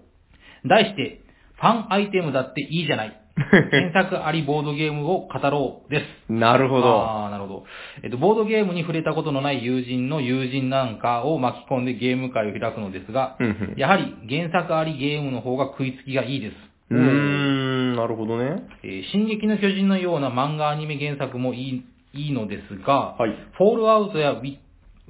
[0.68, 1.22] 題して、
[1.58, 3.25] ファンアイテムだっていいじゃない。
[3.70, 6.06] 原作ありボードゲームを語ろうです。
[6.30, 6.34] う。
[6.34, 7.02] なるほど。
[7.02, 7.64] ああ、なるほど。
[8.02, 16.56] えっと、ボードゲームに触れたことのない友人の友人なんかを巻き込んでゲーム会を開くのですが、うんうんやはり原作ありゲームの方が食いつきがいいです。
[16.92, 18.64] うーん、なるほどね。
[18.84, 21.84] えー進撃の巨人のような漫画アニメ原作もいい
[22.14, 24.58] いいのですが、はいフォールアウトやウィ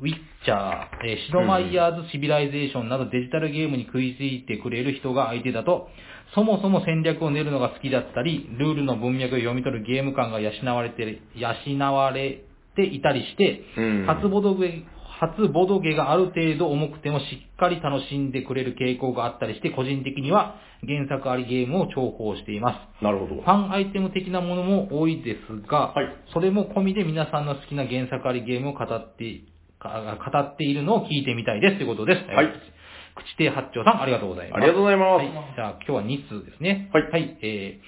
[0.01, 5.89] ウィッチャー、えーシドマイヤーズ・シビライゼーションなどデジタルゲームに食いついてくれる人が相手だと、
[6.35, 12.41] そもそも戦略を練るのが好きだったり、ルールの文脈を読み取るゲーム感が養われて、養われ
[12.73, 14.83] っていたりして、うん初ボドゲ、
[15.19, 20.55] 初ボドゲがある程度重くてもしっかり楽しんでくれる傾向があったりして、個人的には
[20.85, 23.03] 原作ありゲームを重宝しています。
[23.03, 23.41] なるほどフ。
[23.41, 29.41] ァンアイテム的なものも多いですが、はいそれも込みで皆さんの好きな原作ありゲームを語って、
[29.79, 32.27] か語っているのを聞いてみたいですということです。
[32.27, 32.74] はいえー
[33.15, 34.57] 口亭八丁さん、ありがとうございます。
[34.57, 35.53] ありがとうございますはい。
[35.55, 36.89] じゃあ、今日は2通ですね。
[36.93, 37.37] はいはい。
[37.41, 37.79] え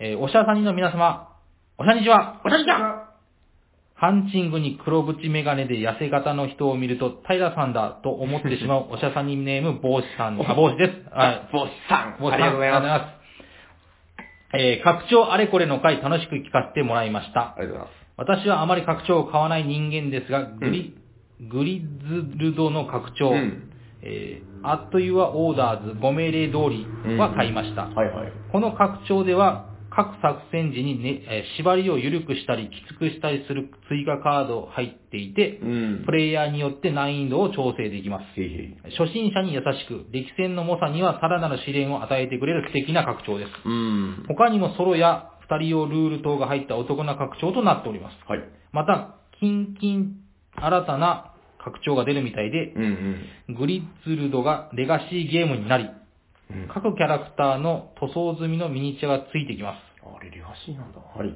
[0.00, 1.28] ー、えーおしゃさにの皆様、
[1.78, 2.40] おしゃにちは。
[2.44, 2.78] おしゃにちは。
[2.78, 3.06] が
[3.96, 10.92] ハンチングに黒縁メガネで痩せ型の人を見ると、平さんだと思ってしまう おしゃさにネーム、帽子さん、あ、帽子です。
[11.10, 11.48] はい。
[11.52, 12.16] 帽子さん。
[12.20, 13.16] 帽子さんありがとうございます。
[14.58, 17.54] えー、拡張あれこれの回楽しく聞かせてもらいました。
[17.56, 18.06] ありがとうございます。
[18.42, 20.94] 私はあまり拡張を買わない人間ですが、グリ、
[21.40, 23.65] グリズルドの拡張、うん
[24.06, 26.86] えー、アットユアオーダーズご命令通り
[27.18, 27.86] は買いました。
[27.86, 28.32] はいはい。
[28.52, 36.12] この拡張では、各作戦時に、ねえー縛りを緩くしたり、きつくしたりする追加カード入っていて、うんプ。
[36.12, 38.40] レイヤーによって難易度を調整できます。
[38.40, 38.76] へいへい。
[38.96, 43.50] 初心者に優しく、歴戦の猛者にはさらなる試練を与えてくれる素敵な拡張です。
[43.64, 44.24] うん。
[44.28, 48.16] 他にもソロや二人用ルール等が入ったお得な拡張となっております。
[48.28, 48.40] はい。
[48.72, 50.16] また、キンキン
[50.56, 51.32] 新たな
[51.66, 53.18] 拡張が出るみたいで、うん
[53.48, 53.54] うん。
[53.56, 55.90] グリッズルドがレガシーゲームになり、
[56.50, 56.68] うん。
[56.72, 59.78] 各キャラクターの塗装済みのミニチュアがついてきます。
[60.06, 61.00] あれ、レガシーなんだ。
[61.00, 61.34] はい。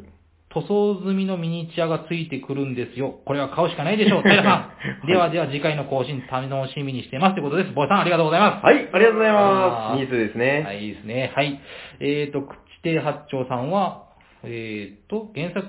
[0.51, 3.21] 塗装済みのミニチュアがついてくるんですよ。
[3.25, 4.23] これは買うしかないでしょう。
[4.23, 4.71] 平さ
[5.03, 5.07] ん。
[5.07, 7.73] ではでは次回の更新楽しみにしてますということです。
[7.73, 8.65] ボイさんありがとうございます。
[8.65, 10.01] はい、ありがとうございます。
[10.01, 10.63] ニーズですね。
[10.65, 11.33] はい、いいですね。
[11.35, 11.61] はい。
[11.99, 12.33] えー。
[12.33, 14.10] と、口亭八丁さんは、
[14.43, 15.69] えーと、原作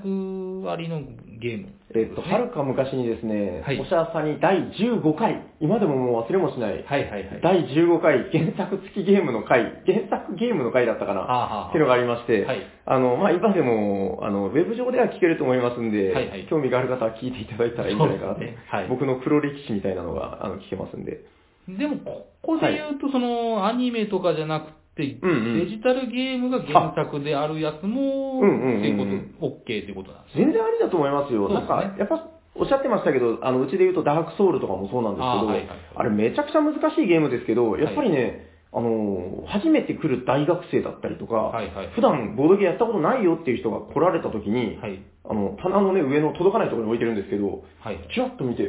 [0.72, 1.02] ありの
[1.42, 1.74] ゲーム。
[1.94, 7.42] えっと、はるか昔にですね、はいおしゃさんに第15回、今でももう忘れもしない、はいはいはい。
[7.44, 18.40] 第15回原作付きゲームの回、原作ゲームの回だったかな、はあはあはあっていうのがありまして、はいあの、まあ、今でも、あの、ウェブ上では聞けると思いますんで、はいはい興味がある方は聞いていただいたらいいんじゃないかなと。
[18.40, 21.26] ねはい僕の黒歴史みたいなのが、あの、聞けますんで。
[21.68, 30.46] でも、ここで言うと、その、アニメとかじゃなくて、うんうんデジタルゲームが原作であるやつも、うんうんうんうんっていうこと、OK っていうことなんですね。
[30.46, 31.48] 全然ありだと思いますよ。
[31.48, 45.04] すねなんか、やっぱ、おっしゃってましたけど、あの、うちで言うとダークソウルとかもそうなんですけど、あ,、はいはいはいれめちゃくちゃ難しいゲームですけど、やっぱりね、あの、初めて来る大学生だったりとか、はいはい普段ボードゲーやったことないよっていう人が来られた時に、はい。
[45.24, 48.00] あの、棚のね、上の届かないところに置いてるんですけど、はい。
[48.14, 48.64] チラッと見て、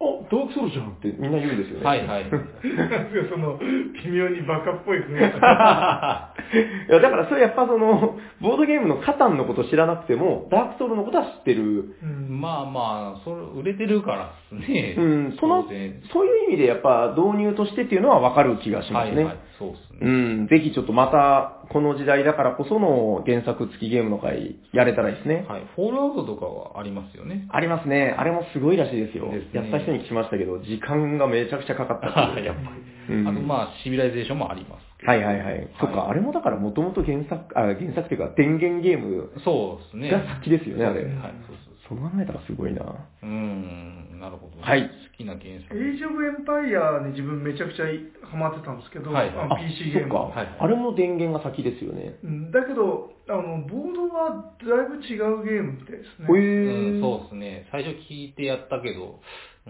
[0.00, 1.84] あ、ダークソウルじゃんってみんな言うんですよね。
[1.84, 2.30] はいはい。
[2.30, 2.44] なん
[3.12, 5.14] ですかその、微妙にバカっぽい雰囲気。
[5.14, 11.96] いや、だからそれやっぱその、ボードゲームのカタンのこと知らなくても、ダークソウルのことは知ってる。
[12.02, 14.94] うんまあまあ、それ、売れてるからですね。
[14.98, 19.16] うん、その、そういう意味でやっぱ導入としてっていうのはわかる気がしますね。
[19.16, 20.44] はいはい、そうですうね。
[20.44, 25.46] ん、ぜひちょっとまた、この時代だからこその原作付きゲームの回、やれたらいいですね。
[25.48, 25.62] はい。
[25.76, 27.46] フォールアウトとかはありますよね。
[27.50, 28.14] ありますね。
[28.16, 29.30] あれもすごいらしいですよ。
[29.30, 33.16] ですねやった人に聞きましたけど、時間がめちゃくちゃかかったっやっぱり。
[33.16, 35.06] うんあとまあ、シビライゼーションもあります。
[35.06, 35.68] はいはいはい。
[35.78, 40.10] そっか、あれもだからもともと原作、あ、原作っていうか電源ゲームそうですね。
[40.10, 41.04] が先ですよね、あれ。
[41.04, 41.12] はい、
[41.46, 42.80] そうそうそう考えたらすごいな。
[42.80, 42.96] そう。
[43.22, 44.60] うーん、なるほど。
[44.60, 45.76] はい好きな原作。
[45.76, 47.86] エイジ・オブ・エンパイアに自分めちゃくちゃ
[48.26, 49.30] ハマってたんですけど、はい
[49.68, 52.16] PC ゲームそっか、はいあれも電源が先ですよね。
[52.24, 57.68] うんだけどあのボードはだいぶ違うゲームみたいですねへうん、ーそうですね。
[57.70, 59.20] 最初聞いてやったけど、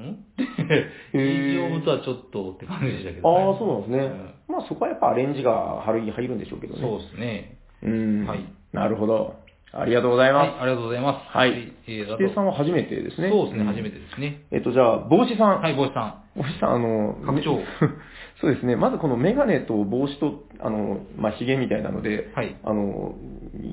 [0.00, 0.24] ん？
[1.14, 4.34] へーいい丈夫とはちょっとって感じでしたけど、ああ、そうなんですね。
[4.48, 6.80] まあそこはやっぱアレンジが入る入るんでしょうけどね。
[6.80, 7.58] そうですね。
[7.82, 8.26] うん。
[8.26, 9.36] はいなるほど。
[9.76, 11.36] ありがとうございはい、まありがとうございます。
[11.36, 11.50] はい
[11.86, 13.28] えー、指定さんは初めてですね。
[13.30, 14.46] そうですね、ん初めてですね。
[14.52, 15.60] えっと、じゃあ、帽子さん。
[15.60, 17.64] はい、帽子さ帽子さん、あの、拡張ね
[18.40, 18.76] そうですね。
[18.76, 23.14] まずこのメガネと帽子と、あの、まあ、髭みたいなので、はいあの、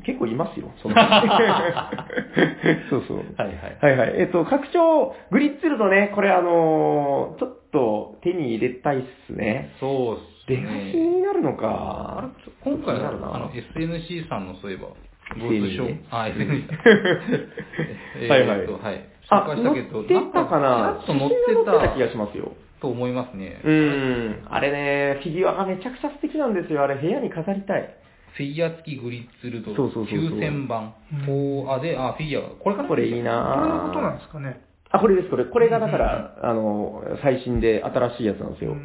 [0.06, 0.72] 結構いますよ。
[0.82, 0.95] その
[2.90, 3.18] そうそう。
[3.18, 3.36] ん。
[3.38, 3.78] はいはい。
[3.82, 4.22] はいはい。
[4.22, 9.72] えっと、拡張、グリッツルドね、これあのちょっと手に入れたいっすね。
[9.80, 10.94] そうっす出がちね。
[10.94, 12.30] になるのあか。
[12.45, 14.88] れ、今回あの、SNC さんのそういえば、
[15.36, 19.06] ブ SNC ースショー、あ、 えーはいはいはい。
[19.30, 21.03] あ、紹介したけど、乗ってたかな？
[21.06, 21.36] ちょっと乗って
[21.66, 22.52] た気たがしますよ。
[22.82, 23.62] と思いますね。
[23.64, 24.48] うん。
[24.49, 26.84] あれね、フィギュアがめちゃくちゃ素敵なんですよ。
[26.84, 27.94] あれ部屋に飾りたい。
[28.34, 30.94] フィギュア付きグリッツルドそうそうそうそう9000番。
[31.28, 32.48] うんおあ、で、あ、フィギュアが。
[32.60, 34.62] これかなこれいいなこれのことなんですかね
[34.92, 35.46] あ、これです、これ。
[35.46, 38.76] これがだから、あの、最新で新しいやつなんですよ。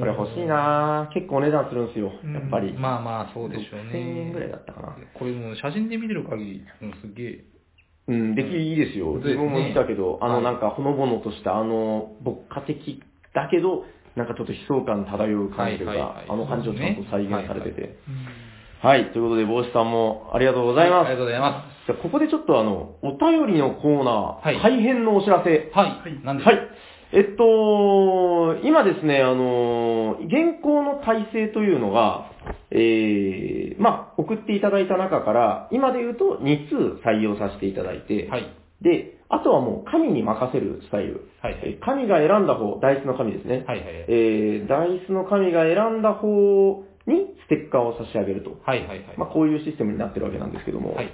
[0.00, 2.72] これ欲しいなぁ結構お値段するんですよ、やっぱり。
[2.72, 4.50] まあまあ、そうでしょう1000円ぐらい。
[4.50, 4.96] だったかな。
[5.12, 7.44] これもう写真で見てる限り、うすげえ。
[8.06, 9.12] うん、出来いいですよ。
[9.14, 13.02] 自分も見たけど、あの、なんかほのぼのとした、あの、牧歌的
[13.34, 13.84] だけど、
[14.16, 17.98] なんかちょっと悲壮感漂う感じというか、あの感じをちゃんと再現されてて。
[18.80, 21.08] はい、ということで、帽子さんもありがとうございます。
[21.08, 21.73] ありがとうございます。
[21.86, 25.70] じゃあここでちょっとあの、お便りのコーナー、はい、大変のお知らせ。
[25.74, 26.24] はい。
[26.24, 26.58] なんではい。
[27.12, 32.30] えっと、今ですね、あの、現行の体制というのが、
[32.70, 36.74] ええー、まあ、送っていただいた中から、今で言うと2通
[37.06, 38.50] 採用させていただいて、はい。
[38.82, 41.28] で、あとはもう神に任せるスタイル。
[41.40, 41.78] はい。
[41.84, 43.64] 神が選んだ方、ダイスの神ですね。
[43.66, 43.86] はいはい。
[44.08, 48.58] えー、ダイスの神が選んだ方にステッカーを差し上げると。
[48.64, 49.18] はいはいはい。
[49.18, 51.12] まあ、こういうシステムになってるわけなんですけども、はい。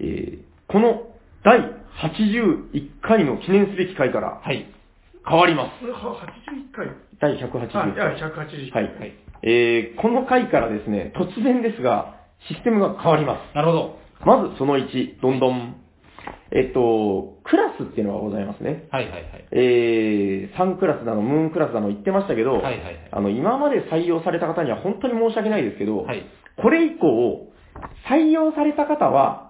[0.00, 0.38] えー、
[0.68, 1.08] この
[1.44, 1.60] 第
[2.02, 4.66] 81回の記念すべき回から、はい。
[5.28, 5.84] 変わります。
[5.86, 6.86] は81回
[7.20, 7.94] 第181回。
[7.94, 8.84] 第180回。
[8.84, 8.98] はい。
[8.98, 9.12] はい、
[9.42, 12.16] えー、この回からですね、突然ですが、
[12.48, 13.54] システムが変わります。
[13.54, 13.98] なるほど。
[14.24, 15.76] まずその1、どんどん。
[16.50, 18.88] えっと、クラスっていうのがございますね。
[18.90, 19.48] はいはいはい。
[19.52, 26.24] えー、サンクラスだの、ムーンクラスだの言ってましたけど、はいはいはい、あの、今まで採用された方には本当に申し訳ないですけど、はい、
[26.56, 27.52] これ以降、
[28.08, 29.47] 採用された方は、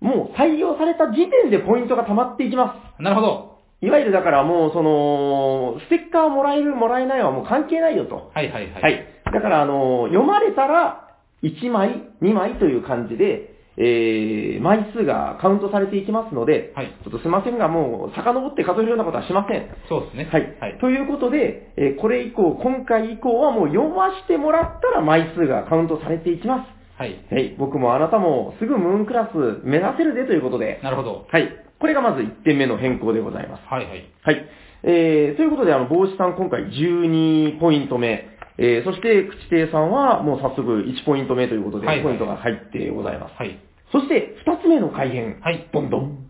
[0.00, 3.02] もう採用された時点でポイントが溜まっていきます。
[3.02, 3.50] なるほど。
[3.82, 8.30] いわゆるだからもうその、ステッカーもらえるもらえないはもう関係ないよと。
[8.34, 8.82] はいはいはい。
[8.82, 9.06] はい。
[9.32, 11.06] だからあの、読まれたら、
[11.42, 19.70] 1枚、2枚という感じで、えー、枚数がカウントされていきますので、はい、ちょっとすいませんが、もう、遡って数えるようなことはしません。
[19.88, 20.28] そうですね。
[20.30, 20.56] はい。
[20.60, 26.79] はい、ということで、えー、これ以降、今回以降はもう読ましてもらったら枚数がカウントされていきます。
[27.00, 27.18] はい。
[27.30, 31.26] はい、僕もあなたもすぐムーンクラス目指せるでということで、なるほど。
[31.30, 31.48] はい、
[31.80, 33.62] これがまず1点目の変更でございます。
[33.70, 34.04] はいはい。
[34.22, 34.44] はい。
[34.82, 38.28] えー、ということで、あの、帽子さん今回12ポイント目、
[38.58, 43.34] えー、そして、口亭さんはもう早速1ポイント目ということで、はいポイントが入ってございます。
[43.34, 43.58] はい。
[43.92, 45.40] そして、2つ目の改変。
[45.40, 46.28] はいどんどん。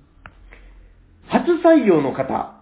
[1.27, 2.60] 初採用の方、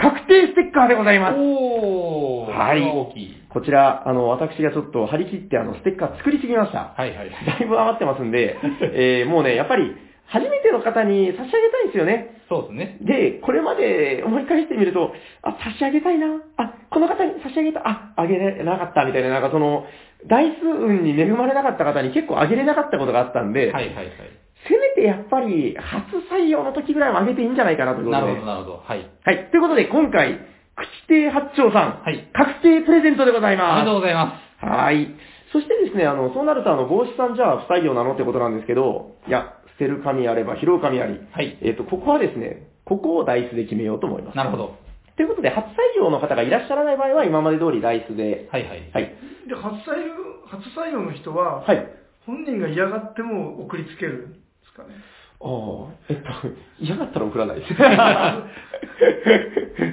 [0.00, 1.36] 確定ステッカーでございます。
[1.38, 2.50] おー。
[2.50, 2.82] はい。
[2.82, 3.36] 大きい。
[3.50, 6.94] こちら、あの、私がちょっと張り切って、あの、ステッカー作りすぎました。
[6.96, 7.30] はいはい。
[7.30, 8.56] だいぶ余ってますんで、
[8.94, 9.94] えー、もうね、やっぱり、
[10.26, 12.36] 初めての方に差し上げたいんですよね。
[12.48, 12.96] そうですね。
[13.00, 15.12] で、これまで思い返してみると、
[15.42, 16.40] あ、差し上げたいな。
[16.56, 17.80] あ、この方に差し上げた。
[17.84, 19.86] あ、あげれなかったみたいな、なんかその、
[20.26, 24.06] 大数運に恵まれなかった方に結構あげれなかったことがあったんで、はいはいはい。
[24.68, 28.22] せめてやっぱり、初採用の時ぐらいは上げていいんじゃないかなといことで。
[28.22, 28.82] なるほど、なるほど。
[28.84, 29.10] はい。
[29.24, 29.50] はい。
[29.50, 30.38] ということで、今回、
[30.76, 32.28] 口亭八丁さん、はい。
[32.32, 33.72] 確定プレゼントでございます。
[33.72, 34.66] ありがとうございます。
[34.66, 35.08] はい。
[35.52, 41.20] そしてですね、あの、そうなると、あの、帽子さんじゃあ不採用なのってことなんですけど、いや、捨てる紙あれば拾う紙あり。
[41.32, 41.58] はい。
[41.62, 44.36] えっ、ー、と、ここはですね、ここをダイスで決めようと思います。
[44.36, 44.76] なるほど。
[45.16, 48.48] ということで、初採用の方がいらっしゃらない場合は、今まで通りダイスで。
[48.50, 48.90] はいはい。
[48.92, 49.14] はい。
[49.48, 51.86] で、初採用、初採用の人は、はい。
[52.26, 54.36] 本人が嫌がっても送りつける。
[54.70, 54.94] ですかね。
[55.42, 56.28] ああ、えっと、
[56.84, 57.74] 嫌だったら送らないです。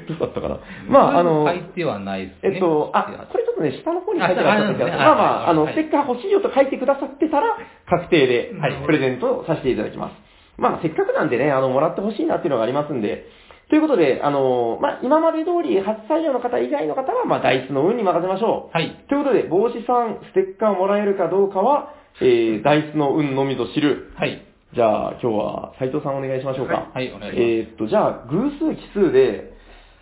[0.07, 0.59] どうだったかな。
[0.89, 1.45] まあ、あの、
[1.85, 2.39] はないです。
[2.43, 7.55] えっと、あ、これちょっとね、下の方に書いてあったんですけど、まあまあ、あの、ステッカー欲しいよと書いてくださってたら、
[7.87, 8.51] 確定で、
[8.85, 10.15] プレゼントさせていただきます。
[10.57, 13.25] まあ、せっかくなんでね、あの、もらってほしいなっていうのがありますんで、
[13.69, 18.75] ということで、あのー、まあ、今まで通り初採用の方以外の方は、まあ、ダイスの運に任せましょう。
[18.75, 19.05] はい。
[19.09, 24.13] ということで、帽子さん、ステッカーもらえるかどうかは、えー、ダイスの運のみぞ知る。
[24.15, 24.46] はい。
[24.73, 26.91] じゃあ、今日は斉藤さんお願いしましょうか。
[26.93, 27.41] はい、お願いします。
[27.41, 29.53] えー、っと、じゃあ、偶数奇数で、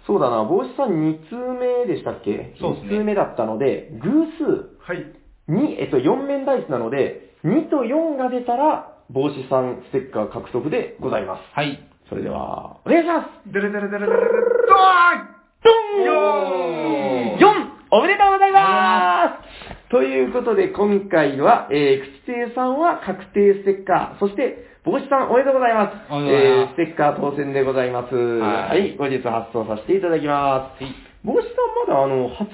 [0.08, 2.54] そうだな、帽子さん2通目でしたっけ？
[2.60, 2.90] そうですね。
[2.96, 4.44] 2通目だったので、偶数。
[4.82, 5.06] はい。
[5.50, 11.42] 2、えっと、4面ダイスなので、2と4が出たら、帽子さんステッカー獲得でございます。
[11.54, 11.80] はい。
[12.10, 14.30] それでは、お願いしますドレドルドレドレドル
[14.68, 17.66] ドーンドーン !4!
[17.92, 19.45] おめでとうございます
[19.90, 26.12] ということで、今回は、えー、口亭さんは確定ステッカー、そして、帽子さんおめでとうございます。
[26.12, 28.16] ますえー、ステッカー当選でございます。
[28.16, 30.84] はい,はい、後日発送させていただきます。
[30.84, 30.94] はい、
[31.24, 31.54] 帽子さん
[31.90, 32.50] まだあの、初、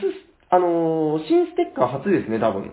[0.50, 2.72] あのー、新ステッカー初ですね、多分。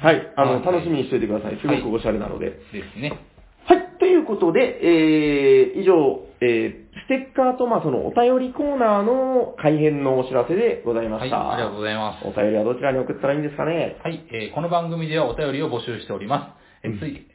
[0.00, 1.58] はい、あの、はい、楽しみにしておいてください。
[1.60, 2.46] すごくおしゃれなので。
[2.46, 3.18] はい、ですね。
[3.64, 11.42] はい、ということで、えー、以上、えー、テッカーと、まあ、そのお便りコーナーの改編のお知らせでございました。
[11.42, 12.22] はい、ありがとうございます。
[12.22, 16.86] お便りはどちらに送ったらいいんですかねはい、えー、この番組ではお便りを募集しております。
[16.86, 17.26] えー、つい、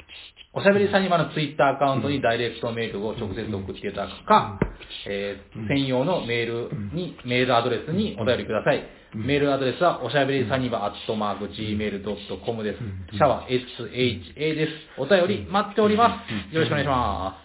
[0.54, 4.58] おしゃべりサニバのツイッターアカウントにダイレクトメールを直接送っていただくか、
[5.10, 8.82] えー、専用のメールに、メールアドレスにお便りください。
[9.14, 12.80] メールアドレスは、おしゃべりサニバアットマーク gmail.com です。
[13.12, 14.72] シャワー SHA です。
[14.98, 16.56] お便り待っております。
[16.56, 17.45] よろしくお願いします。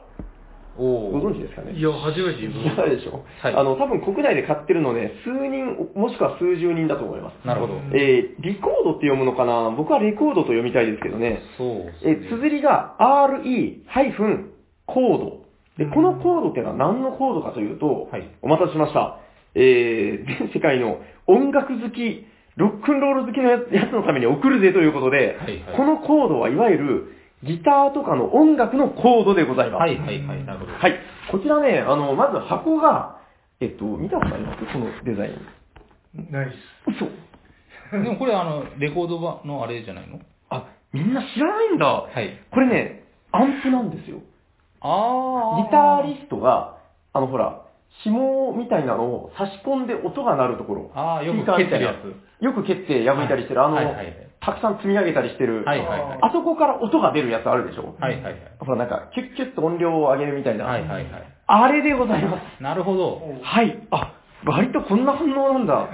[0.77, 1.73] ご存知ですかね？
[1.73, 7.47] いや、初めて言う知らないでしょ、はいあの、多分国内で買ってるので、数人、もしくは数十人だと思います。
[7.47, 7.73] なるほど。
[7.93, 9.69] えー、リコードって読むのかな？
[9.71, 11.41] 僕はレコードと読みたいですけどね。
[11.57, 11.93] そうね。
[12.03, 13.83] えー、綴りが RE-
[14.85, 15.41] コード。
[15.77, 19.19] で、このコードっていうのは何のコードかというと、はいお待たせしました。
[19.55, 22.25] えー、全世界の音楽好き、
[22.55, 27.07] ロックンロール好きのやつやつのために送るぜということで、はいはいこのコードはいわゆる
[27.43, 29.81] ギターとかの音楽のコードでございます。
[29.81, 30.73] はいはいはい、なるほど。
[30.73, 30.99] はい。
[31.31, 33.19] こちらね、あの、まず箱が、
[33.59, 34.65] えっと、見たことあります？
[34.65, 36.27] このデザイン。
[36.31, 36.51] ナイ
[36.85, 36.89] ス。
[36.89, 37.05] 嘘。
[37.91, 40.19] でもこれあの、レコード版のあれじゃないの？
[40.49, 41.85] あ、みんな知らないんだ。
[41.87, 42.39] はい。
[42.51, 44.19] これね、アンプなんですよ。
[44.81, 46.77] あギタリストが、
[47.13, 47.61] あのほら、
[48.03, 50.91] 紐みたいなのを差し込んで音が鳴るところ。
[50.95, 51.85] あーよく蹴ってる
[52.39, 56.19] よく蹴って破いたりしてる、あの、はいはいはいたくさん積み上げたりしてる、はいはいはい。
[56.19, 58.35] あそこから音が出るやつあるでしょ、はいはいはい。
[58.59, 60.65] ほらなんか、キュッキュッと音量を上げるみたいな。
[60.65, 61.33] はいはいはい。
[61.45, 62.63] あれでございます。
[62.63, 63.21] なるほど。
[63.43, 63.87] はい。
[63.91, 64.13] あ、
[64.45, 65.89] 割とこんな反応なんだ。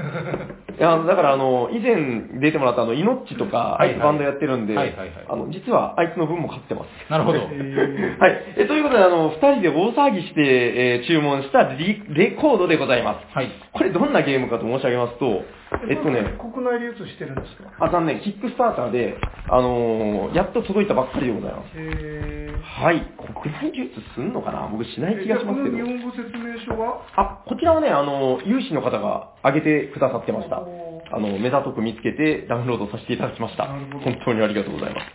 [0.77, 6.87] いや、だからあの、以前出てもらったあの、イノッチとか、あはいはいいつバンドやってるんで、はいはいはいあの、実はあいつの分も買ってます。
[7.11, 7.39] なるほど。
[7.51, 8.43] え はい。
[8.57, 13.25] えということで、あの、二人で大騒ぎして、えー注文したリレコードでございます。
[13.33, 13.49] はい。
[13.71, 15.43] これどんなゲームかと申し上げますと、
[15.89, 17.69] えっとね、国内流通してるんですか？
[17.79, 19.17] あ、残念、キックスターターで、
[19.49, 21.65] あのーやっと届いたばっかりでございます。
[21.75, 23.01] えはい。
[23.41, 24.67] 国内流通すんのかな？
[24.71, 25.85] 僕しない気がしますけどこの。
[25.87, 27.01] 日本語説明書は？
[27.15, 30.61] あ、こちらはね、あの、有志の方が挙げてくださってました。
[31.11, 33.65] あの、目ざとく見つけてダウンロードさせていただきました。
[33.65, 35.05] 本当にありがとうございます。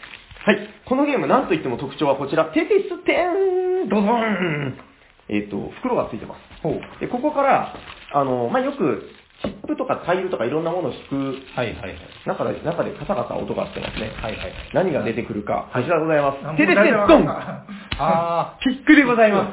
[0.44, 0.58] はい。
[0.86, 4.74] このゲーム、なんといっても特徴はこちら、テティステンドドン
[5.28, 6.62] えっ、と、袋がついてます。
[6.62, 6.80] ほう。
[7.00, 7.74] で、ここから、
[8.12, 9.08] あの、まあ、よく、
[9.42, 11.16] チップとかタイルとかいろんなものを引く
[11.56, 11.96] はいはいはい。
[12.26, 14.12] 中で、中でカサカサ音がしてますね。
[14.22, 14.52] はいはいはい。
[14.72, 16.38] 何が出てくるか、こちらでございます。
[16.46, 17.26] あテテステンドン
[17.98, 19.46] あピックでございま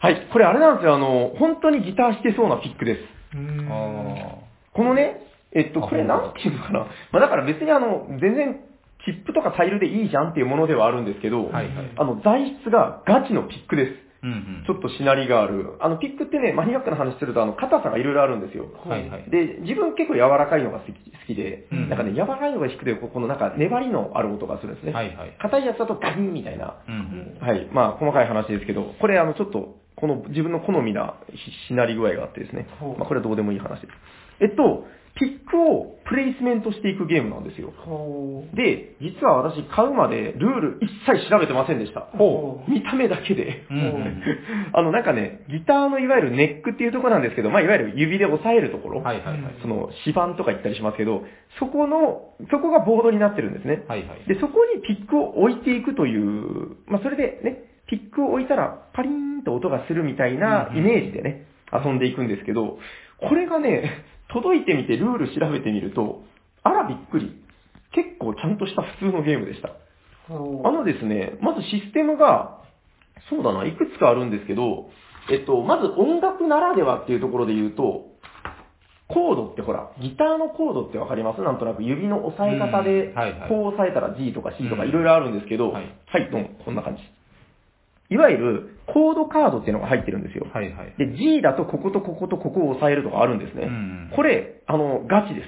[0.00, 0.04] す。
[0.04, 0.26] はい。
[0.32, 3.00] これあれなんですよ、あの、本当にギターしてそうなピックです。
[4.74, 5.20] このね、
[5.54, 6.86] えっと、あこれなんていうのかな？
[7.12, 8.60] まあだから別にあの、全然、
[9.04, 13.90] チップとかタイルでいいじゃんっていうものではあるんですけど、はいはいあの、材質がガチのピックです。
[13.90, 13.96] ー。
[14.22, 14.64] うんうん。
[14.64, 15.74] ちょっとしなりがある。
[15.80, 18.66] あの、ピックってね、マニアックな話すると、あの、硬さがいろいろあるんですよ。
[18.86, 19.24] はいはい。
[19.28, 24.92] で、自分結構柔らかいのが好き好きで、うんなんかね、柔らかいのが低くて、ここのなんか粘りのある音がするんですね。
[24.92, 25.36] はいはい。
[25.40, 26.76] 硬いやつだとガリンみたいな。
[26.88, 27.46] うんうん。
[27.46, 27.66] はい。
[27.72, 32.66] まあ、細かい話ですけど、これ、あの、ちょっと、この自分の好みなししなり具合があってですね。
[32.80, 33.92] ほうまあ、これはどうでもいい話です。
[34.40, 37.72] えっと、ピックをプレイスメントしていくゲームなんですよ。
[38.54, 42.08] で、実は私買うまでルール一切調べてませんでした。
[42.68, 43.64] 見た目だけで。
[44.72, 49.02] あの、なんかね、ギターのいわゆるネックっていうところなんですけど、まあ、いわゆる指で押さえるところ。
[49.02, 49.54] はいはいはい。
[49.60, 51.24] その、指板とか言ったりしますけど、
[51.58, 53.84] そこの、そこがボードになってるんですね。
[53.88, 54.28] はいはい。
[54.28, 62.78] で、そこにピックを置いていくという、まあ、それでね、ピックを置いたらパリーンと音がするみたいなイメージでね、遊んでいくんですけど、
[63.18, 66.22] これがね、届いてみてルール調べてみると、
[66.62, 67.40] あらびっくり。
[67.94, 69.68] 結構ちゃんとした普通のゲームでした。
[69.68, 69.72] あ
[70.30, 72.62] のですね、まずシステムが、
[73.28, 74.88] そうだな、いくつかあるんですけど、
[75.30, 78.06] えっと、まず音楽ならではっていうところで言うと、
[79.08, 81.42] コードってほら、ギターのコードってわかります？
[81.42, 83.12] なんとなく指の押さえ方で
[83.46, 87.02] こう押さえたら G とか C とかうんいろいろあるんですけど、ははいい、どうも、こんな感じ。
[88.08, 90.46] いわゆる、コードカードっていうのが入ってるんですよ。
[90.52, 90.94] はいはい。
[90.98, 93.64] で、G だとこことこことここを押さえるとかあるんですね。
[93.64, 95.46] うんこれ、あの、ガチです。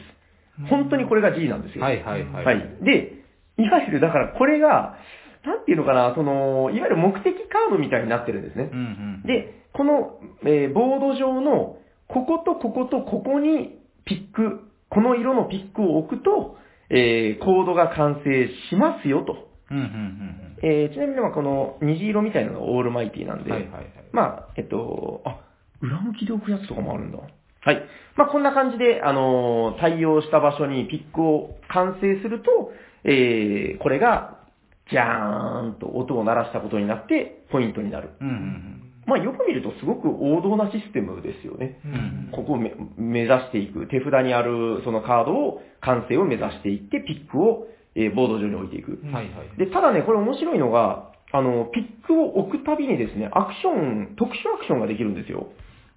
[0.69, 1.85] 本当にこれが G なんですよ。
[1.85, 2.45] はいはいはい。
[2.45, 2.57] はい。
[2.83, 3.25] で、
[3.59, 4.97] いわゆるだからこれが、
[5.45, 8.79] なんていうのかな、その、いわゆる目的カードみたいになってるんですねうん。
[8.79, 9.23] うん。
[9.27, 11.77] で、この、えーボード上の、
[12.09, 16.57] こことこことここにピック、この色のピックを置くと、
[16.91, 19.49] えーコードが完成しますよと。
[19.71, 23.45] うんうんうんえーちなみにまあこの虹色みたいなのがオールマイティなんうん。
[23.45, 23.85] で、はいはいはい。
[24.13, 25.41] まあ、えっと、あ、
[25.81, 27.19] 裏向きで置くやつとかもあるんだ。
[27.19, 27.83] はい。
[28.17, 32.73] まあ、こんな感じで、あのー対応した場所にピックを完成すると、
[33.05, 34.39] えー、これが、
[34.91, 38.11] じゃーんと音を鳴らしたことになって、ポイントになる。
[38.21, 41.79] うんうんまあ、よく見るとすごく王道なシステムですよね。
[41.85, 41.93] うん。
[41.93, 43.87] うんここをめ目指していく。
[43.87, 47.67] 手札にあるそのカードを、完成を目指していって、ピックを、
[47.97, 48.99] えーボード上に置いていく。
[49.13, 49.59] はいはい。
[49.59, 55.49] で、ただね、これ面白いのが、あの、ピックを置くたびにですね、アクション、特殊アクションができるんですよ。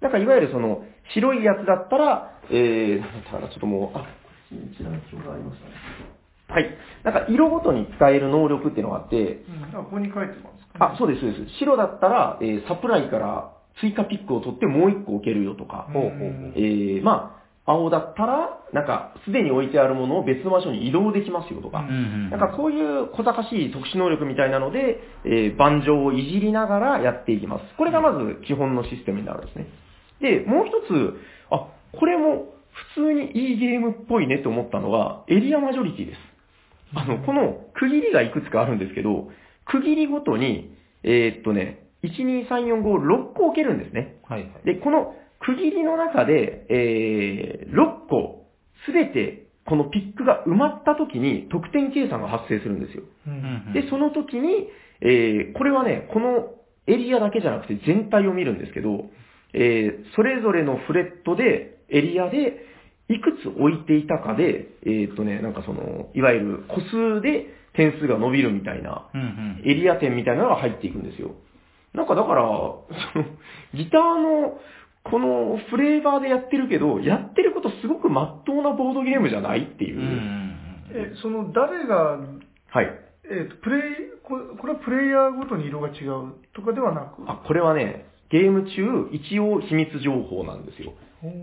[0.02, 0.84] なんかいわゆるその、
[1.14, 4.08] 白いやつだったら、えー、なんだったかな、ちょっともう、あ、
[4.52, 5.74] 一覧表がありましたね。
[6.50, 6.78] はい。
[7.04, 9.44] なんか色ごとに使える能力っていうのがあって、
[9.74, 11.58] うんあ、ここに書いてますか、あ、そうです、そうです。
[11.60, 13.52] 白だったら、えーサプライから
[13.82, 16.20] 追加ピックを取ってもう一個置けるよとか、ほうほうほう
[16.56, 17.37] えー、まあ、
[17.68, 27.64] 青だったら、なんか、すでに置いてあるものを別の場所に移動できますよとか、うんうんなんかこういう小賢しい特殊能力みたいなので、えー盤上をいじりながらやっていきます。
[27.78, 29.68] これがまず基本のシステムになるんですね。
[30.22, 31.20] で、もう一つ、
[31.52, 31.68] あ、
[32.00, 32.54] これも
[32.96, 36.20] 普通にいいゲームっぽいねと思ったのが、エリアマジョリティです。
[36.96, 39.30] あの、この区切りがいくつかあるんですけど、
[39.66, 40.74] 区切りごとに、
[41.04, 44.20] えーっとね、1、2、3、4、5、6個置けるんですね。
[44.30, 44.66] はいはい。
[44.66, 45.16] で、この
[45.48, 48.48] 区切りの中で、えー、6個、
[48.86, 53.04] すべて、このピックが埋まった時に得点計算が発生するんですよ。
[53.28, 54.68] ううんんうんで、その時に、
[55.02, 56.52] えー、これはね、この
[56.88, 59.10] エリアだけじゃなくて全体を見るんですけど、
[59.54, 62.66] えー、それぞれのフレットで、エリアで、
[63.10, 69.62] いくつ置いていたかで、えーっとね、なんかその、いわゆる個数で点数が伸びるみたいな、うんうん。
[69.66, 71.32] エリア点みたいなのが入っていくんですよ。
[71.94, 73.26] なんかだから、その、
[73.74, 74.60] ギターの、
[75.10, 80.00] このフレーバーでやってるけど、やってることすごく真っ当なボードゲームじゃないっていう
[80.92, 82.20] え、その誰が、
[82.70, 82.92] はい。
[83.30, 83.82] えっ、と、プレイ、
[84.24, 87.24] ここれはプレイヤーごとに色が違うとかではなく？
[87.28, 90.94] あ、これはね、ゲーム中、一応秘密情報なんですよ。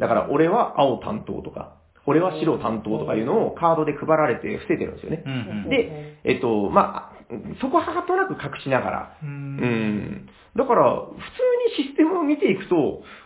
[0.01, 1.75] だから、俺は青担当とか、
[2.07, 5.29] 俺は白担当とかいうのをカードで配られて伏せてるんですよねう。
[5.29, 5.37] んう
[5.67, 5.69] ん。
[5.71, 7.15] で、えっと、まあ、
[7.61, 9.27] そこははとなく隠しながら、う。
[9.27, 10.29] うんん。
[10.57, 13.24] だから、普通にシステムを見ていくと、あ、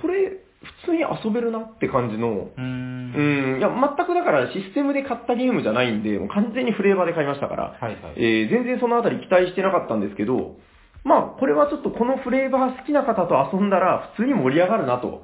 [0.00, 0.42] これ、
[0.84, 2.52] 普通に遊べるなって感じの、う。
[2.56, 8.14] うんん、いや、全くだからシステムで買ったゲームじゃないんで、もう完全にフレーバーで買いましたから、はいはい。
[8.16, 10.56] えー全然そのあたり期待してなかったんですけど、
[11.04, 15.22] まあ、これはちょっとこのフレーバー好きな方と遊んだら普通に盛り上がるなと。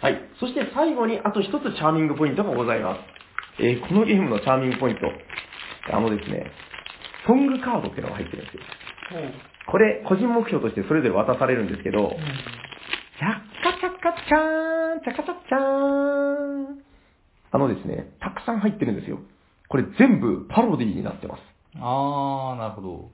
[0.00, 0.20] はい。
[0.40, 3.62] そして最後にあと一つチャーミングポイントがございます。
[3.62, 5.02] えーこのゲームのチャーミングポイント。
[5.92, 6.50] あのですね、
[7.26, 8.62] ソングカードっていうのが入ってるんですよ。
[9.66, 12.12] これ、個人目標としてそれぞれ渡されるんですけど、
[13.18, 13.32] チャッ
[13.64, 15.60] カチャッカチャーン、チャカチャッチャー
[16.74, 16.82] ン。
[17.50, 19.18] あのですね、たくさん入ってるんですよ。
[19.68, 21.40] これ全部パロディになってます。
[21.80, 23.10] あー、なるほど。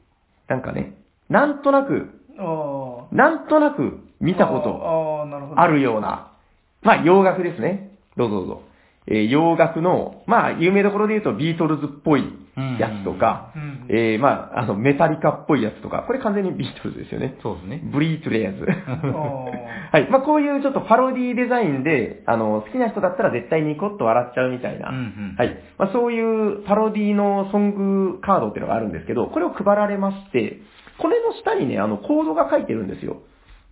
[0.48, 0.98] なんかね、
[1.30, 3.14] なんとなく、ああ。
[3.14, 5.60] なんとなく見たことああ、なるほど。
[5.60, 6.32] あるような、
[6.82, 7.96] まあ洋楽ですね。
[8.18, 8.62] どうぞどうぞ。
[9.06, 12.22] えー洋楽の、まあ有名どころで言うとビートルズっぽい
[12.78, 17.38] やつとか、うんえーまああのメタリカっぽいやつとか、これ完全にビートルズですよね。
[17.42, 17.82] そうですね。
[17.92, 18.66] ブリートレイヤーズ。
[18.88, 20.08] あはい。
[20.10, 24.88] まあ、こういうちょっとパロディデザインで、あの、好きな人だったら絶対ニコッと笑っちゃうみたいな。
[24.88, 25.56] うんうんはい。
[25.78, 30.58] まあ、そういうパロディのソングカードっていうのがあるんですけど、これを配られまして、
[30.98, 33.18] これの下にね、あの、コードが書いてるんですよ。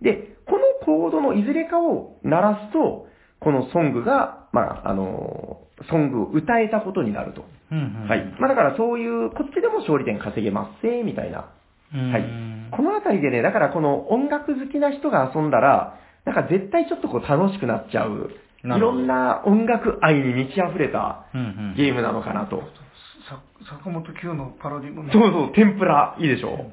[0.01, 3.07] で、このコードのいずれかを鳴らすと、
[3.39, 5.59] このソングが、まあ、あの、
[5.89, 7.43] ソングを歌えたことになると。
[7.71, 8.07] うんうん。
[8.07, 8.25] はい。
[8.39, 11.49] まあ、だからそういう、こっちでも勝利点稼げますせ、みたいな。
[11.93, 12.11] うん。
[12.11, 12.23] はい。
[12.71, 18.29] このあたりでね、だからこの音楽好きな人が遊んだら、なんか絶対ちょっとこう楽しくなっちゃう、
[18.63, 21.25] いろんな音楽愛に満ち溢れた。
[21.75, 22.63] ゲームなのかなと。
[23.29, 23.41] さ
[23.77, 26.71] 坂本九のパロディもねそうそう、天ぷら、いいでしょ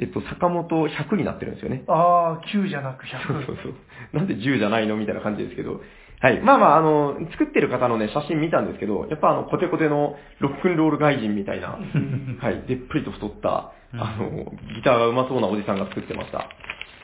[0.00, 1.84] えっと、坂本100になってるんですよね。
[1.86, 3.26] ああ、9じゃなく100。
[3.26, 3.74] そうそうそう。
[4.16, 4.96] なんで10じゃないの？
[4.96, 5.80] みたいな感じですけど。
[6.22, 6.40] はい。
[6.40, 11.76] まあまあ、あの、作ってる方のね、写真見たんですけど、やっぱあの、コテコテのロックンロール外人みたいな、
[12.40, 14.30] はい、でっぷりと太った、あの、
[14.76, 16.46] ギターが上手そうなおじさんが作ってました。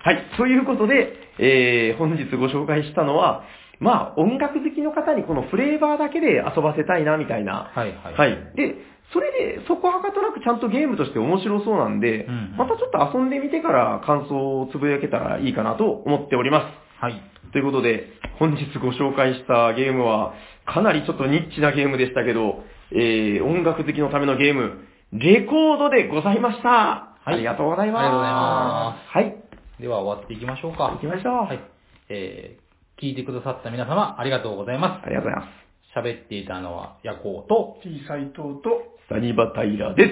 [0.04, 0.22] はい。
[0.36, 3.42] ということで、えー、本日ご紹介したのは、
[3.80, 7.70] まあ、音楽好きの方にこのフレーバーだけで遊ばせたいな、みたいな。
[7.74, 8.14] はいはい。
[8.14, 8.38] はい。
[8.54, 8.76] で、
[9.12, 16.66] それで、そこはかとなくちゃんとゲームとして面白そうなんで、うんまたちょっと遊んでみてから感想をつぶやけたらいいかなと思っております。
[17.00, 17.20] はい。
[17.52, 20.34] ということで、本日ご紹介したゲームは、
[20.66, 26.68] かなりちょっとニッチなゲームでしたけど、えー、音楽好きのためのゲーム、レコードでございました。
[26.68, 28.00] はいありがとうございます。
[28.00, 29.82] ありがとうございますはい。
[29.82, 30.90] では終わっていきましょうか。
[30.92, 31.34] 行きましょう。
[31.44, 31.60] はい。
[32.08, 35.92] えー、聞いてくださった皆様、ありがとうございまありがとうございます。
[35.92, 35.98] す。
[35.98, 40.10] 喋っていたのは、ヤコウと、T 斎藤と、サニバタイラです。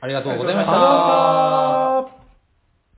[0.00, 2.25] ありがとうございましありがとうございまた。